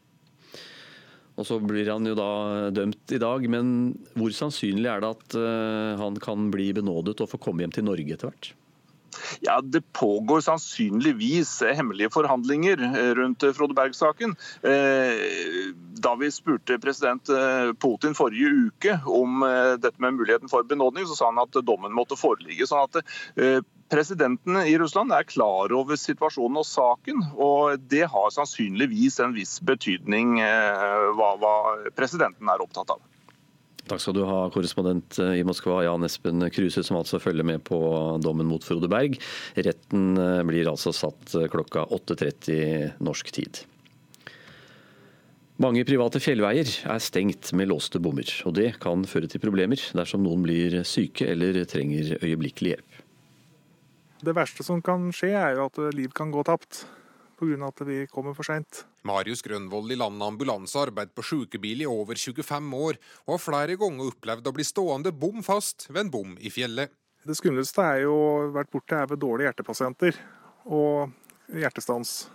Og 1.35 1.47
Så 1.49 1.59
blir 1.59 1.89
han 1.91 2.07
jo 2.07 2.15
da 2.19 2.71
dømt 2.75 3.15
i 3.15 3.19
dag, 3.19 3.47
men 3.51 3.95
hvor 4.15 4.35
sannsynlig 4.35 4.91
er 4.91 5.03
det 5.03 5.15
at 5.17 5.39
han 5.99 6.21
kan 6.23 6.51
bli 6.55 6.71
benådet 6.77 7.19
og 7.25 7.33
få 7.33 7.41
komme 7.43 7.65
hjem 7.65 7.75
til 7.75 7.89
Norge 7.89 8.15
etter 8.15 8.31
hvert? 8.31 8.53
Ja, 9.41 9.61
Det 9.61 9.81
pågår 9.93 10.41
sannsynligvis 10.41 11.63
hemmelige 11.63 12.11
forhandlinger 12.11 12.77
rundt 13.15 13.45
Frode 13.57 13.75
Berg-saken. 13.75 14.35
Da 16.05 16.15
vi 16.21 16.31
spurte 16.31 16.79
president 16.79 17.31
Putin 17.81 18.15
forrige 18.15 18.51
uke 18.69 18.99
om 19.07 19.45
dette 19.81 20.01
med 20.03 20.15
muligheten 20.15 20.49
for 20.49 20.63
benådning, 20.63 21.07
så 21.07 21.17
sa 21.19 21.31
han 21.33 21.43
at 21.43 21.65
dommen 21.67 21.95
måtte 21.95 22.19
foreligge. 22.19 22.67
sånn 22.67 22.89
at 22.89 23.65
Presidenten 23.93 24.57
i 24.57 24.79
Russland 24.81 25.13
er 25.13 25.27
klar 25.29 25.73
over 25.77 25.99
situasjonen 26.01 26.63
og 26.63 26.67
saken, 26.67 27.21
og 27.37 27.83
det 27.93 28.07
har 28.11 28.31
sannsynligvis 28.33 29.21
en 29.21 29.35
viss 29.37 29.59
betydning 29.61 30.39
hva, 30.41 31.35
hva 31.39 31.57
presidenten 31.97 32.49
er 32.49 32.65
opptatt 32.65 32.97
av. 32.97 33.03
Takk 33.85 34.01
skal 34.01 34.17
du 34.17 34.23
ha, 34.25 34.39
korrespondent 34.49 35.19
i 35.21 35.43
Moskva, 35.45 35.83
Jan 35.85 36.07
Espen 36.07 36.41
Kruse, 36.55 36.81
som 36.87 36.97
altså 36.97 37.21
følger 37.21 37.45
med 37.45 37.61
på 37.69 37.77
dommen 38.25 38.49
mot 38.49 38.65
Frode 38.65 38.89
Berg. 38.89 39.19
Retten 39.61 40.17
blir 40.49 40.71
altså 40.71 40.95
satt 40.97 41.37
klokka 41.53 41.85
8.30 41.93 42.97
norsk 43.05 43.29
tid. 43.37 43.61
Mange 45.61 45.85
private 45.87 46.19
fjellveier 46.19 46.67
er 46.91 47.05
stengt 47.05 47.53
med 47.55 47.69
låste 47.71 48.01
bommer, 48.03 48.27
og 48.49 48.57
det 48.57 48.73
kan 48.83 49.05
føre 49.07 49.29
til 49.31 49.45
problemer 49.45 49.79
dersom 49.95 50.25
noen 50.25 50.43
blir 50.43 50.81
syke 50.89 51.29
eller 51.31 51.61
trenger 51.71 52.17
øyeblikkelig 52.25 52.73
hjelp. 52.75 53.01
Det 54.25 54.35
verste 54.35 54.65
som 54.67 54.81
kan 54.83 55.11
skje, 55.15 55.31
er 55.37 55.59
jo 55.59 55.69
at 55.69 55.79
liv 55.95 56.11
kan 56.17 56.33
gå 56.35 56.43
tapt 56.49 56.87
pga. 57.39 57.69
at 57.69 57.81
vi 57.87 58.07
kommer 58.11 58.35
for 58.35 58.47
seint. 58.47 58.85
Marius 59.03 59.43
Grønvold 59.43 59.93
i 59.93 59.99
Landet 60.01 60.27
ambulanse 60.27 60.79
har 60.79 60.91
arbeidet 60.91 61.15
på 61.15 61.23
sykebil 61.23 61.83
i 61.83 61.87
over 61.87 62.15
25 62.15 62.75
år, 62.75 62.99
og 63.27 63.35
har 63.37 63.43
flere 63.43 63.77
ganger 63.81 64.11
opplevd 64.11 64.49
å 64.49 64.55
bli 64.57 64.65
stående 64.65 65.13
bom 65.13 65.43
fast 65.43 65.89
ved 65.91 66.07
en 66.07 66.15
bom 66.15 66.37
i 66.41 66.51
fjellet. 66.51 66.93
Det 67.25 67.37
skumleste 67.39 67.81
er 67.81 68.03
jo 68.05 68.17
vært 68.53 68.73
borte 68.73 68.99
er 69.01 69.09
ved 69.09 69.23
dårlige 69.23 69.49
hjertepasienter 69.49 70.19
og 70.67 71.13
hjertestans, 71.49 72.27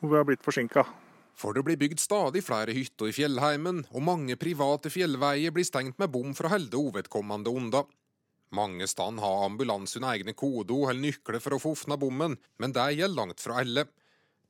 hvor 0.00 0.12
vi 0.12 0.20
har 0.20 0.28
blitt 0.28 0.44
forsinka. 0.44 0.84
For 1.34 1.56
det 1.56 1.64
blir 1.66 1.78
bygd 1.80 1.98
stadig 1.98 2.44
flere 2.46 2.74
hytter 2.76 3.10
i 3.10 3.14
fjellheimen, 3.16 3.82
og 3.90 4.06
mange 4.06 4.36
private 4.38 4.92
fjellveier 4.92 5.54
blir 5.54 5.66
stengt 5.66 5.98
med 5.98 6.12
bom 6.14 6.34
for 6.36 6.46
å 6.46 6.54
holde 6.54 6.78
uvedkommende 6.78 7.50
unna. 7.50 7.82
Mange 8.54 8.86
steder 8.86 9.24
har 9.24 9.46
ambulansen 9.48 10.06
egne 10.06 10.34
kodeord 10.38 10.92
eller 10.92 11.08
nøkler 11.08 11.42
for 11.42 11.56
å 11.56 11.60
få 11.62 11.72
åpna 11.74 11.98
bommen, 11.98 12.36
men 12.62 12.74
det 12.76 12.92
gjelder 12.94 13.18
langt 13.18 13.42
fra 13.42 13.58
alle. 13.64 13.88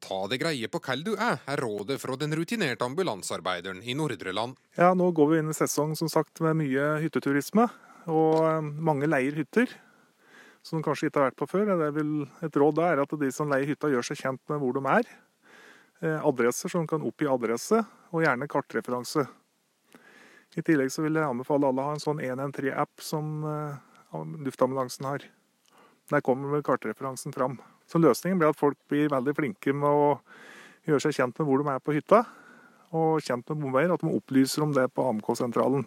Ta 0.05 0.19
det 0.29 0.37
greie 0.43 0.69
på 0.69 0.81
hvem 0.85 1.01
du 1.07 1.15
er, 1.17 1.39
er 1.49 1.61
rådet 1.65 1.97
fra 2.03 2.17
den 2.21 2.35
rutinerte 2.37 2.85
ambulansearbeideren 2.85 3.81
i 3.81 3.95
Nordre 3.97 4.35
Land. 4.37 4.59
Ja, 4.77 4.93
nå 4.93 5.09
går 5.17 5.31
vi 5.31 5.39
inn 5.41 5.49
i 5.49 5.57
sesong 5.57 5.95
som 5.97 6.11
sagt 6.13 6.43
med 6.45 6.59
mye 6.61 6.91
hytteturisme, 7.01 7.65
og 8.13 8.69
mange 8.85 9.09
leier 9.09 9.33
hytter. 9.39 9.73
Som 10.65 10.81
de 10.81 10.85
kanskje 10.85 11.09
ikke 11.09 11.21
har 11.21 11.31
vært 11.31 11.41
på 11.41 11.49
før. 11.49 11.73
Er 11.73 11.97
et 12.45 12.57
råd 12.61 12.81
er 12.85 13.01
at 13.03 13.17
de 13.21 13.31
som 13.33 13.49
leier 13.53 13.69
hytta, 13.69 13.89
gjør 13.93 14.05
seg 14.11 14.21
kjent 14.21 14.41
med 14.53 14.61
hvor 14.61 14.77
de 14.77 14.85
er. 14.93 15.09
Adresser 16.25 16.73
som 16.73 16.87
kan 16.89 17.05
oppgi 17.05 17.29
adresse, 17.29 17.81
og 18.13 18.25
gjerne 18.25 18.49
kartreferanse. 18.49 19.25
I 20.57 20.63
tillegg 20.65 20.93
så 20.93 21.05
vil 21.05 21.17
jeg 21.17 21.27
anbefale 21.27 21.69
alle 21.69 21.81
å 21.81 21.89
ha 21.89 21.97
en 21.97 22.05
sånn 22.05 22.21
113-app 22.21 23.05
som 23.05 23.41
luftambulansen 24.13 25.09
har. 25.09 25.25
Der 26.13 26.25
kommer 26.25 26.61
kartreferansen 26.65 27.33
fram. 27.33 27.57
Så 27.91 28.01
løsningen 28.01 28.41
blir 28.41 28.53
at 28.53 28.61
folk 28.61 28.79
blir 28.91 29.13
veldig 29.13 29.35
flinke 29.37 29.75
med 29.77 29.91
å 29.91 30.09
gjøre 30.89 31.07
seg 31.07 31.19
kjent 31.19 31.39
med 31.41 31.49
hvor 31.49 31.61
de 31.63 31.71
er 31.73 31.85
på 31.85 31.95
hytta, 31.97 32.25
og 32.95 33.23
kjent 33.25 33.49
med 33.51 33.61
bomveier, 33.61 33.93
at 33.95 34.03
de 34.05 34.13
opplyser 34.15 34.65
om 34.65 34.75
det 34.75 34.87
på 34.95 35.05
AMK-sentralen. 35.11 35.87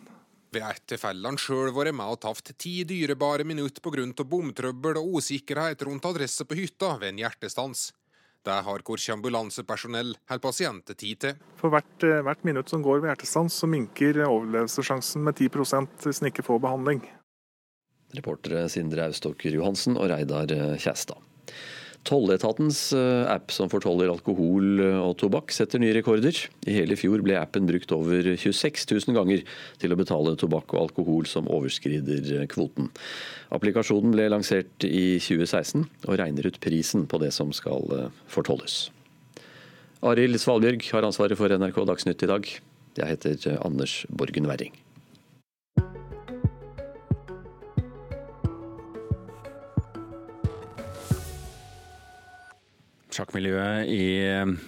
Ved 0.51 0.63
ett 0.63 0.85
tilfelle 0.87 1.25
har 1.25 1.33
han 1.33 1.39
sjøl 1.41 1.73
vært 1.75 1.95
med 1.95 2.07
og 2.07 2.21
tapt 2.23 2.53
ti 2.59 2.79
dyrebare 2.87 3.43
minutter 3.47 3.83
pga. 3.83 4.23
bomtrøbbel 4.23 4.99
og 5.01 5.19
usikkerhet 5.19 5.83
rundt 5.83 6.05
adresse 6.07 6.45
på 6.47 6.55
hytta 6.55 6.95
ved 7.01 7.13
en 7.13 7.23
hjertestans. 7.25 7.91
Det 8.47 8.55
har 8.63 8.83
korkje 8.87 9.11
ambulansepersonell 9.17 10.13
holder 10.29 10.39
pasienter 10.39 10.95
tid 10.95 11.19
til. 11.19 11.39
For 11.59 11.73
hvert, 11.73 11.99
hvert 11.99 12.45
minutt 12.47 12.69
som 12.71 12.81
går 12.81 13.01
ved 13.01 13.11
hjertestans, 13.11 13.57
så 13.59 13.67
minker 13.67 14.21
overlevelsessjansen 14.23 15.25
med 15.25 15.35
10 15.35 15.49
hvis 16.05 16.21
en 16.21 16.31
ikke 16.31 16.45
får 16.47 16.61
behandling. 16.63 17.03
Reportere 18.15 18.69
Sindre 18.71 19.09
Auståker 19.11 19.51
Johansen 19.51 19.99
og 19.99 20.07
Reidar 20.13 20.47
Kjæstad. 20.79 21.19
Tolletatens 22.07 22.93
app 23.27 23.51
som 23.51 23.67
fortoller 23.67 24.07
alkohol 24.07 24.79
og 24.79 25.17
tobakk 25.19 25.51
setter 25.51 25.81
nye 25.83 25.91
rekorder. 25.97 26.37
I 26.63 26.77
hele 26.77 26.95
fjor 26.95 27.19
ble 27.25 27.35
appen 27.35 27.67
brukt 27.67 27.91
over 27.91 28.31
26 28.39 28.87
000 28.93 29.17
ganger 29.17 29.43
til 29.81 29.91
å 29.91 29.99
betale 29.99 30.37
tobakk 30.39 30.71
og 30.71 30.85
alkohol 30.85 31.27
som 31.27 31.51
overskrider 31.51 32.47
kvoten. 32.53 32.87
Applikasjonen 33.51 34.15
ble 34.15 34.29
lansert 34.31 34.87
i 34.87 35.19
2016 35.19 35.83
og 36.07 36.17
regner 36.23 36.47
ut 36.47 36.61
prisen 36.63 37.09
på 37.11 37.19
det 37.19 37.33
som 37.35 37.51
skal 37.51 38.07
fortolles. 38.31 38.85
Arild 40.07 40.39
Svalbjørg 40.39 40.87
har 40.93 41.07
ansvaret 41.07 41.39
for 41.39 41.51
NRK 41.51 41.83
Dagsnytt 41.91 42.23
i 42.23 42.31
dag. 42.31 42.51
Jeg 42.97 43.13
heter 43.17 43.57
Anders 43.65 44.05
Borgen 44.09 44.47
Werring. 44.49 44.86
Sjakkmiljøet 53.17 53.89
i 53.89 54.03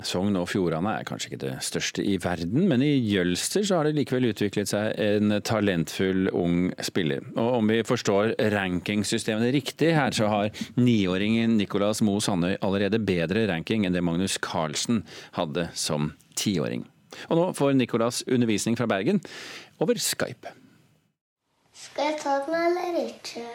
Sogn 0.07 0.33
og 0.39 0.47
Fjordane 0.49 0.95
er 0.97 1.05
kanskje 1.05 1.29
ikke 1.29 1.41
det 1.43 1.51
største 1.65 2.01
i 2.01 2.15
verden, 2.21 2.63
men 2.71 2.81
i 2.81 2.95
Jølster 2.97 3.61
så 3.67 3.77
har 3.77 3.85
det 3.85 3.99
likevel 3.99 4.31
utviklet 4.31 4.71
seg 4.71 4.95
en 4.97 5.35
talentfull 5.45 6.31
ung 6.33 6.71
spiller. 6.81 7.27
Og 7.35 7.59
om 7.59 7.69
vi 7.69 7.83
forstår 7.85 8.33
rankingsystemene 8.55 9.51
riktig 9.53 9.91
her, 9.93 10.15
så 10.17 10.31
har 10.31 10.49
niåringen 10.81 11.59
Nicolas 11.59 12.01
Moe 12.05 12.23
Sandøy 12.25 12.55
allerede 12.65 13.01
bedre 13.05 13.45
ranking 13.51 13.85
enn 13.85 13.93
det 13.93 14.03
Magnus 14.05 14.39
Carlsen 14.41 15.03
hadde 15.37 15.69
som 15.77 16.15
tiåring. 16.39 16.87
Og 17.29 17.37
nå 17.37 17.47
får 17.53 17.77
Nicolas 17.77 18.23
undervisning 18.25 18.79
fra 18.79 18.89
Bergen 18.89 19.21
over 19.77 20.01
Skype. 20.01 20.55
Skal 21.77 22.11
jeg 22.15 22.21
ta 22.25 22.39
den 22.49 22.57
eller 22.57 23.01
ikke? 23.05 23.45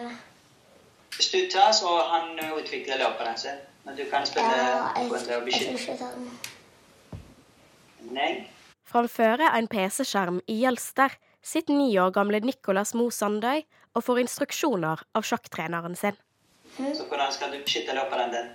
Hvis 1.18 1.34
du 1.34 1.40
tar, 1.50 1.74
så 1.74 1.98
han 2.14 2.38
utvikler 2.54 3.02
løperen 3.02 3.38
sin. 3.38 3.62
Men 3.84 3.96
du 3.98 4.04
kan 4.10 4.24
spille 4.26 4.48
på 4.48 4.56
jeg, 4.56 4.74
kontra 4.96 5.04
og 5.04 5.14
jeg 5.14 5.24
skal 5.24 5.44
beskytte. 5.44 5.92
ikke 5.92 6.10
den. 6.14 6.28
Nei. 8.14 8.30
Framføre 8.88 9.50
en 9.58 9.68
PC-skjerm 9.68 10.40
i 10.48 10.58
Jølster 10.62 11.16
sitter 11.44 11.76
ni 11.76 11.90
år 12.00 12.12
gamle 12.14 12.40
Nicolas 12.44 12.94
Mo 12.96 13.10
Sandøy 13.12 13.64
og 13.94 14.04
får 14.04 14.22
instruksjoner 14.24 15.02
av 15.14 15.26
sjakktreneren 15.26 15.96
sin. 15.98 16.16
Så 16.76 17.04
hvordan 17.08 17.32
skal 17.34 17.52
du 17.54 17.58
beskytte 17.62 17.94
løperen 17.96 18.32
din? 18.34 18.48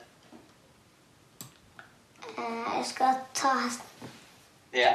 Eh, 2.30 2.78
Jeg 2.78 2.86
skal 2.86 3.22
ta 3.34 3.54
Ja. 4.74 4.94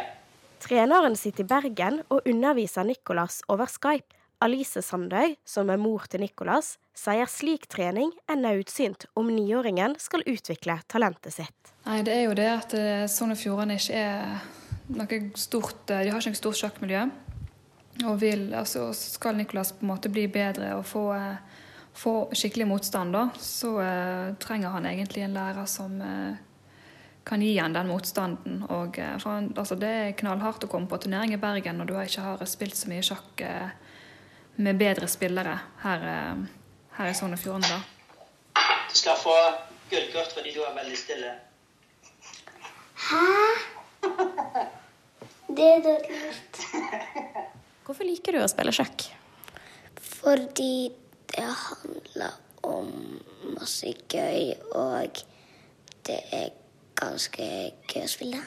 Treneren 0.65 1.17
sitter 1.17 1.45
i 1.45 1.47
Bergen 1.47 2.03
og 2.09 2.23
underviser 2.27 2.85
Nicolas 2.85 3.43
over 3.49 3.67
Skype. 3.67 4.07
Alice 4.45 4.83
Sandøy, 4.85 5.39
som 5.49 5.71
er 5.73 5.81
mor 5.81 6.05
til 6.11 6.21
Nicolas, 6.21 6.75
sier 6.93 7.29
slik 7.31 7.65
trening 7.73 8.11
er 8.29 8.37
nødsynt 8.37 9.07
om 9.17 9.31
niåringen 9.33 9.97
skal 10.01 10.25
utvikle 10.29 10.77
talentet 10.91 11.33
sitt. 11.39 11.73
Nei, 11.87 12.03
det 12.05 12.13
er 12.13 12.27
jo 12.27 12.37
det 12.37 12.51
at 12.53 12.75
eh, 12.77 13.07
Sogn 13.09 13.33
og 13.33 13.41
Fjordane 13.41 13.79
ikke 13.81 14.03
er 14.05 14.43
noe 14.93 15.21
stort 15.41 15.89
eh, 15.89 16.05
De 16.05 16.13
har 16.13 16.21
ikke 16.21 16.35
noe 16.35 16.41
stort 16.43 16.61
sjakkmiljø. 16.61 17.05
Og 18.05 18.17
vil, 18.21 18.49
altså, 18.59 18.89
skal 18.93 19.39
Nicolas 19.39 19.73
på 19.73 19.87
en 19.87 19.93
måte 19.93 20.11
bli 20.13 20.27
bedre 20.33 20.75
og 20.77 20.85
få, 20.89 21.07
eh, 21.17 21.63
få 21.97 22.15
skikkelig 22.37 22.67
motstand, 22.69 23.15
da, 23.15 23.29
så 23.39 23.77
uh, 23.79 24.35
trenger 24.43 24.75
han 24.75 24.89
egentlig 24.91 25.23
en 25.23 25.37
lærer 25.37 25.69
som 25.71 25.95
uh, 26.03 26.35
kan 27.25 27.41
gi 27.41 27.53
han 27.55 27.77
den 27.77 27.89
motstanden. 27.89 28.65
Og, 28.67 28.99
for 29.23 29.47
altså, 29.55 29.79
det 29.79 29.93
er 30.03 30.17
knallhardt 30.19 30.67
å 30.67 30.73
komme 30.73 30.91
på 30.91 30.99
turnering 31.05 31.33
i 31.37 31.41
Bergen 31.41 31.79
når 31.79 31.89
du 31.89 31.95
ikke 32.03 32.27
har 32.27 32.45
spilt 32.51 32.77
så 32.77 32.91
mye 32.91 33.07
sjakk 33.07 33.47
med 34.57 34.79
bedre 34.79 35.09
spillere 35.09 35.59
her, 35.83 36.07
eh, 36.09 36.45
her 36.99 37.11
i 37.11 37.15
Sogn 37.15 37.33
og 37.33 37.39
Fjordane. 37.39 37.69
da. 37.69 37.81
Du 38.91 38.95
skal 38.95 39.17
få 39.19 39.35
gullkort 39.91 40.33
fordi 40.35 40.55
du 40.55 40.61
er 40.63 40.75
veldig 40.75 40.99
stille. 40.99 41.35
Hæ? 42.95 43.25
Det 45.57 45.65
er 45.65 45.83
dødelig. 45.83 46.33
Hvorfor 47.85 48.05
liker 48.05 48.33
du 48.33 48.41
å 48.43 48.49
spille 48.49 48.73
sjakk? 48.73 49.05
Fordi 50.01 50.91
det 51.35 51.45
handler 51.45 52.39
om 52.63 53.21
masse 53.59 53.93
gøy, 54.09 54.55
og 54.73 55.21
det 56.07 56.21
er 56.33 56.49
ganske 56.97 57.47
gøy 57.91 58.03
å 58.05 58.11
spille. 58.11 58.41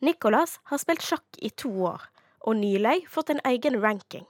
Nicolas 0.00 0.58
har 0.70 0.78
spilt 0.78 1.02
sjakk 1.02 1.40
i 1.42 1.50
to 1.50 1.72
år, 1.88 2.06
og 2.46 2.56
nylig 2.60 3.00
fått 3.10 3.34
en 3.34 3.42
egen 3.50 3.80
ranking. 3.82 4.26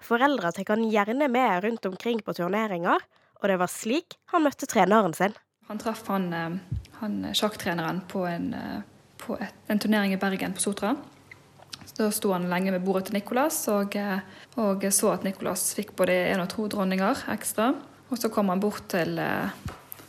Foreldra 0.00 0.52
tar 0.52 0.64
han 0.68 0.86
gjerne 0.90 1.28
med 1.28 1.64
rundt 1.64 1.86
omkring 1.86 2.22
på 2.22 2.34
turneringer, 2.34 3.02
og 3.42 3.48
det 3.50 3.58
var 3.58 3.70
slik 3.70 4.18
han 4.32 4.44
møtte 4.46 4.66
treneren 4.70 5.14
sin. 5.14 5.34
Han 5.68 5.78
traff 5.78 6.06
han, 6.08 6.32
eh, 6.32 6.80
han 7.00 7.20
sjakktreneren 7.34 8.00
på, 8.08 8.24
en, 8.26 8.54
eh, 8.54 8.80
på 9.18 9.36
et, 9.36 9.54
en 9.66 9.78
turnering 9.78 10.14
i 10.14 10.20
Bergen, 10.20 10.54
på 10.54 10.60
Sotra. 10.60 10.94
Da 11.98 12.10
sto 12.14 12.30
han 12.32 12.46
lenge 12.50 12.72
ved 12.74 12.84
bordet 12.86 13.08
til 13.08 13.18
Nicolas 13.18 13.58
og, 13.72 13.96
eh, 13.96 14.20
og 14.62 14.84
så 14.94 15.12
at 15.16 15.24
Nicolas 15.26 15.72
fikk 15.74 15.96
både 15.98 16.14
én 16.30 16.42
og 16.42 16.48
to 16.52 16.68
dronninger 16.70 17.24
ekstra. 17.34 17.72
Og 18.08 18.20
så 18.20 18.30
kom 18.32 18.48
han 18.48 18.60
bort 18.60 18.88
til, 18.88 19.18
eh, 19.18 19.50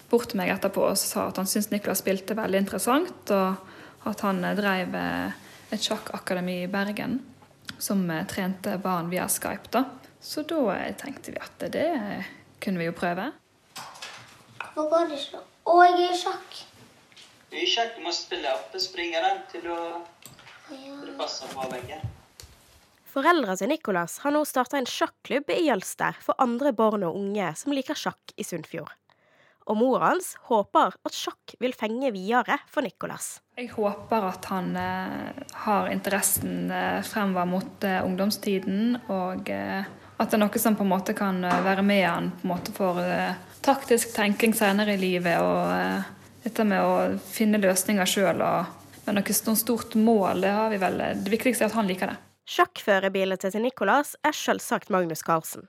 bort 0.10 0.30
til 0.30 0.38
meg 0.38 0.54
etterpå 0.54 0.86
og 0.92 0.98
sa 0.98 1.28
at 1.28 1.38
han 1.38 1.46
syntes 1.46 1.72
Nicolas 1.72 2.04
spilte 2.04 2.38
veldig 2.38 2.62
interessant, 2.62 3.32
og 3.32 3.58
at 4.06 4.22
han 4.22 4.44
eh, 4.44 4.56
drev 4.56 4.96
et 4.96 5.82
sjakkakademi 5.82 6.64
i 6.64 6.72
Bergen 6.72 7.20
som 7.78 8.06
trente 8.30 8.78
barn 8.78 9.10
via 9.10 9.28
Skype. 9.30 9.70
da. 9.72 9.86
Så 10.20 10.44
da 10.44 10.76
tenkte 11.00 11.32
vi 11.32 11.40
at 11.40 11.72
det 11.72 11.90
kunne 12.60 12.80
vi 12.80 12.90
jo 12.90 12.96
prøve. 12.96 13.32
Hvorfor 14.74 14.90
går 14.92 15.10
det 15.10 15.20
ikke? 15.20 15.40
Å, 15.70 15.76
jeg 15.86 15.96
er 15.96 16.12
i 16.12 16.20
sjakk. 16.20 16.60
Du 17.50 17.58
er 17.58 17.66
i 17.66 17.70
sjakk, 17.70 17.96
du 17.98 18.06
må 18.06 18.14
spille 18.16 18.52
opp 18.52 18.76
og 18.76 18.84
springe 18.84 19.22
den 19.24 19.42
til 19.52 19.66
du, 19.66 19.76
det 20.70 21.16
passer 21.18 21.50
på 21.54 21.66
begge. 21.72 22.00
Foreldra 23.10 23.56
til 23.58 23.72
Nicolas 23.72 24.20
har 24.22 24.36
nå 24.36 24.44
starta 24.46 24.78
en 24.78 24.88
sjakklubb 24.90 25.50
i 25.50 25.64
Jølster 25.66 26.20
for 26.22 26.38
andre 26.38 26.76
barn 26.78 27.08
og 27.08 27.18
unge 27.18 27.50
som 27.58 27.74
liker 27.74 27.98
sjakk 27.98 28.36
i 28.38 28.46
Sunnfjord. 28.46 28.99
Og 29.68 29.78
mor 29.78 30.02
hans 30.02 30.32
håper 30.50 30.96
at 31.06 31.16
sjakk 31.16 31.56
vil 31.62 31.76
fenge 31.78 32.12
videre 32.16 32.58
for 32.72 32.86
Nicolas. 32.86 33.40
Jeg 33.60 33.70
håper 33.76 34.30
at 34.32 34.48
han 34.50 34.72
eh, 34.80 35.42
har 35.66 35.90
interessen 35.92 36.72
eh, 36.72 37.02
fremover 37.06 37.50
mot 37.50 37.86
eh, 37.86 38.00
ungdomstiden, 38.06 38.98
og 39.12 39.50
eh, 39.54 39.84
at 40.20 40.32
det 40.32 40.40
er 40.40 40.44
noe 40.44 40.62
som 40.62 40.78
på 40.80 40.86
en 40.88 40.94
måte 40.94 41.16
kan 41.18 41.44
eh, 41.44 41.60
være 41.66 41.86
med 41.86 42.06
han 42.08 42.32
på 42.40 42.48
en 42.48 42.54
måte 42.54 42.74
for 42.76 43.02
eh, 43.04 43.36
taktisk 43.66 44.16
tenking 44.16 44.56
senere 44.58 44.96
i 44.96 45.02
livet. 45.02 45.38
og 45.44 46.16
dette 46.40 46.64
med 46.64 46.80
å 46.80 47.20
finne 47.20 47.60
løsninger 47.60 48.08
sjøl 48.08 48.40
og 48.42 49.04
med 49.06 49.18
noe 49.18 49.56
stort 49.60 49.96
mål, 50.00 50.42
det 50.46 50.54
har 50.56 50.70
vi 50.72 50.78
vel 50.80 51.02
Det 51.20 51.32
viktigste 51.34 51.66
er 51.66 51.72
at 51.72 51.76
han 51.76 51.90
liker 51.90 52.14
det. 52.14 52.18
Sjakkførerbildet 52.50 53.44
til 53.44 53.62
Nicolas 53.62 54.16
er 54.26 54.34
selvsagt 54.34 54.90
Magnus 54.90 55.22
Carlsen. 55.26 55.68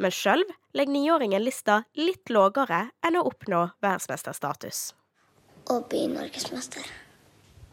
Men 0.00 0.14
sjøl 0.16 0.42
legger 0.72 0.94
niåringen 0.94 1.42
lista 1.44 1.82
litt 1.98 2.32
lavere 2.32 2.86
enn 3.04 3.18
å 3.20 3.26
oppnå 3.28 3.66
verdensmesterstatus. 3.84 4.78
Å 5.68 5.76
bli 5.90 6.06
norgesmester. 6.08 6.86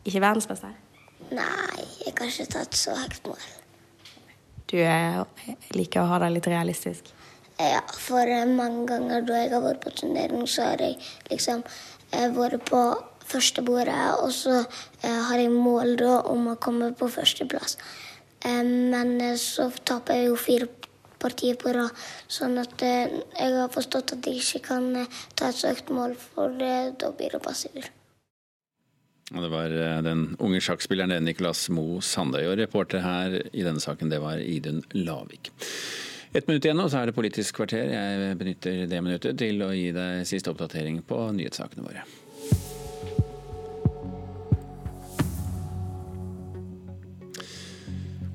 Ikke 0.03 0.19
verdensmester? 0.19 0.73
Nei, 1.32 1.86
jeg 2.03 2.13
kan 2.17 2.28
ikke 2.28 2.49
ta 2.51 2.63
et 2.65 2.75
så 2.78 2.95
høyt 2.97 3.21
mål. 3.28 3.45
Du 4.67 4.75
liker 5.78 6.03
å 6.03 6.09
ha 6.11 6.19
det 6.19 6.34
litt 6.36 6.49
realistisk? 6.51 7.13
Ja, 7.57 7.80
for 7.95 8.28
mange 8.51 8.84
ganger 8.89 9.23
da 9.25 9.38
jeg 9.39 9.53
har 9.53 9.63
vært 9.63 9.86
på 9.86 9.93
turnering, 10.01 10.43
så 10.51 10.67
har 10.67 10.84
jeg 10.84 10.99
liksom 11.32 11.63
eh, 12.11 12.28
vært 12.36 12.67
på 12.67 12.82
første 13.28 13.63
bordet, 13.65 13.95
og 14.19 14.34
så 14.36 14.59
eh, 14.59 15.21
har 15.30 15.39
jeg 15.39 15.55
mål 15.55 15.95
da 16.03 16.19
om 16.28 16.51
å 16.51 16.57
komme 16.59 16.91
på 16.99 17.09
førsteplass. 17.11 17.80
Men 18.43 19.15
eh, 19.23 19.39
så 19.41 19.71
taper 19.88 20.19
jeg 20.19 20.30
jo 20.30 20.38
fire 20.43 20.69
partier 21.22 21.57
på 21.59 21.74
rad. 21.76 21.93
Sånn 22.32 22.57
at 22.61 22.82
eh, 22.86 23.20
jeg 23.34 23.53
har 23.57 23.72
forstått 23.74 24.15
at 24.18 24.28
jeg 24.30 24.41
ikke 24.41 24.63
kan 24.72 24.89
eh, 25.03 25.22
ta 25.36 25.51
et 25.51 25.59
så 25.59 25.74
høyt 25.74 25.93
mål, 25.93 26.18
for 26.22 26.57
da 26.57 27.13
blir 27.18 27.36
det 27.36 27.43
passiver. 27.43 27.91
Og 29.36 29.43
det 29.43 29.51
var 29.51 29.74
den 30.05 30.22
unge 30.39 30.61
sjakkspilleren 30.63 31.26
Nicolas 31.26 31.65
Mo 31.74 31.99
Sandøy. 31.99 32.45
Og 32.47 32.59
reporter 32.61 33.03
her 33.03 33.41
i 33.51 33.65
denne 33.65 33.84
saken, 33.84 34.13
det 34.13 34.22
var 34.24 34.39
Idun 34.39 34.80
Lavik. 34.95 35.51
Et 36.36 36.47
minutt 36.47 36.63
igjen, 36.63 36.80
og 36.80 36.91
så 36.91 37.01
er 37.01 37.09
det 37.09 37.18
Politisk 37.18 37.59
kvarter. 37.59 37.91
Jeg 37.91 38.38
benytter 38.39 38.86
det 38.88 39.03
minuttet 39.03 39.39
til 39.39 39.59
å 39.65 39.74
gi 39.76 39.89
deg 39.95 40.24
siste 40.28 40.51
oppdatering 40.53 41.01
på 41.07 41.20
nyhetssakene 41.36 41.84
våre. 41.88 42.07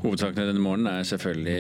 Hovedsakene 0.03 0.49
denne 0.49 0.63
morgenen 0.63 0.89
er 0.91 1.05
selvfølgelig 1.07 1.59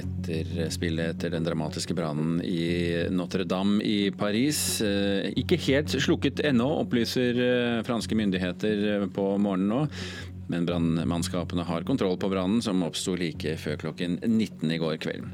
etterspillet 0.00 1.10
etter 1.12 1.34
den 1.34 1.44
dramatiske 1.44 1.92
brannen 1.96 2.38
i 2.40 3.10
Notre-Dame 3.12 3.84
i 3.84 4.08
Paris. 4.16 4.80
Eh, 4.80 5.28
ikke 5.36 5.58
helt 5.66 5.92
slukket 5.92 6.40
ennå, 6.48 6.70
opplyser 6.86 7.40
eh, 7.44 7.82
franske 7.84 8.16
myndigheter 8.16 9.04
på 9.12 9.26
morgenen 9.36 9.68
nå. 9.68 9.82
Men 10.52 10.66
brannmannskapene 10.68 11.64
har 11.64 11.86
kontroll 11.88 12.18
på 12.20 12.28
brannen, 12.32 12.62
som 12.62 12.82
oppsto 12.84 13.14
like 13.18 13.56
før 13.60 13.78
klokken 13.80 14.18
19 14.22 14.74
i 14.74 14.78
går 14.80 14.98
kveld. 15.04 15.26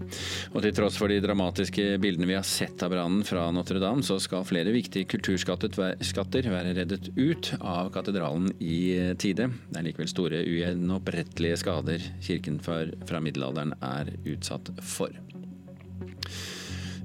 Og 0.55 0.63
til 0.65 0.75
tross 0.77 0.99
for 1.01 1.11
de 1.11 1.21
dramatiske 1.23 1.97
bildene 2.03 2.29
vi 2.31 2.37
har 2.39 2.47
sett 2.47 2.83
av 2.87 2.95
brannen 2.95 3.25
fra 3.27 3.49
Notre-Dame, 3.55 4.05
så 4.07 4.21
skal 4.23 4.47
flere 4.49 4.75
viktige 4.75 5.09
kulturskatter 5.11 6.51
være 6.51 6.77
reddet 6.79 7.11
ut 7.19 7.53
av 7.61 7.91
katedralen 7.95 8.53
i 8.63 9.15
tide. 9.21 9.51
Det 9.71 9.81
er 9.81 9.89
likevel 9.91 10.11
store 10.11 10.45
ugjennopprettelige 10.47 11.61
skader 11.65 12.11
kirken 12.23 12.61
fra 12.63 13.23
middelalderen 13.23 13.75
er 13.83 14.15
utsatt 14.31 14.73
for. 14.85 15.15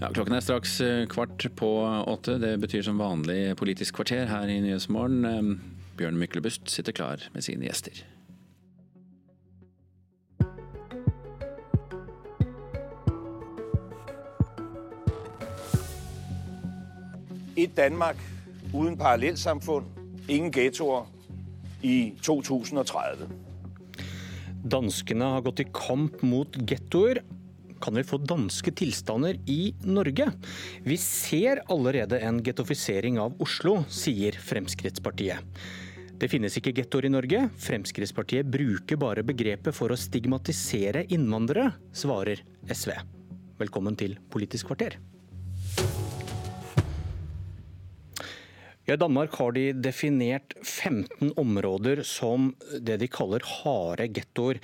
Ja, 0.02 0.10
klokken 0.12 0.36
er 0.36 0.44
straks 0.44 0.74
kvart 1.12 1.46
på 1.56 1.70
åtte. 2.12 2.36
Det 2.42 2.58
betyr 2.60 2.84
som 2.84 3.00
vanlig 3.00 3.56
Politisk 3.60 3.96
kvarter 4.02 4.28
her 4.28 4.52
i 4.52 4.60
Nyhetsmorgen. 4.64 5.75
Bjørn 5.96 6.18
Myklebust 6.20 6.68
sitter 6.68 6.92
klar 6.96 7.22
med 7.32 7.46
sine 7.46 7.70
gjester. 7.70 8.04
Et 17.56 17.72
Danmark 17.78 18.20
uten 18.74 18.98
parallellsamfunn, 19.00 19.88
ingen 20.28 20.52
gettoer 20.52 21.06
i 21.86 22.12
2030. 22.20 23.30
Danskene 24.66 25.32
har 25.38 25.46
gått 25.46 25.64
i 25.64 25.68
kamp 25.72 26.20
mot 26.26 26.60
gettoer. 26.68 27.22
Kan 27.80 27.96
vi 27.96 28.04
få 28.08 28.20
danske 28.20 28.74
tilstander 28.76 29.40
i 29.52 29.72
Norge? 29.88 30.28
Vi 30.84 30.98
ser 31.00 31.62
allerede 31.72 32.20
en 32.20 32.42
gettofisering 32.44 33.20
av 33.22 33.40
Oslo, 33.44 33.78
sier 33.88 34.36
Fremskrittspartiet. 34.36 35.40
Det 36.16 36.30
finnes 36.32 36.54
ikke 36.56 36.72
gettoer 36.78 37.10
i 37.10 37.12
Norge. 37.12 37.42
Fremskrittspartiet 37.60 38.48
bruker 38.48 38.96
bare 39.00 39.24
begrepet 39.28 39.76
for 39.76 39.92
å 39.92 39.98
stigmatisere 40.00 41.02
innvandrere, 41.12 41.74
svarer 41.92 42.40
SV. 42.72 42.94
Velkommen 43.60 43.98
til 44.00 44.16
Politisk 44.32 44.70
kvarter. 44.72 44.96
I 48.86 48.96
Danmark 49.02 49.36
har 49.42 49.56
de 49.58 49.66
definert 49.76 50.56
15 50.62 51.34
områder 51.42 52.04
som 52.08 52.54
det 52.80 53.00
de 53.02 53.12
kaller 53.12 53.44
harde 53.58 54.08
gettoer. 54.16 54.62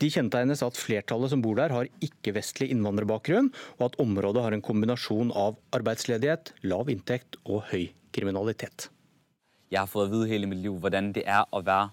De 0.00 0.08
kjennetegnes 0.08 0.64
at 0.64 0.78
flertallet 0.80 1.34
som 1.34 1.44
bor 1.44 1.58
der 1.60 1.74
har 1.74 1.90
ikke-vestlig 2.00 2.70
innvandrerbakgrunn, 2.72 3.52
og 3.76 3.86
at 3.90 4.00
området 4.00 4.46
har 4.46 4.56
en 4.56 4.64
kombinasjon 4.64 5.36
av 5.36 5.60
arbeidsledighet, 5.76 6.54
lav 6.64 6.88
inntekt 6.88 7.36
og 7.44 7.66
høy 7.74 7.90
kriminalitet. 8.14 8.88
Jeg 9.74 9.80
har 9.82 9.88
fått 9.90 10.06
å 10.06 10.10
vite 10.12 10.30
hele 10.30 10.46
mitt 10.46 10.60
liv 10.62 10.74
hvordan 10.78 11.08
det 11.16 11.24
er 11.26 11.48
å 11.50 11.58
være 11.66 11.88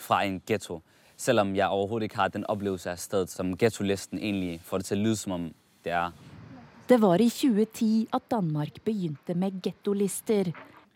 fra 0.00 0.22
en 0.24 0.38
ghetto. 0.48 0.78
Selv 1.20 1.42
om 1.42 1.50
jeg 1.56 1.68
overhodet 1.68 2.08
ikke 2.08 2.20
har 2.22 2.30
den 2.32 2.46
opplevelse 2.48 2.94
av 2.94 3.00
stedet 3.02 3.28
som 3.28 3.50
gettolisten 3.60 4.16
egentlig 4.16 4.54
får 4.64 4.80
det 4.80 4.88
til 4.88 4.96
å 4.96 5.02
lyde 5.02 5.18
som 5.20 5.34
om 5.36 5.44
det 5.84 5.92
er. 5.92 6.14
Det 6.88 6.96
var 7.02 7.20
i 7.20 7.28
2010 7.28 8.06
at 8.16 8.30
Danmark 8.32 8.80
begynte 8.88 9.36
med 9.36 9.60
gettolister. 9.60 10.48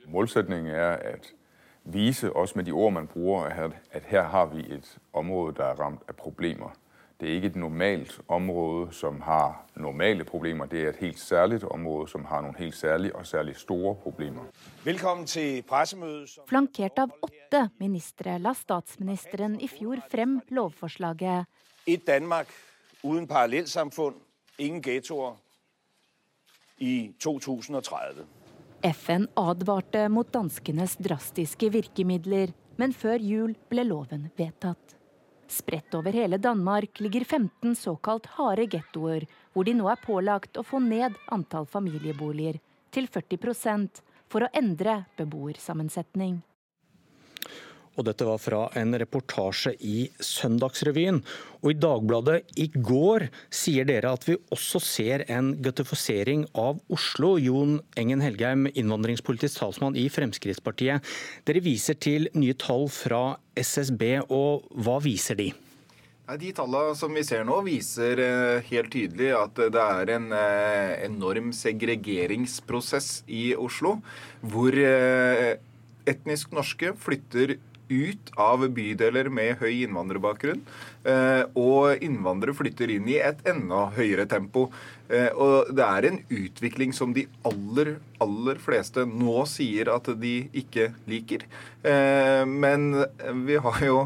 Målsetningen 0.08 0.72
er 0.72 1.04
å 1.20 1.92
vise 1.92 2.32
også 2.32 2.56
med 2.56 2.70
de 2.70 2.72
ord 2.72 2.96
man 2.96 3.10
bruker, 3.12 3.76
at 3.92 4.08
her 4.08 4.32
har 4.32 4.48
vi 4.54 4.64
et 4.78 4.88
område 5.12 5.58
der 5.60 5.74
er 5.74 5.82
ramt 5.82 6.08
av 6.08 6.16
problemer. 6.16 6.72
Det 7.20 7.28
er 7.28 7.34
ikke 7.34 7.46
et 7.46 7.56
normalt 7.56 8.20
område 8.28 8.92
som 8.96 9.18
har 9.20 9.66
normale 9.76 10.24
problemer. 10.24 10.66
Det 10.66 10.84
er 10.84 10.88
et 10.88 11.00
helt 11.02 11.18
særlig 11.20 11.64
område 11.68 12.08
som 12.08 12.24
har 12.24 12.40
noen 12.40 12.54
helt 12.56 12.76
særlige 12.76 13.16
og 13.16 13.26
særlig 13.26 13.56
store 13.60 13.94
problemer. 13.94 14.46
Velkommen 14.84 15.26
til 15.26 15.60
pressemøtet. 15.68 16.38
Flankert 16.48 16.98
av 17.02 17.12
åtte 17.22 17.66
ministre 17.80 18.38
la 18.40 18.54
statsministeren 18.56 19.58
i 19.60 19.68
fjor 19.68 20.00
frem 20.08 20.38
lovforslaget. 20.48 21.44
Et 21.86 22.06
Danmark 22.06 22.48
uten 23.02 23.26
parallellsamfunn, 23.28 24.16
ingen 24.58 24.80
gettoer 24.82 25.34
i 26.78 27.12
2030. 27.20 28.24
FN 28.94 29.26
advarte 29.36 30.06
mot 30.08 30.32
danskenes 30.32 30.96
drastiske 30.96 31.68
virkemidler, 31.72 32.56
men 32.80 32.96
før 32.96 33.20
jul 33.20 33.52
ble 33.68 33.84
loven 33.84 34.30
vedtatt. 34.40 34.99
Spredt 35.50 35.94
over 35.98 36.14
hele 36.14 36.38
Danmark 36.38 37.00
ligger 37.02 37.24
15 37.24 37.74
såkalt 37.76 38.26
harde 38.36 38.68
gettoer, 38.70 39.26
hvor 39.52 39.66
de 39.66 39.74
nå 39.74 39.88
er 39.90 39.98
pålagt 39.98 40.60
å 40.60 40.62
få 40.62 40.78
ned 40.84 41.16
antall 41.34 41.66
familieboliger 41.66 42.60
til 42.94 43.08
40% 43.10 43.98
for 44.30 44.46
å 44.46 44.52
endre 44.54 45.00
beboersammensetning. 45.18 46.38
Og 48.00 48.06
dette 48.08 48.24
var 48.24 48.40
fra 48.40 48.62
en 48.80 48.96
reportasje 48.96 49.74
i 49.84 50.08
Søndagsrevyen. 50.24 51.20
Og 51.60 51.74
i 51.74 51.76
Dagbladet 51.76 52.38
i 52.56 52.70
går 52.72 53.26
sier 53.52 53.84
dere 53.88 54.14
at 54.16 54.24
vi 54.24 54.38
også 54.54 54.80
ser 54.80 55.26
en 55.28 55.52
guttifisering 55.60 56.46
av 56.56 56.80
Oslo. 56.88 57.34
Jon 57.36 57.76
Engen 58.00 58.24
Helgheim, 58.24 58.70
innvandringspolitisk 58.72 59.60
talsmann 59.60 59.98
i 60.00 60.08
Fremskrittspartiet. 60.12 61.04
Dere 61.44 61.64
viser 61.64 62.00
til 62.00 62.30
nye 62.32 62.56
tall 62.56 62.88
fra 62.88 63.34
SSB, 63.60 64.06
og 64.32 64.70
hva 64.80 64.96
viser 65.04 65.36
de? 65.36 65.52
De 66.40 66.52
tallene 66.54 66.94
som 66.94 67.12
vi 67.12 67.24
ser 67.26 67.42
nå, 67.44 67.56
viser 67.66 68.20
eh, 68.22 68.66
helt 68.70 68.92
tydelig 68.94 69.32
at 69.34 69.56
det 69.74 69.82
er 69.82 70.12
en 70.14 70.28
eh, 70.36 70.92
enorm 71.08 71.50
segregeringsprosess 71.56 73.24
i 73.26 73.48
Oslo, 73.58 73.96
hvor 74.40 74.76
eh, 74.78 75.58
etnisk 76.08 76.54
norske 76.54 76.94
flytter 77.02 77.56
ut 77.90 78.30
av 78.40 78.64
bydeler 78.74 79.28
med 79.32 79.58
høy 79.60 79.82
innvandrerbakgrunn. 79.84 80.62
Og 81.58 82.04
innvandrere 82.04 82.56
flytter 82.56 82.92
inn 82.94 83.08
i 83.10 83.18
et 83.22 83.42
enda 83.50 83.88
høyere 83.96 84.26
tempo. 84.30 84.68
Og 85.10 85.72
det 85.74 85.86
er 85.86 86.06
en 86.08 86.20
utvikling 86.30 86.94
som 86.96 87.14
de 87.16 87.26
aller, 87.48 87.96
aller 88.22 88.62
fleste 88.62 89.04
nå 89.08 89.42
sier 89.50 89.90
at 89.94 90.12
de 90.20 90.34
ikke 90.62 90.90
liker. 91.10 91.46
Men 92.46 92.90
vi 93.46 93.58
har 93.66 93.84
jo 93.86 94.00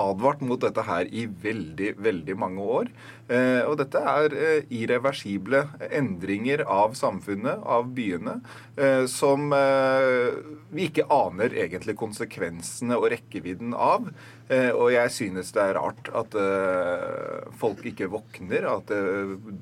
advart 0.00 0.42
mot 0.44 0.60
dette 0.60 0.84
her 0.86 1.08
i 1.08 1.26
veldig, 1.26 1.94
veldig 2.02 2.36
mange 2.38 2.64
år. 2.78 2.90
Eh, 3.26 3.62
og 3.66 3.74
dette 3.80 3.98
er 3.98 4.34
eh, 4.38 4.68
irreversible 4.78 5.64
endringer 5.90 6.62
av 6.70 6.94
samfunnet, 6.98 7.64
av 7.66 7.88
byene, 7.96 8.38
eh, 8.78 9.02
som 9.10 9.48
vi 9.50 10.86
ikke 10.86 11.06
aner 11.12 11.54
egentlig 11.56 11.96
konsekvensene 11.98 12.98
og 12.98 13.10
rekkevidden 13.14 13.74
av. 13.74 14.08
Og 14.46 14.92
jeg 14.92 15.10
synes 15.10 15.48
det 15.54 15.62
er 15.62 15.74
rart 15.74 16.06
at 16.14 16.34
folk 17.58 17.80
ikke 17.88 18.06
våkner, 18.12 18.66
at 18.70 18.92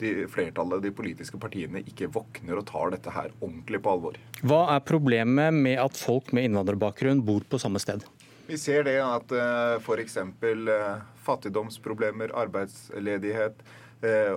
de, 0.01 0.11
flertallet 0.29 0.77
av 0.77 0.83
de 0.85 0.93
politiske 0.93 1.41
partiene 1.41 1.81
ikke 1.89 2.11
våkner 2.13 2.61
og 2.61 2.67
tar 2.69 2.93
dette 2.93 3.15
her 3.15 3.31
ordentlig 3.39 3.81
på 3.85 3.95
alvor. 3.95 4.19
Hva 4.45 4.61
er 4.75 4.85
problemet 4.85 5.57
med 5.57 5.81
at 5.81 5.97
folk 5.97 6.35
med 6.37 6.51
innvandrerbakgrunn 6.51 7.25
bor 7.25 7.47
på 7.49 7.63
samme 7.63 7.81
sted? 7.81 8.05
Vi 8.47 8.59
ser 8.61 8.85
det 8.85 8.99
at 9.01 9.33
uh, 9.33 9.77
f.eks. 9.81 10.19
Uh, 10.21 11.01
fattigdomsproblemer, 11.25 12.35
arbeidsledighet, 12.37 13.63
Eh, 13.65 13.84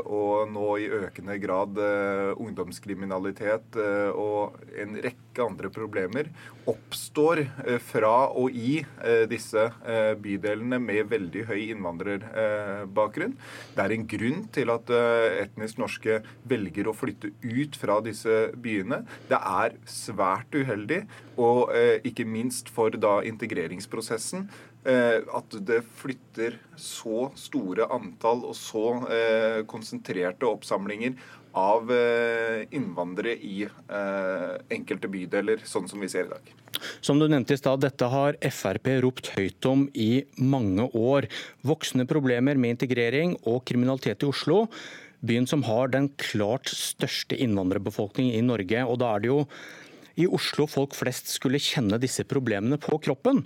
og 0.08 0.51
nå 0.51 0.68
i 0.80 0.88
økende 1.01 1.38
grad 1.41 1.80
eh, 1.82 2.32
ungdomskriminalitet 2.39 3.78
eh, 3.82 4.12
og 4.14 4.58
en 4.80 4.95
rekke 5.03 5.43
andre 5.43 5.72
problemer 5.74 6.30
oppstår 6.68 7.43
fra 7.86 8.14
og 8.34 8.55
i 8.58 8.80
disse 9.30 9.62
bydelene 10.20 10.80
med 10.82 11.05
veldig 11.12 11.43
høy 11.47 11.60
innvandrerbakgrunn. 11.76 13.36
Det 13.76 13.84
er 13.84 13.93
en 13.93 14.08
grunn 14.10 14.41
til 14.55 14.74
at 14.74 14.89
etnisk 14.89 15.78
norske 15.80 16.18
velger 16.49 16.89
å 16.89 16.95
flytte 16.97 17.30
ut 17.45 17.78
fra 17.78 17.99
disse 18.03 18.49
byene. 18.58 19.03
Det 19.30 19.38
er 19.38 19.78
svært 19.88 20.58
uheldig, 20.58 21.03
og 21.38 21.70
ikke 22.10 22.26
minst 22.28 22.74
for 22.74 22.97
da 22.97 23.20
integreringsprosessen 23.30 24.49
Eh, 24.76 24.76
at 24.88 25.57
det 25.67 25.81
flytter 25.99 26.55
så 26.79 27.27
store 27.35 27.89
antall 27.91 28.45
og 28.47 28.55
så 28.55 28.85
eh, 29.11 29.57
konsentrerte 29.67 30.47
oppsamlinger 30.47 31.17
av 31.57 31.91
eh, 31.91 32.63
innvandrere 32.71 33.33
i 33.35 33.65
enkelte 34.71 35.09
bydeler, 35.11 35.63
sånn 35.67 35.89
som 35.89 35.99
vi 36.03 36.09
ser 36.11 36.29
i 36.29 36.31
dag. 36.35 36.53
Som 37.01 37.19
du 37.19 37.27
nevnte 37.27 37.55
i 37.55 37.59
stad, 37.59 37.81
dette 37.81 38.09
har 38.11 38.38
Frp 38.53 38.89
ropt 39.03 39.31
høyt 39.35 39.65
om 39.69 39.88
i 39.97 40.23
mange 40.38 40.88
år. 40.97 41.27
Voksende 41.67 42.07
problemer 42.09 42.59
med 42.59 42.77
integrering 42.77 43.35
og 43.43 43.63
kriminalitet 43.69 44.23
i 44.23 44.29
Oslo. 44.29 44.65
Byen 45.25 45.47
som 45.49 45.65
har 45.65 45.89
den 45.93 46.11
klart 46.21 46.69
største 46.69 47.38
innvandrerbefolkningen 47.41 48.38
i 48.38 48.45
Norge. 48.45 48.85
Og 48.85 48.99
da 49.01 49.15
er 49.15 49.23
det 49.23 49.31
jo 49.31 49.39
i 50.17 50.27
Oslo 50.33 50.65
folk 50.69 50.95
flest 50.97 51.29
skulle 51.33 51.61
kjenne 51.61 51.99
disse 52.01 52.25
problemene 52.25 52.79
på 52.81 52.97
kroppen. 53.01 53.43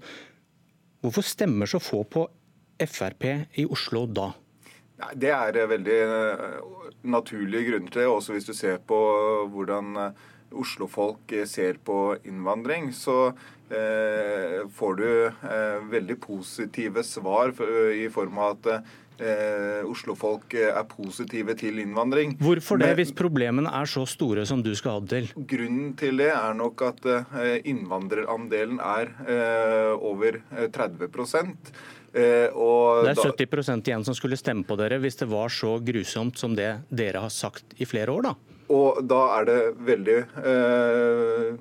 Hvorfor 1.01 1.25
stemmer 1.25 1.69
så 1.69 1.81
få 1.81 2.03
på 2.05 2.27
Frp 2.81 3.25
i 3.57 3.65
Oslo 3.65 4.05
da? 4.05 4.31
Det 5.17 5.31
er 5.33 5.57
veldig 5.69 5.97
eh, 6.05 6.59
naturlige 7.09 7.71
grunner 7.71 7.89
til 7.89 8.03
det. 8.03 8.09
Også 8.09 8.35
hvis 8.35 8.45
du 8.45 8.53
ser 8.53 8.77
på 8.85 8.99
hvordan 9.49 9.95
eh, 9.97 10.27
Oslo-folk 10.51 11.31
ser 11.47 11.79
på 11.85 11.97
innvandring, 12.27 12.91
så 12.93 13.31
eh, 13.71 14.61
får 14.77 14.97
du 14.99 15.07
eh, 15.25 15.77
veldig 15.89 16.17
positive 16.21 17.03
svar 17.07 17.55
i 17.95 18.05
form 18.13 18.37
av 18.37 18.59
at 18.59 18.91
eh, 19.21 19.85
Oslo-folk 19.87 20.55
er 20.59 20.83
positive 20.89 21.55
til 21.59 21.79
innvandring. 21.83 22.35
Hvorfor 22.41 22.81
det, 22.81 22.91
Men, 22.91 22.99
hvis 22.99 23.15
problemene 23.15 23.71
er 23.81 23.89
så 23.89 24.05
store 24.09 24.45
som 24.49 24.63
du 24.65 24.73
skal 24.77 24.97
ha 24.97 25.05
det 25.05 25.13
til? 25.13 25.47
Grunnen 25.55 25.95
til 25.99 26.21
det 26.21 26.31
er 26.33 26.57
nok 26.57 26.85
at 26.89 27.07
eh, 27.07 27.57
innvandrerandelen 27.71 28.81
er 28.81 29.15
eh, 29.29 29.95
over 29.95 30.41
30 30.73 31.09
Eh, 32.11 32.51
det 32.51 33.11
er 33.13 33.15
70% 33.15 33.87
igjen 33.87 34.03
som 34.03 34.15
skulle 34.17 34.35
stemme 34.35 34.65
på 34.67 34.75
dere 34.75 34.97
hvis 34.99 35.15
det 35.21 35.29
var 35.31 35.51
så 35.53 35.77
grusomt 35.79 36.35
som 36.39 36.57
det 36.57 36.73
dere 36.91 37.21
har 37.23 37.31
sagt 37.31 37.71
i 37.79 37.87
flere 37.87 38.11
år, 38.11 38.25
da? 38.25 38.33
Og 38.71 38.99
da 39.07 39.21
er 39.37 39.47
det 39.47 39.59
veldig 39.87 40.17
eh, 40.51 41.55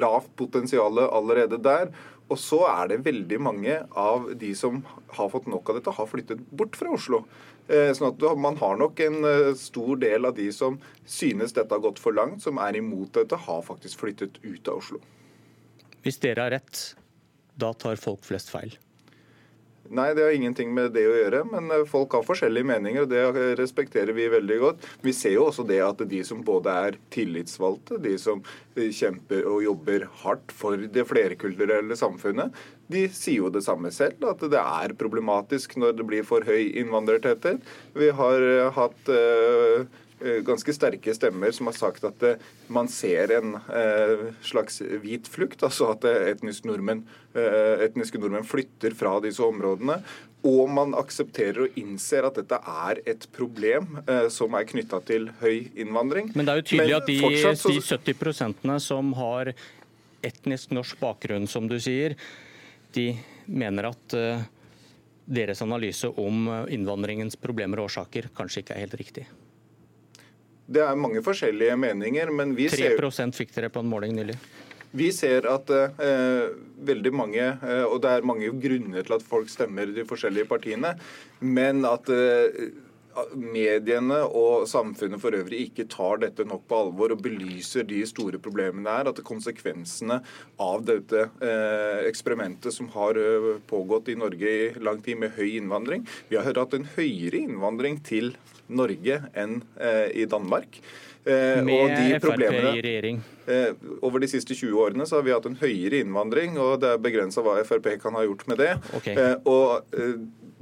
lavt 0.00 0.32
potensial 0.40 1.02
allerede 1.04 1.60
der. 1.60 1.92
Og 2.32 2.38
så 2.40 2.62
er 2.70 2.92
det 2.92 3.02
veldig 3.04 3.38
mange 3.44 3.78
av 3.98 4.30
de 4.40 4.52
som 4.56 4.80
har 5.18 5.32
fått 5.32 5.48
nok 5.52 5.68
av 5.68 5.78
dette, 5.78 5.92
har 5.98 6.08
flyttet 6.08 6.44
bort 6.48 6.78
fra 6.78 6.94
Oslo. 6.96 7.24
Eh, 7.68 7.92
sånn 7.94 8.08
at 8.10 8.24
Man 8.40 8.56
har 8.58 8.78
nok 8.80 9.00
en 9.04 9.18
eh, 9.28 9.52
stor 9.58 10.00
del 10.00 10.26
av 10.28 10.36
de 10.38 10.48
som 10.52 10.78
synes 11.04 11.52
dette 11.52 11.74
har 11.74 11.84
gått 11.84 12.00
for 12.02 12.16
langt, 12.16 12.42
som 12.42 12.58
er 12.58 12.78
imot 12.80 13.12
dette, 13.18 13.36
har 13.36 13.66
faktisk 13.66 14.06
flyttet 14.06 14.40
ut 14.42 14.68
av 14.68 14.80
Oslo. 14.80 15.02
Hvis 16.02 16.18
dere 16.22 16.46
har 16.46 16.56
rett, 16.56 16.80
da 17.54 17.70
tar 17.76 18.00
folk 18.00 18.24
flest 18.26 18.50
feil? 18.50 18.72
Nei, 19.92 20.08
det 20.16 20.24
har 20.24 20.32
ingenting 20.32 20.72
med 20.72 20.94
det 20.96 21.04
å 21.08 21.16
gjøre. 21.16 21.42
Men 21.52 21.70
eh, 21.74 21.86
folk 21.88 22.16
har 22.16 22.26
forskjellige 22.26 22.68
meninger, 22.68 23.04
og 23.04 23.12
det 23.12 23.56
respekterer 23.60 24.16
vi 24.16 24.30
veldig 24.32 24.58
godt. 24.62 24.86
Vi 25.04 25.12
ser 25.16 25.36
jo 25.36 25.46
også 25.50 25.66
det 25.68 25.82
at 25.84 26.00
de 26.08 26.22
som 26.24 26.40
både 26.46 26.76
er 26.88 27.00
tillitsvalgte, 27.12 28.00
de 28.02 28.14
som 28.20 28.40
eh, 28.74 28.88
kjemper 28.88 29.48
og 29.50 29.64
jobber 29.66 30.08
hardt 30.24 30.54
for 30.56 30.88
det 30.96 31.04
flerkulturelle 31.10 31.98
samfunnet, 31.98 32.56
de 32.92 33.06
sier 33.14 33.44
jo 33.44 33.52
det 33.52 33.62
samme 33.64 33.88
selv, 33.94 34.24
at 34.28 34.42
det 34.52 34.60
er 34.60 34.96
problematisk 35.00 35.78
når 35.80 35.94
det 35.96 36.08
blir 36.08 36.26
for 36.28 36.44
høy 36.44 36.72
innvandrertetthet. 36.82 37.62
Vi 37.96 38.10
har 38.16 38.48
eh, 38.48 38.72
hatt 38.76 39.12
Eh, 39.12 39.86
ganske 40.46 40.74
sterke 40.74 41.14
stemmer 41.16 41.54
som 41.54 41.68
har 41.70 41.76
sagt 41.78 42.04
at 42.08 42.26
eh, 42.26 42.42
man 42.72 42.90
ser 42.90 43.34
en 43.38 43.56
eh, 43.56 44.28
slags 44.44 44.80
hvit 45.02 45.28
flukt. 45.30 45.62
Altså 45.66 45.92
at 45.94 46.06
etniske 46.08 46.68
nordmenn, 46.68 47.04
etniske 47.32 48.20
nordmenn 48.20 48.44
flytter 48.44 48.94
fra 48.96 49.16
disse 49.24 49.42
områdene. 49.44 50.02
Og 50.42 50.66
man 50.74 50.94
aksepterer 50.98 51.68
og 51.68 51.76
innser 51.78 52.26
at 52.26 52.38
dette 52.40 52.58
er 52.58 52.98
et 53.06 53.28
problem 53.34 54.00
eh, 54.02 54.26
som 54.32 54.56
er 54.58 54.66
knytta 54.66 54.98
til 55.06 55.28
høy 55.42 55.68
innvandring. 55.78 56.32
Men 56.34 56.48
det 56.48 56.54
er 56.54 56.62
jo 56.62 56.66
tydelig 56.72 56.96
at 56.96 57.06
de, 57.06 57.18
fortsatt, 57.22 57.60
så... 57.60 57.70
de 57.70 58.16
70% 58.18 58.72
som 58.82 59.12
har 59.20 59.52
etnisk 60.26 60.74
norsk 60.74 60.98
bakgrunn, 61.02 61.46
som 61.50 61.70
du 61.70 61.78
sier, 61.82 62.16
de 62.94 63.12
mener 63.46 63.92
at 63.92 64.18
eh, 64.18 64.42
deres 65.30 65.62
analyse 65.62 66.10
om 66.18 66.50
innvandringens 66.66 67.38
problemer 67.38 67.78
og 67.78 67.92
årsaker 67.92 68.32
kanskje 68.34 68.64
ikke 68.64 68.74
er 68.74 68.84
helt 68.86 68.98
riktig. 68.98 69.28
Det 70.66 70.82
er 70.84 70.98
mange 70.98 71.22
forskjellige 71.24 71.76
meninger, 71.76 72.30
men 72.30 72.54
vi 72.56 72.68
3 72.70 73.10
ser 73.10 73.32
fikk 73.36 73.54
dere 73.56 73.72
på 73.72 73.82
en 73.82 73.90
måling 73.90 74.14
nylig. 74.16 74.36
Vi 74.92 75.08
ser 75.16 75.46
at 75.48 75.70
eh, 75.72 76.52
veldig 76.84 77.12
mange, 77.16 77.42
eh, 77.42 77.84
og 77.88 78.02
det 78.04 78.12
er 78.12 78.26
mange 78.28 78.50
grunner 78.60 79.02
til 79.06 79.16
at 79.16 79.24
folk 79.24 79.48
stemmer 79.48 79.88
de 79.88 80.04
forskjellige 80.04 80.50
partiene, 80.50 80.94
men 81.40 81.86
at 81.88 82.10
eh, 82.12 82.74
mediene 83.36 84.20
og 84.24 84.66
samfunnet 84.70 85.20
for 85.22 85.36
øvrig 85.36 85.66
ikke 85.66 85.86
tar 85.90 86.22
dette 86.22 86.46
nok 86.48 86.64
på 86.68 86.78
alvor 86.86 87.14
og 87.14 87.22
belyser 87.24 87.86
de 87.88 88.00
store 88.08 88.40
problemene 88.42 88.86
det 88.86 88.94
er, 88.94 89.10
at 89.12 89.22
konsekvensene 89.26 90.20
av 90.62 90.86
dette 90.88 91.26
eh, 91.44 92.06
eksperimentet 92.08 92.74
som 92.74 92.88
har 92.94 93.18
eh, 93.20 93.52
pågått 93.68 94.12
i 94.12 94.18
Norge 94.18 94.54
i 94.56 94.72
lang 94.82 95.02
tid 95.04 95.20
med 95.20 95.36
høy 95.36 95.58
innvandring 95.58 96.06
Vi 96.30 96.40
har 96.40 96.56
hatt 96.56 96.76
en 96.76 96.88
høyere 96.96 97.42
innvandring 97.44 98.00
til 98.06 98.32
Norge 98.72 99.22
enn 99.38 99.60
eh, 99.78 100.08
i 100.22 100.26
Danmark. 100.30 100.80
Eh, 101.24 101.62
Med 101.62 102.18
Frp 102.22 102.42
i 102.42 102.82
regjering? 102.82 103.20
Eh, 103.46 103.74
over 104.02 104.22
de 104.22 104.30
siste 104.30 104.56
20 104.58 104.80
årene 104.82 105.06
så 105.06 105.20
har 105.20 105.26
vi 105.26 105.34
hatt 105.34 105.46
en 105.46 105.58
høyere 105.60 106.02
innvandring, 106.02 106.58
og 106.58 106.80
det 106.82 106.94
er 106.94 107.02
begrensa 107.02 107.44
hva 107.44 107.60
Frp 107.66 107.92
kan 108.02 108.18
ha 108.18 108.24
gjort 108.26 108.46
med 108.50 108.62
det. 108.62 108.72
Okay. 108.98 109.34
Og 109.46 109.86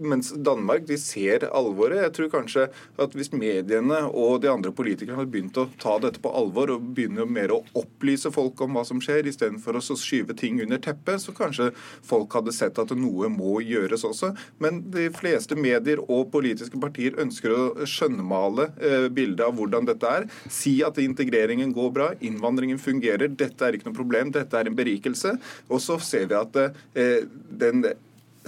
mens 0.00 0.32
Danmark 0.36 0.86
de 0.88 0.98
ser 1.00 1.46
alvoret. 1.50 2.00
Jeg 2.04 2.14
tror 2.16 2.32
kanskje 2.32 2.66
at 3.00 3.16
hvis 3.16 3.32
mediene 3.34 4.02
og 4.08 4.40
de 4.44 4.50
andre 4.52 4.72
politikerne 4.74 5.20
hadde 5.20 5.32
begynt 5.32 5.60
å 5.60 5.68
ta 5.80 5.96
dette 6.02 6.22
på 6.22 6.32
alvor 6.36 6.74
og 6.74 6.90
begynne 6.96 7.26
mer 7.28 7.54
å 7.54 7.60
opplyse 7.78 8.32
folk 8.34 8.60
om 8.64 8.76
hva 8.76 8.84
som 8.88 9.00
skjer, 9.02 9.28
istedenfor 9.28 9.78
å 9.78 9.84
skyve 9.84 10.36
ting 10.38 10.60
under 10.64 10.80
teppet, 10.82 11.22
så 11.22 11.34
kanskje 11.36 11.70
folk 12.06 12.32
hadde 12.36 12.54
sett 12.56 12.78
at 12.80 12.94
noe 12.96 13.30
må 13.32 13.60
gjøres 13.64 14.04
også. 14.08 14.32
Men 14.62 14.82
de 14.94 15.08
fleste 15.14 15.58
medier 15.58 16.02
og 16.06 16.30
politiske 16.34 16.80
partier 16.80 17.18
ønsker 17.20 17.54
å 17.54 17.88
skjønnmale 17.88 18.70
eh, 18.80 19.08
bildet 19.12 19.46
av 19.46 19.56
hvordan 19.58 19.88
dette 19.88 20.14
er. 20.20 20.28
Si 20.50 20.78
at 20.86 21.00
integreringen 21.02 21.74
går 21.76 21.90
bra, 21.96 22.10
innvandringen 22.20 22.80
fungerer, 22.80 23.30
dette 23.30 23.66
er 23.66 23.76
ikke 23.76 23.90
noe 23.90 24.00
problem, 24.00 24.32
dette 24.34 24.56
er 24.56 24.70
en 24.70 24.78
berikelse. 24.78 25.36
Og 25.70 25.82
så 25.82 25.98
ser 26.02 26.30
vi 26.30 26.38
at 26.38 26.62
eh, 26.62 27.26
den 27.60 27.84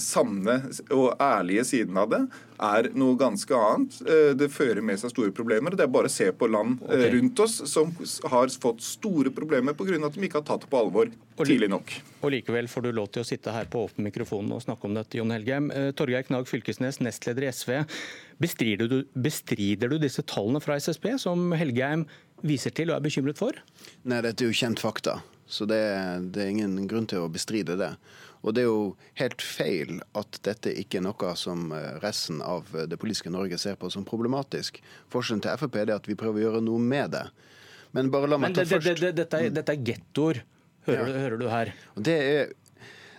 sanne 0.00 0.58
og 0.94 1.12
ærlige 1.20 1.64
siden 1.68 1.98
av 2.00 2.10
det 2.12 2.22
er 2.62 2.88
noe 2.98 3.16
ganske 3.18 3.56
annet. 3.56 3.98
Eh, 4.06 4.30
det 4.38 4.48
fører 4.52 4.82
med 4.84 5.00
seg 5.00 5.12
store 5.12 5.32
problemer. 5.34 5.74
Det 5.76 5.84
er 5.84 5.92
bare 5.92 6.10
å 6.10 6.12
se 6.12 6.28
på 6.36 6.48
land 6.50 6.78
eh, 6.86 6.94
okay. 6.94 7.10
rundt 7.16 7.42
oss 7.44 7.58
som 7.70 7.92
har 8.32 8.52
fått 8.62 8.84
store 8.86 9.32
problemer 9.34 9.76
pga. 9.76 9.98
at 9.98 10.16
de 10.16 10.26
ikke 10.28 10.40
har 10.40 10.46
tatt 10.48 10.64
det 10.64 10.70
på 10.72 10.80
alvor 10.80 11.10
tidlig 11.42 11.70
nok. 11.72 11.94
Og 12.22 12.34
Likevel 12.34 12.68
får 12.70 12.86
du 12.86 12.90
lov 12.94 13.10
til 13.12 13.24
å 13.24 13.26
sitte 13.26 13.54
her 13.54 13.68
på 13.70 13.82
åpen 13.88 14.06
mikrofon 14.06 14.50
og 14.54 14.62
snakke 14.62 14.86
om 14.88 14.94
dette, 14.98 15.18
Jon 15.18 15.34
Helgheim. 15.34 15.70
Eh, 15.74 15.90
Torgeir 15.98 16.26
Knag 16.28 16.48
Fylkesnes, 16.50 17.00
nestleder 17.02 17.48
i 17.48 17.52
SV. 17.52 17.74
Bestrider 18.42 18.90
du, 18.90 18.98
bestrider 19.14 19.90
du 19.90 19.98
disse 20.02 20.22
tallene 20.22 20.62
fra 20.62 20.78
SSB 20.78 21.16
som 21.22 21.50
Helgheim 21.58 22.06
viser 22.46 22.74
til 22.74 22.90
og 22.90 22.98
er 22.98 23.06
bekymret 23.06 23.38
for? 23.38 23.58
Nei, 24.08 24.22
dette 24.24 24.44
er 24.44 24.50
jo 24.50 24.60
kjent 24.62 24.82
fakta. 24.82 25.20
Så 25.52 25.66
det, 25.68 25.82
det 26.32 26.44
er 26.44 26.52
ingen 26.54 26.86
grunn 26.88 27.06
til 27.10 27.26
å 27.26 27.30
bestride 27.32 27.76
det. 27.76 27.92
Og 28.42 28.54
det 28.56 28.64
er 28.64 28.68
jo 28.68 28.94
helt 29.20 29.42
feil 29.44 30.00
at 30.18 30.38
dette 30.46 30.72
ikke 30.82 30.98
er 30.98 31.06
noe 31.06 31.34
som 31.38 31.70
eh, 31.76 31.98
resten 32.02 32.42
av 32.42 32.70
det 32.90 32.98
politiske 32.98 33.30
Norge 33.30 33.58
ser 33.60 33.78
på 33.78 33.90
som 33.92 34.06
problematisk. 34.06 34.80
Forskjellen 35.12 35.44
til 35.44 35.58
Frp 35.60 35.78
er 35.82 35.94
at 35.94 36.08
vi 36.10 36.18
prøver 36.18 36.42
å 36.42 36.46
gjøre 36.46 36.64
noe 36.66 36.82
med 36.82 37.14
det. 37.14 37.26
Men 37.94 38.10
bare 38.12 38.30
la 38.30 38.40
meg 38.40 38.56
ta 38.56 38.64
det, 38.64 38.80
det, 38.82 38.96
det, 38.98 39.12
dette, 39.20 39.38
er, 39.38 39.54
dette 39.54 39.74
er 39.76 39.86
gettoer, 39.86 40.42
hører, 40.88 41.08
ja. 41.12 41.22
hører, 41.26 41.38
du 41.38 41.46
her. 41.52 41.72
Det 42.08 42.18
er 42.18 42.52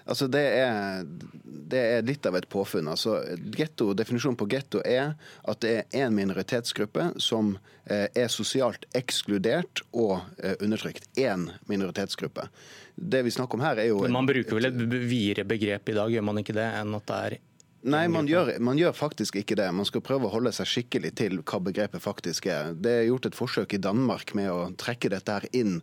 Altså 0.03 0.27
det 0.27 0.43
er, 0.59 1.05
det 1.43 1.79
er, 1.79 2.01
litt 2.05 2.25
av 2.27 2.35
et 2.35 2.47
påfunn. 2.51 2.89
Altså, 2.91 3.21
ghetto, 3.55 3.93
Definisjonen 3.95 4.37
på 4.39 4.49
getto 4.51 4.81
er 4.83 5.13
at 5.47 5.63
det 5.63 5.73
er 5.77 6.03
én 6.03 6.15
minoritetsgruppe 6.15 7.13
som 7.23 7.55
eh, 7.85 8.09
er 8.11 8.27
sosialt 8.31 8.85
ekskludert 8.97 9.85
og 9.91 10.19
eh, 10.43 10.57
undertrykt. 10.59 11.07
Én 11.15 11.47
minoritetsgruppe. 11.71 12.49
Det 12.95 13.23
vi 13.25 13.31
snakker 13.33 13.57
om 13.57 13.65
her 13.65 13.79
er 13.81 13.89
jo... 13.93 14.03
Men 14.03 14.19
man 14.19 14.29
bruker 14.29 14.59
vel 14.59 14.69
et 14.69 14.83
videre 15.07 15.47
begrep 15.47 15.89
i 15.89 15.97
dag, 15.97 16.11
gjør 16.13 16.29
man 16.29 16.43
ikke 16.43 16.55
det, 16.57 16.69
enn 16.81 16.99
at 16.99 17.09
det 17.09 17.23
er 17.29 17.41
Nei, 17.83 18.05
man 18.07 18.29
gjør, 18.29 18.53
man 18.63 18.77
gjør, 18.79 18.93
faktisk 18.95 19.35
ikke 19.41 19.57
det. 19.59 19.65
Man 19.75 19.83
skal 19.83 20.03
prøve 20.05 20.29
å 20.29 20.31
holde 20.31 20.53
seg 20.55 20.69
skikkelig 20.71 21.09
til 21.19 21.41
hva 21.41 21.57
begrepet 21.59 21.99
faktisk 21.99 22.45
er. 22.47 22.71
Det 22.79 22.93
er 23.01 23.07
gjort 23.09 23.27
et 23.27 23.35
forsøk 23.35 23.75
i 23.75 23.81
Danmark 23.83 24.31
med 24.39 24.47
å 24.53 24.69
trekke 24.79 25.11
dette 25.11 25.35
her 25.35 25.47
inn 25.51 25.81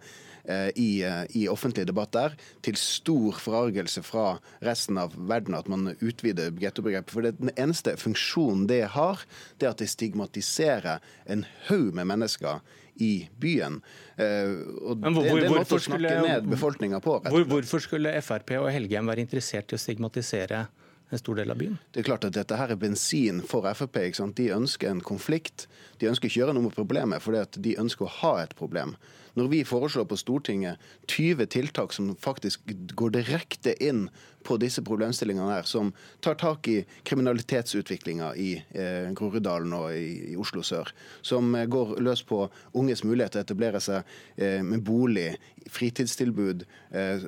i, 0.74 1.03
eh, 1.07 1.22
i, 1.36 1.46
offentlig 1.48 1.86
debatt 1.88 2.12
der, 2.16 2.36
til 2.64 2.78
stor 2.80 3.38
forargelse 3.42 4.03
fra 4.07 4.26
resten 4.64 4.98
av 5.01 5.14
verden 5.16 5.57
at 5.59 5.70
man 5.70 5.94
utvider 6.01 6.53
gettobegrepet. 6.61 7.14
For 7.14 7.26
det, 7.26 7.36
den 7.40 7.53
eneste 7.57 7.96
funksjonen 8.01 8.66
det 8.70 8.82
har, 8.96 9.24
det 9.59 9.68
er 9.68 9.74
at 9.74 9.82
det 9.82 9.90
stigmatiserer 9.92 11.01
en 11.30 11.46
haug 11.68 11.94
med 11.96 12.11
mennesker 12.12 12.61
i 13.01 13.30
byen. 13.40 13.78
og 14.20 14.98
det, 15.01 15.12
hvor, 15.14 15.22
det, 15.24 15.44
det 15.46 15.53
måtte 15.55 15.78
snakke 15.80 16.16
ned 16.20 16.51
befolkninga 16.51 17.01
på. 17.01 17.14
Hvor, 17.32 17.46
hvorfor 17.48 17.80
skulle 17.80 18.12
Frp 18.20 18.59
og 18.59 18.68
Helgheim 18.74 19.09
være 19.09 19.24
interessert 19.24 19.72
i 19.72 19.78
å 19.78 19.80
stigmatisere 19.80 20.66
en 21.11 21.18
stor 21.18 21.34
del 21.34 21.51
av 21.51 21.59
byen. 21.59 21.78
Det 21.90 22.03
er 22.03 22.07
klart 22.07 22.24
at 22.26 22.34
dette 22.36 22.57
her 22.57 22.70
er 22.70 22.78
bensin 22.78 23.40
for 23.46 23.66
Frp. 23.74 23.98
De 24.38 24.51
ønsker 24.55 24.90
en 24.90 25.03
konflikt. 25.03 25.66
De 25.98 26.09
ønsker 26.11 26.30
ikke 26.30 26.38
å 26.38 26.42
gjøre 26.44 26.57
noe 26.57 26.68
med 26.68 26.76
problemet, 26.76 27.22
for 27.24 27.34
de 27.34 27.74
ønsker 27.82 28.07
å 28.07 28.14
ha 28.20 28.34
et 28.44 28.55
problem. 28.59 28.94
Når 29.38 29.48
vi 29.52 29.60
foreslår 29.64 30.08
på 30.10 30.18
Stortinget 30.18 30.80
20 31.06 31.46
tiltak 31.46 31.92
som 31.92 32.14
faktisk 32.18 32.60
går 32.98 33.14
direkte 33.14 33.74
inn 33.82 34.08
på 34.42 34.56
disse 34.56 34.82
problemstillingene 34.82 35.52
her, 35.52 35.66
som 35.68 35.92
tar 36.24 36.38
tak 36.40 36.68
i 36.68 36.78
kriminalitetsutviklinga 37.04 38.30
i 38.40 38.54
eh, 38.56 39.10
Groruddalen 39.16 39.72
og 39.76 39.92
i, 39.92 40.32
i, 40.32 40.36
Oslo 40.40 40.64
sør, 40.64 40.88
som 41.22 41.52
eh, 41.54 41.68
går 41.70 41.98
løs 42.00 42.22
på 42.26 42.46
unges 42.72 43.04
mulighet 43.04 43.36
til 43.36 43.42
å 43.42 43.46
etablere 43.46 43.82
seg 43.84 44.14
eh, 44.40 44.60
med 44.64 44.84
bolig, 44.86 45.34
fritidstilbud 45.70 46.64
eh, 46.96 47.26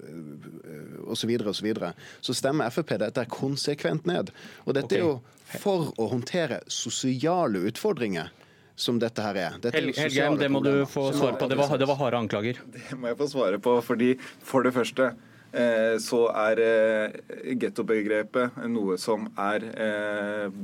osv., 1.04 1.36
så, 1.52 1.66
videre, 1.66 1.92
så, 1.92 2.32
så 2.32 2.38
stemmer 2.40 2.72
Frp 2.72 2.96
dette 3.02 3.28
konsekvent 3.30 4.08
ned. 4.08 4.32
Og 4.64 4.76
dette 4.78 4.96
okay. 4.96 5.02
er 5.02 5.04
jo 5.04 5.58
for 5.60 5.92
å 6.00 6.08
håndtere 6.14 6.62
sosiale 6.72 7.60
utfordringer 7.68 8.32
som 8.76 8.98
dette 9.00 9.24
her 9.24 9.38
er. 9.38 9.58
Dette 9.60 9.78
er 9.78 9.90
Helgheim, 9.96 10.38
det 10.40 10.48
må 10.52 10.62
du 10.64 10.72
få 10.88 11.10
svare 11.14 11.36
på. 11.38 11.48
Det 11.50 11.58
var, 11.60 11.76
det 11.78 11.88
var 11.88 12.00
harde 12.00 12.22
anklager. 12.24 12.62
Det 12.72 12.98
må 12.98 13.12
jeg 13.12 13.20
få 13.20 13.28
svare 13.30 13.60
på, 13.62 13.76
fordi 13.84 14.14
for 14.44 14.64
det 14.66 14.74
første 14.74 15.12
eh, 15.52 15.96
så 16.02 16.26
er 16.48 16.64
eh, 16.64 17.54
gettobegrepet 17.60 18.60
noe 18.72 18.98
som 19.00 19.28
er 19.40 19.66
eh, 19.72 20.60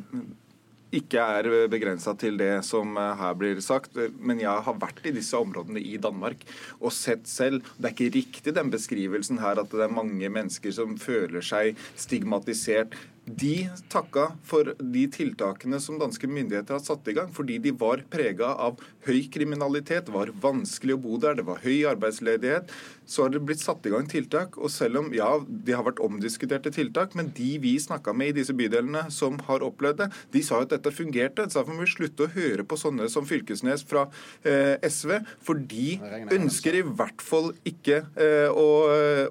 ikke 0.89 1.21
er 1.21 1.49
begrensa 1.69 2.15
til 2.17 2.39
det 2.41 2.63
som 2.65 2.97
her 2.97 3.35
blir 3.37 3.61
sagt. 3.61 3.99
Men 4.17 4.41
jeg 4.41 4.65
har 4.65 4.79
vært 4.81 5.05
i 5.05 5.13
disse 5.13 5.37
områdene 5.37 5.83
i 5.85 5.99
Danmark 6.01 6.47
og 6.79 6.95
sett 6.97 7.29
selv 7.29 7.67
Det 7.77 7.91
er 7.91 7.93
ikke 7.93 8.15
riktig 8.17 8.55
den 8.57 8.73
beskrivelsen 8.73 9.43
her 9.43 9.61
at 9.61 9.69
det 9.69 9.85
er 9.85 9.93
mange 9.93 10.33
mennesker 10.33 10.73
som 10.73 10.97
føler 11.01 11.45
seg 11.45 11.77
stigmatisert. 11.93 12.97
De 13.29 13.69
takka 13.93 14.31
for 14.47 14.73
de 14.79 15.05
tiltakene 15.13 15.81
som 15.83 15.99
danske 16.01 16.29
myndigheter 16.31 16.79
har 16.79 16.85
satt 16.85 17.09
i 17.11 17.15
gang, 17.17 17.29
fordi 17.35 17.59
de 17.63 17.73
var 17.77 18.05
prega 18.11 18.55
av 18.57 18.79
høy 19.09 19.27
kriminalitet, 19.33 20.07
det 20.09 20.15
var 20.15 20.33
vanskelig 20.43 20.97
å 20.97 21.03
bo 21.03 21.19
der, 21.21 21.37
det 21.37 21.45
var 21.49 21.61
høy 21.65 21.85
arbeidsledighet. 21.91 22.73
Så 23.09 23.25
har 23.25 23.33
det 23.33 23.41
blitt 23.49 23.63
satt 23.63 23.87
i 23.89 23.93
gang 23.93 24.05
tiltak. 24.09 24.59
Og 24.61 24.69
selv 24.73 25.01
om 25.01 25.07
ja, 25.17 25.31
de 25.49 25.73
har 25.73 25.87
vært 25.87 26.03
omdiskuterte 26.05 26.73
tiltak, 26.75 27.15
men 27.17 27.31
de 27.37 27.55
vi 27.63 27.75
snakka 27.81 28.13
med 28.13 28.35
i 28.35 28.37
disse 28.41 28.53
bydelene 28.57 29.07
som 29.15 29.39
har 29.47 29.65
opplevd 29.65 30.03
det, 30.03 30.09
de 30.35 30.43
sa 30.45 30.61
at 30.61 30.75
dette 30.75 30.93
fungerte. 30.93 31.47
Så 31.49 31.61
derfor 31.61 31.77
må 31.77 31.87
vi 31.87 31.93
slutte 31.95 32.27
å 32.27 32.33
høre 32.35 32.67
på 32.69 32.77
sånne 32.81 33.09
som 33.13 33.25
Fylkesnes 33.29 33.85
fra 33.89 34.07
eh, 34.45 34.77
SV, 34.85 35.15
for 35.45 35.61
de 35.73 35.97
ønsker 36.37 36.81
i 36.81 36.85
hvert 36.85 37.25
fall 37.25 37.55
ikke 37.69 38.03
eh, 38.21 38.53
å, 38.53 38.69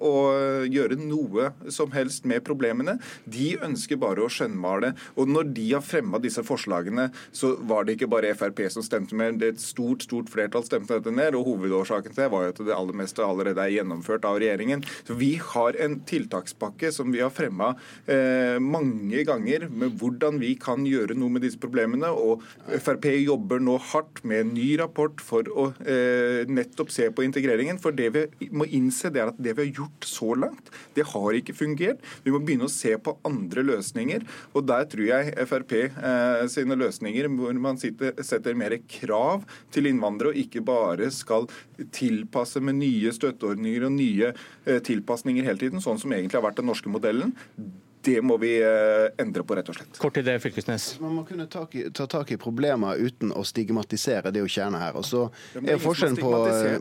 å 0.02 0.16
gjøre 0.66 0.98
noe 1.04 1.52
som 1.74 1.94
helst 1.94 2.26
med 2.30 2.42
problemene. 2.48 2.98
De 3.30 3.54
ønsker 3.62 3.87
ønsker 3.88 4.00
bare 4.02 4.24
å 4.26 4.32
skjønnmale. 4.32 4.94
Og 5.18 5.30
når 5.32 5.54
de 5.56 5.68
har 5.74 5.84
fremma 5.86 6.20
disse 6.20 6.44
forslagene, 6.44 7.10
så 7.32 7.56
var 7.68 7.86
det 7.86 7.96
ikke 7.98 8.10
bare 8.12 8.36
Frp 8.38 8.68
som 8.72 8.84
stemte 8.84 9.16
med, 9.16 9.40
det 9.40 9.56
et 9.56 9.62
stort 9.62 10.04
stort 10.04 10.30
flertall 10.30 10.66
stemte 10.66 10.98
dette 10.98 11.14
ned. 11.14 11.36
og 11.36 11.48
Hovedårsaken 11.48 12.14
til 12.14 12.24
det 12.24 12.32
var 12.32 12.44
jo 12.46 12.54
at 12.54 12.62
det 12.68 12.76
aller 12.76 12.98
meste 12.98 13.24
allerede 13.24 13.62
er 13.64 13.78
gjennomført 13.78 14.26
av 14.26 14.40
regjeringen. 14.40 14.84
Så 15.08 15.16
Vi 15.18 15.38
har 15.40 15.78
en 15.80 16.00
tiltakspakke 16.02 16.92
som 16.92 17.12
vi 17.12 17.22
har 17.22 17.32
fremma 17.32 17.76
eh, 18.06 18.60
mange 18.60 19.24
ganger 19.24 19.70
med 19.70 19.98
hvordan 20.00 20.40
vi 20.42 20.56
kan 20.60 20.86
gjøre 20.86 21.16
noe 21.16 21.30
med 21.30 21.46
disse 21.46 21.60
problemene. 21.60 22.10
og 22.12 22.44
Frp 22.84 23.08
jobber 23.24 23.62
nå 23.64 23.78
hardt 23.94 24.24
med 24.24 24.44
en 24.44 24.54
ny 24.58 24.78
rapport 24.80 25.22
for 25.22 25.48
å 25.48 25.72
eh, 25.86 26.44
nettopp 26.48 26.92
se 26.92 27.10
på 27.12 27.24
integreringen. 27.26 27.80
For 27.80 27.96
det 27.96 28.12
vi 28.14 28.52
må 28.52 28.68
innse, 28.68 29.12
det 29.14 29.24
er 29.24 29.32
at 29.32 29.40
det 29.40 29.56
vi 29.58 29.68
har 29.68 29.84
gjort 29.84 30.08
så 30.08 30.34
langt, 30.36 30.72
det 30.98 31.08
har 31.14 31.40
ikke 31.40 31.56
fungert. 31.58 32.04
Vi 32.26 32.34
må 32.34 32.42
begynne 32.44 32.68
å 32.68 32.74
se 32.74 32.94
på 33.00 33.18
andre 33.28 33.64
løsninger 33.64 33.77
løsninger. 33.78 34.26
Og 34.54 34.68
der 34.68 34.88
tror 34.92 35.08
jeg 35.08 35.48
Frp 35.50 35.74
eh, 35.78 36.44
sine 36.52 36.78
løsninger, 36.80 37.30
hvor 37.38 37.58
man 37.62 37.80
sitter, 37.82 38.14
setter 38.26 38.58
mer 38.58 38.78
krav 38.90 39.48
til 39.74 39.90
innvandrere, 39.90 40.34
og 40.34 40.44
ikke 40.44 40.66
bare 40.66 41.10
skal 41.14 41.48
tilpasse 41.96 42.62
med 42.64 42.82
nye 42.82 43.14
støtteordninger 43.16 43.88
og 43.88 43.98
nye 43.98 44.32
eh, 44.34 44.80
tilpasninger 44.84 45.48
hele 45.48 45.62
tiden, 45.62 45.84
sånn 45.84 46.02
som 46.02 46.14
egentlig 46.14 46.40
har 46.40 46.48
vært 46.50 46.62
den 46.62 46.72
norske 46.72 46.92
modellen 46.92 47.36
det 48.08 48.22
må 48.24 48.38
vi 48.40 48.54
eh, 48.64 49.10
endre 49.20 49.44
på, 49.44 49.56
rett 49.58 49.68
og 49.68 49.76
slett. 49.76 49.98
Kort 50.00 50.18
idé, 50.20 50.38
Fylkesnes. 50.40 50.86
Man 51.04 51.18
må 51.18 51.24
kunne 51.28 51.48
ta, 51.52 51.66
ta 51.68 52.08
tak 52.08 52.32
i 52.32 52.38
problemer 52.40 53.00
uten 53.02 53.34
å 53.36 53.44
stigmatisere. 53.48 54.32
Det 54.32 54.40
er 54.40 54.46
jo 54.46 54.52
kjernen 54.54 54.80
her. 54.80 54.96
Og 54.96 55.04
så 55.08 55.26
er 55.60 55.82
forskjellen 55.82 56.16
på, 56.22 56.32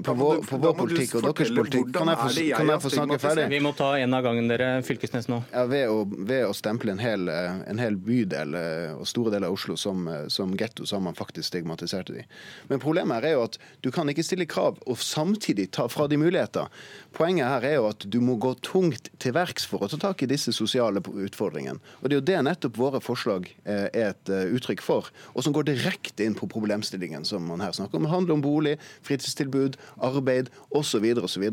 på, 0.06 0.14
vår, 0.20 0.42
på 0.46 0.60
vår 0.62 0.76
politikk 0.78 1.16
og 1.18 1.26
deres 1.26 1.50
politikk 1.56 1.90
Kan 1.96 2.12
jeg 2.12 2.20
få, 2.20 2.44
kan 2.60 2.72
jeg 2.72 2.84
få 2.84 2.92
snakke 2.94 3.18
ferdig? 3.22 3.48
Vi 3.56 3.60
må 3.64 3.72
ta 3.76 3.90
en 3.98 4.14
av 4.14 4.22
gangen, 4.26 4.50
dere. 4.52 4.70
Fylkesnes 4.86 5.26
nå. 5.32 5.40
Ja, 5.50 5.64
ved, 5.70 5.90
å, 5.90 6.04
ved 6.06 6.46
å 6.46 6.54
stemple 6.56 6.94
en 6.94 7.02
hel, 7.02 7.26
en 7.30 7.82
hel, 7.82 7.98
bydel 8.06 8.54
eh, 8.58 8.94
og 8.94 9.06
store 9.10 9.34
deler 9.34 9.50
av 9.50 9.58
Oslo 9.58 9.74
som, 9.80 10.06
eh, 10.12 10.26
som 10.32 10.54
getto, 10.58 10.86
så 10.86 11.00
har 11.00 11.04
man 11.08 11.18
faktisk 11.18 11.50
stigmatisert 11.50 12.12
de. 12.14 12.22
Men 12.70 12.82
problemet 12.82 13.18
her 13.18 13.32
er 13.32 13.36
jo 13.36 13.44
at 13.48 13.58
du 13.82 13.90
kan 13.94 14.06
ikke 14.12 14.24
stille 14.26 14.46
krav 14.50 14.78
og 14.86 15.02
samtidig 15.02 15.72
ta 15.74 15.88
fra 15.90 16.06
de 16.10 16.20
muligheter. 16.22 16.70
Poenget 17.16 17.50
her 17.50 17.66
er 17.66 17.78
jo 17.80 17.90
at 17.90 18.06
du 18.06 18.20
må 18.22 18.38
gå 18.38 18.54
tungt 18.62 19.10
til 19.22 19.34
verks 19.34 19.66
for 19.66 19.82
å 19.82 19.90
ta 19.90 19.98
tak 20.08 20.22
i 20.22 20.30
disse 20.30 20.54
sosiale 20.54 21.02
utfordringen. 21.24 21.80
Og 22.00 22.08
Det 22.08 22.16
er 22.16 22.20
jo 22.20 22.26
det 22.30 22.38
nettopp 22.46 22.78
våre 22.78 23.00
forslag 23.04 23.48
eh, 23.64 23.88
er 23.88 24.12
et 24.12 24.32
eh, 24.32 24.52
uttrykk 24.56 24.84
for, 24.84 25.10
og 25.34 25.46
som 25.46 25.54
går 25.56 25.68
direkte 25.70 26.26
inn 26.26 26.36
på 26.38 26.48
problemstillingen 26.50 27.24
som 27.24 27.46
man 27.48 27.64
her 27.64 27.72
snakker 27.76 27.98
om. 27.98 28.06
Det 28.06 28.14
handler 28.14 28.36
om 28.36 28.44
bolig, 28.44 28.76
fritidstilbud, 29.06 29.78
arbeid 30.04 30.50
osv. 30.70 31.06
osv. 31.22 31.46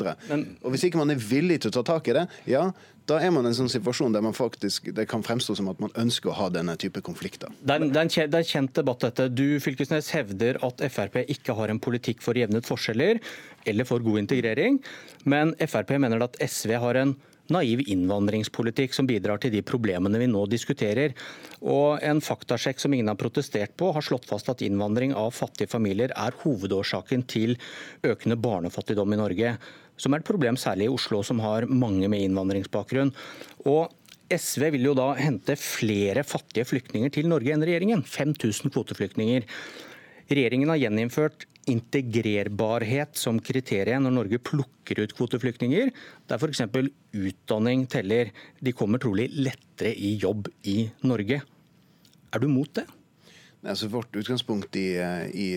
Hvis 0.73 0.87
ikke 0.87 1.01
man 1.01 1.13
er 1.13 1.21
villig 1.21 1.61
til 1.63 1.73
å 1.73 1.77
ta 1.79 1.85
tak 1.93 2.11
i 2.11 2.17
det, 2.17 2.27
ja, 2.49 2.69
da 3.09 3.17
er 3.19 3.33
man 3.35 3.43
i 3.43 3.49
en 3.51 3.57
sånn 3.57 3.71
situasjon 3.71 4.13
der 4.15 4.23
man 4.23 4.35
faktisk, 4.35 4.87
det 4.95 5.05
kan 5.11 5.23
fremstå 5.25 5.57
som 5.59 5.67
at 5.71 5.81
man 5.83 5.91
ønsker 5.99 6.31
å 6.31 6.37
ha 6.37 6.47
denne 6.53 6.75
type 6.79 7.01
konflikter. 7.03 7.51
Det 7.59 7.75
er, 7.75 7.83
det 7.91 7.99
er 7.99 8.39
en 8.39 8.47
kjent 8.47 8.75
debatt 8.77 9.03
dette. 9.03 9.27
Du 9.33 9.59
Fylkesnes, 9.63 10.13
hevder 10.15 10.59
at 10.63 10.83
Frp 10.93 11.19
ikke 11.25 11.55
har 11.57 11.73
en 11.73 11.81
politikk 11.83 12.23
for 12.23 12.39
jevnet 12.39 12.67
forskjeller 12.67 13.19
eller 13.67 13.87
for 13.87 14.03
god 14.03 14.23
integrering, 14.23 14.79
men 15.27 15.51
Frp 15.59 15.97
mener 15.99 16.23
at 16.23 16.39
SV 16.39 16.77
har 16.79 16.99
en 17.01 17.15
naiv 17.51 17.81
innvandringspolitikk 17.91 18.93
som 18.95 19.07
bidrar 19.09 19.41
til 19.41 19.51
de 19.53 19.63
problemene 19.65 20.21
vi 20.21 20.29
nå 20.31 20.45
diskuterer. 20.51 21.15
Og 21.61 21.99
En 22.03 22.21
faktasjekk 22.23 22.79
som 22.79 22.93
ingen 22.93 23.11
har 23.11 23.19
protestert 23.19 23.75
på, 23.77 23.91
har 23.93 24.05
slått 24.05 24.27
fast 24.29 24.49
at 24.49 24.63
innvandring 24.63 25.13
av 25.17 25.33
fattige 25.35 25.71
familier 25.71 26.13
er 26.15 26.37
hovedårsaken 26.43 27.25
til 27.27 27.57
økende 28.03 28.39
barnefattigdom 28.39 29.13
i 29.13 29.19
Norge. 29.19 29.57
Som 29.97 30.13
er 30.13 30.23
et 30.23 30.27
problem 30.29 30.57
særlig 30.57 30.87
i 30.87 30.93
Oslo, 30.93 31.21
som 31.23 31.41
har 31.43 31.67
mange 31.67 32.07
med 32.09 32.23
innvandringsbakgrunn. 32.25 33.13
Og 33.69 33.91
SV 34.33 34.69
vil 34.73 34.89
jo 34.89 34.97
da 34.97 35.11
hente 35.19 35.55
flere 35.59 36.23
fattige 36.25 36.65
flyktninger 36.65 37.11
til 37.13 37.29
Norge 37.29 37.53
enn 37.53 37.65
regjeringen. 37.65 38.03
5000 38.07 38.73
kvoteflyktninger. 38.73 39.45
Regjeringen 40.31 40.71
har 40.71 40.79
gjeninnført 40.81 41.45
integrerbarhet 41.69 43.15
som 43.19 43.39
kriterium 43.43 44.03
når 44.05 44.15
Norge 44.17 44.39
plukker 44.43 45.03
ut 45.03 45.13
kvoteflyktninger, 45.15 45.91
der 46.27 46.41
f.eks. 46.41 46.63
utdanning 47.13 47.85
teller. 47.91 48.33
De 48.59 48.73
kommer 48.75 49.01
trolig 49.03 49.29
lettere 49.35 49.93
i 49.95 50.15
jobb 50.21 50.49
i 50.69 50.83
Norge. 51.07 51.41
Er 52.33 52.41
du 52.41 52.49
mot 52.49 52.69
det? 52.75 52.85
Altså, 53.63 53.87
vårt 53.87 54.15
utgangspunkt 54.19 54.75
i, 54.75 54.89
i, 55.31 55.47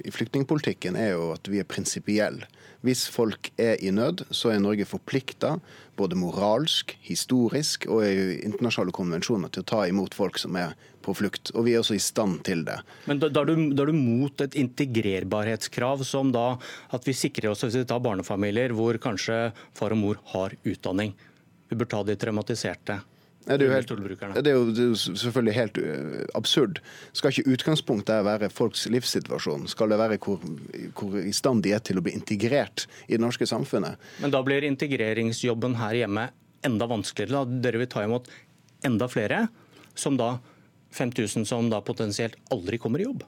i, 0.00 0.12
flyktningpolitikken 0.14 0.96
er 0.96 1.12
jo 1.12 1.32
at 1.34 1.50
vi 1.50 1.60
er 1.60 1.68
prinsipielle. 1.68 2.48
Hvis 2.86 3.04
folk 3.12 3.50
er 3.60 3.76
i 3.84 3.90
nød, 3.92 4.24
så 4.32 4.54
er 4.54 4.62
Norge 4.62 4.86
forplikta, 4.88 5.58
både 6.00 6.16
moralsk, 6.16 6.94
historisk 7.04 7.84
og 7.92 8.06
i 8.06 8.38
internasjonale 8.46 8.94
konvensjoner, 8.96 9.52
til 9.52 9.64
å 9.64 9.68
ta 9.68 9.82
imot 9.88 10.16
folk 10.16 10.40
som 10.40 10.56
er 10.56 10.72
på 11.04 11.12
flukt. 11.16 11.52
Og 11.52 11.66
vi 11.66 11.74
er 11.74 11.82
også 11.82 11.98
i 11.98 12.02
stand 12.02 12.40
til 12.48 12.64
det. 12.64 12.78
Men 13.10 13.20
da, 13.20 13.28
da, 13.28 13.44
er, 13.44 13.52
du, 13.52 13.74
da 13.76 13.84
er, 13.84 13.92
du, 13.92 14.00
mot 14.00 14.44
et 14.44 14.56
integrerbarhetskrav 14.62 16.06
som 16.08 16.32
da 16.32 16.54
at 16.96 17.08
vi 17.08 17.16
sikrer 17.16 17.52
oss 17.52 17.66
hvis 17.66 17.82
vi 17.82 17.86
tar 17.88 18.00
barnefamilier 18.04 18.72
hvor 18.76 18.96
kanskje 19.02 19.50
far 19.76 19.96
og 19.96 20.00
mor 20.00 20.24
har 20.32 20.56
utdanning. 20.64 21.12
Vi 21.68 21.78
bør 21.78 21.92
ta 21.92 22.04
de 22.06 22.16
traumatiserte. 22.18 23.02
Det 23.46 23.56
er, 23.56 23.72
helt, 23.72 23.88
det 24.44 24.50
er, 24.52 24.58
jo, 24.58 24.94
selvfølgelig 24.94 25.54
helt 25.56 25.78
absurd. 26.36 26.82
Skal 27.16 27.32
ikke 27.32 27.54
utgangspunktet 27.54 28.20
være 28.26 28.50
folks 28.52 28.84
livssituasjon? 28.92 29.64
Skal 29.72 29.90
det 29.90 29.98
være 29.98 30.18
hvor, 30.20 30.44
hvor, 30.98 31.16
i 31.16 31.32
stand 31.34 31.64
de 31.64 31.72
er 31.72 31.80
til 31.80 31.98
å 31.98 32.04
bli 32.04 32.12
integrert 32.14 32.84
i 33.08 33.16
det 33.16 33.22
norske 33.24 33.48
samfunnet? 33.48 33.96
Men 34.20 34.34
da 34.34 34.42
blir 34.44 34.68
integreringsjobben 34.68 35.78
her 35.80 36.02
hjemme 36.02 36.28
enda 36.68 36.90
vanskeligere. 36.90 37.40
Da. 37.40 37.60
Dere 37.64 37.80
vil 37.80 37.90
ta 37.90 38.04
imot 38.04 38.28
enda 38.86 39.08
flere, 39.10 39.46
som 39.96 40.20
da 40.20 40.34
5000 40.92 41.48
som 41.48 41.72
da 41.72 41.80
potensielt 41.84 42.36
aldri 42.52 42.78
kommer 42.82 43.00
i 43.00 43.08
jobb? 43.08 43.24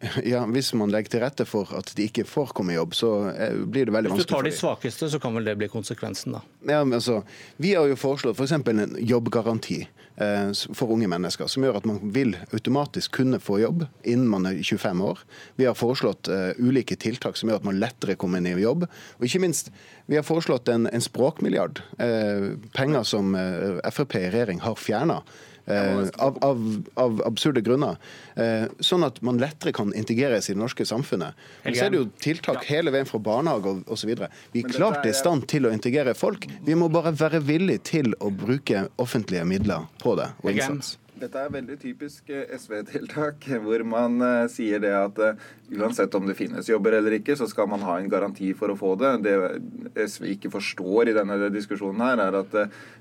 Ja, 0.24 0.44
Hvis 0.46 0.72
man 0.76 0.92
legger 0.92 1.16
til 1.16 1.22
rette 1.24 1.46
for 1.48 1.70
at 1.76 1.92
de 1.96 2.06
ikke 2.08 2.26
får 2.28 2.52
komme 2.56 2.74
i 2.74 2.78
jobb, 2.78 2.94
så 2.96 3.12
eh, 3.32 3.56
blir 3.56 3.88
det 3.88 3.94
veldig 3.94 4.12
vanskelig. 4.12 4.24
Hvis 4.24 4.30
du 4.30 4.34
tar 4.34 4.48
de 4.48 4.54
svakeste, 4.54 5.10
så 5.12 5.20
kan 5.22 5.36
vel 5.36 5.48
det 5.48 5.56
bli 5.60 5.68
konsekvensen, 5.72 6.36
da? 6.36 6.42
Ja, 6.68 6.82
men 6.84 6.98
altså, 7.00 7.22
Vi 7.56 7.74
har 7.74 7.88
jo 7.88 7.96
foreslått 7.98 8.38
f.eks. 8.38 8.56
For 8.66 8.72
en 8.74 8.96
jobbgaranti 9.00 9.80
eh, 9.86 10.52
for 10.76 10.92
unge 10.92 11.08
mennesker, 11.10 11.48
som 11.50 11.64
gjør 11.64 11.80
at 11.80 11.88
man 11.88 12.00
vil 12.14 12.36
automatisk 12.50 13.16
kunne 13.20 13.40
få 13.42 13.60
jobb 13.62 13.86
innen 14.04 14.28
man 14.30 14.48
er 14.48 14.60
25 14.60 15.04
år. 15.08 15.24
Vi 15.56 15.68
har 15.68 15.78
foreslått 15.78 16.30
eh, 16.32 16.52
ulike 16.60 16.98
tiltak 17.00 17.40
som 17.40 17.50
gjør 17.50 17.62
at 17.62 17.68
man 17.68 17.80
lettere 17.80 18.18
kommer 18.20 18.42
inn 18.42 18.50
i 18.52 18.56
jobb. 18.60 18.86
Og 19.18 19.28
ikke 19.28 19.42
minst, 19.46 19.72
vi 20.06 20.18
har 20.18 20.26
foreslått 20.26 20.68
en, 20.72 20.88
en 20.90 21.04
språkmilliard. 21.04 21.82
Eh, 22.02 22.52
penger 22.76 23.06
som 23.08 23.34
uh, 23.34 23.80
Frp 23.90 24.18
i 24.20 24.28
regjering 24.28 24.60
har 24.64 24.76
fjerna. 24.80 25.22
Eh, 25.66 26.08
av, 26.22 26.38
av, 26.44 26.82
av, 26.94 27.22
absurde 27.26 27.60
grunner. 27.60 27.96
Eh, 28.38 28.68
sånn 28.78 29.02
at 29.06 29.18
man 29.26 29.40
lettere 29.42 29.72
kan 29.74 29.90
integreres 29.98 30.46
i 30.50 30.54
det 30.54 30.60
norske 30.60 30.86
samfunnet. 30.86 31.34
Men 31.64 31.74
så 31.74 31.88
er 31.88 31.94
det 31.94 32.02
jo 32.02 32.10
tiltak 32.22 32.68
hele 32.70 32.92
veien 32.94 33.08
fra 33.08 33.18
barnehage 33.18 33.72
og 33.72 33.90
osv. 33.96 34.12
Vi 34.52 34.62
er 34.62 34.70
klart 34.70 35.06
i 35.08 35.14
stand 35.16 35.48
til 35.50 35.66
å 35.66 35.72
integrere 35.74 36.14
folk. 36.14 36.46
Vi 36.66 36.78
må 36.78 36.90
bare 36.92 37.14
være 37.18 37.42
villige 37.46 37.82
til 37.90 38.14
å 38.22 38.30
bruke 38.30 38.86
offentlige 39.02 39.46
midler 39.48 39.90
på 40.02 40.14
det 40.20 40.30
og 40.44 40.52
innsats. 40.54 40.94
Dette 41.16 41.40
er 41.40 41.52
veldig 41.52 41.78
typisk 41.80 42.28
eh, 42.28 42.50
SV-tiltak, 42.58 43.46
hvor 43.64 43.84
man 43.88 44.20
uh, 44.20 44.48
sier 44.52 44.82
det 44.82 44.92
at 44.92 45.20
uh, 45.22 45.46
uansett 45.72 46.12
om 46.18 46.26
det 46.28 46.36
finnes 46.36 46.68
jobber 46.68 46.98
eller 46.98 47.16
ikke, 47.16 47.38
så 47.40 47.48
skal 47.48 47.70
man 47.72 47.84
ha 47.86 47.94
en 47.96 48.10
garanti 48.12 48.50
for 48.58 48.72
å 48.72 48.76
få 48.76 48.92
det. 49.00 49.12
Det 49.24 50.04
SV 50.04 50.28
ikke 50.34 50.52
forstår 50.52 51.08
i 51.08 51.16
denne 51.16 51.48
diskusjonen 51.54 52.04
her, 52.04 52.20
er 52.26 52.36
at 52.42 52.56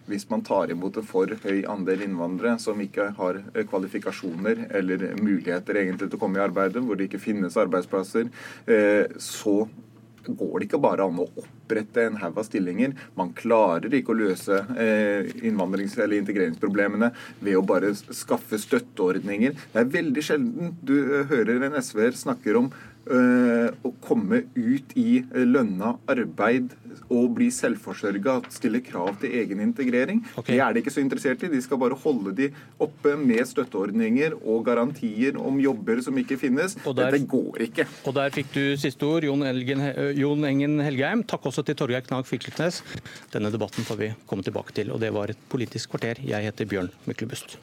hvis 0.07 0.27
man 0.31 0.45
tar 0.47 0.71
imot 0.71 1.01
en 1.01 1.07
for 1.07 1.35
høy 1.43 1.65
andel 1.71 2.05
innvandrere 2.05 2.55
som 2.61 2.79
ikke 2.81 3.09
har 3.17 3.41
kvalifikasjoner 3.67 4.67
eller 4.79 5.09
muligheter 5.19 5.81
egentlig 5.81 6.07
til 6.07 6.19
å 6.19 6.23
komme 6.23 6.39
i 6.39 6.45
arbeid, 6.45 6.79
hvor 6.79 6.95
det 6.95 7.09
ikke 7.09 7.23
finnes 7.25 7.57
arbeidsplasser, 7.59 8.31
så 9.21 9.55
går 10.27 10.59
det 10.59 10.69
ikke 10.69 10.81
bare 10.83 11.05
an 11.05 11.21
å 11.21 11.27
opprette 11.41 12.07
en 12.07 12.17
haug 12.21 12.39
av 12.41 12.47
stillinger. 12.47 12.95
Man 13.19 13.33
klarer 13.37 13.93
ikke 13.93 14.13
å 14.13 14.19
løse 14.19 14.61
eh, 14.79 15.29
innvandrings- 15.45 15.97
eller 15.99 16.19
integreringsproblemene 16.21 17.11
ved 17.39 17.59
å 17.59 17.65
bare 17.65 17.93
skaffe 17.95 18.59
støtteordninger. 18.61 19.55
Det 19.73 19.83
er 19.83 19.93
veldig 19.99 20.25
sjelden 20.25 20.75
du 20.85 20.97
eh, 21.03 21.25
hører 21.31 21.69
en 21.69 21.79
SV-er 21.81 22.17
snakker 22.19 22.61
om 22.61 22.71
å 23.05 23.91
komme 24.01 24.43
ut 24.55 24.95
i 24.97 25.19
lønna 25.45 25.95
arbeid 26.09 26.73
og 27.11 27.35
bli 27.37 27.51
selvforsørga, 27.53 28.39
stille 28.53 28.81
krav 28.85 29.19
til 29.21 29.35
egen 29.37 29.61
integrering. 29.61 30.23
Okay. 30.33 30.55
Det 30.55 30.61
er 30.63 30.73
de 30.73 30.81
ikke 30.81 30.93
så 30.93 31.03
interessert 31.03 31.43
i. 31.45 31.51
De 31.51 31.61
skal 31.61 31.79
bare 31.81 31.97
holde 32.01 32.33
de 32.37 32.49
oppe 32.81 33.15
med 33.19 33.43
støtteordninger 33.45 34.37
og 34.41 34.65
garantier 34.67 35.37
om 35.37 35.59
jobber 35.61 36.01
som 36.05 36.17
ikke 36.21 36.39
finnes. 36.41 36.77
Der, 36.85 36.97
Dette 36.97 37.21
går 37.29 37.65
ikke. 37.69 37.87
Og 38.09 38.17
der 38.17 38.33
fikk 38.35 38.53
du 38.55 38.63
siste 38.81 39.07
ord, 39.07 39.27
Jon, 39.27 39.45
Elgen, 39.45 39.83
Jon 40.17 40.47
Engen 40.49 40.79
Helgheim. 40.83 41.25
Takk 41.29 41.49
også 41.51 41.65
til 41.67 41.77
Torgeir 41.79 42.05
Knag 42.07 42.27
Fylkesnes. 42.29 42.81
Denne 43.33 43.53
debatten 43.53 43.87
får 43.87 44.01
vi 44.01 44.13
komme 44.29 44.45
tilbake 44.45 44.75
til, 44.75 44.93
og 44.95 45.03
det 45.03 45.13
var 45.15 45.33
et 45.33 45.43
Politisk 45.51 45.93
kvarter. 45.93 46.19
Jeg 46.25 46.47
heter 46.49 46.67
Bjørn 46.67 46.89
Myklebust. 47.05 47.59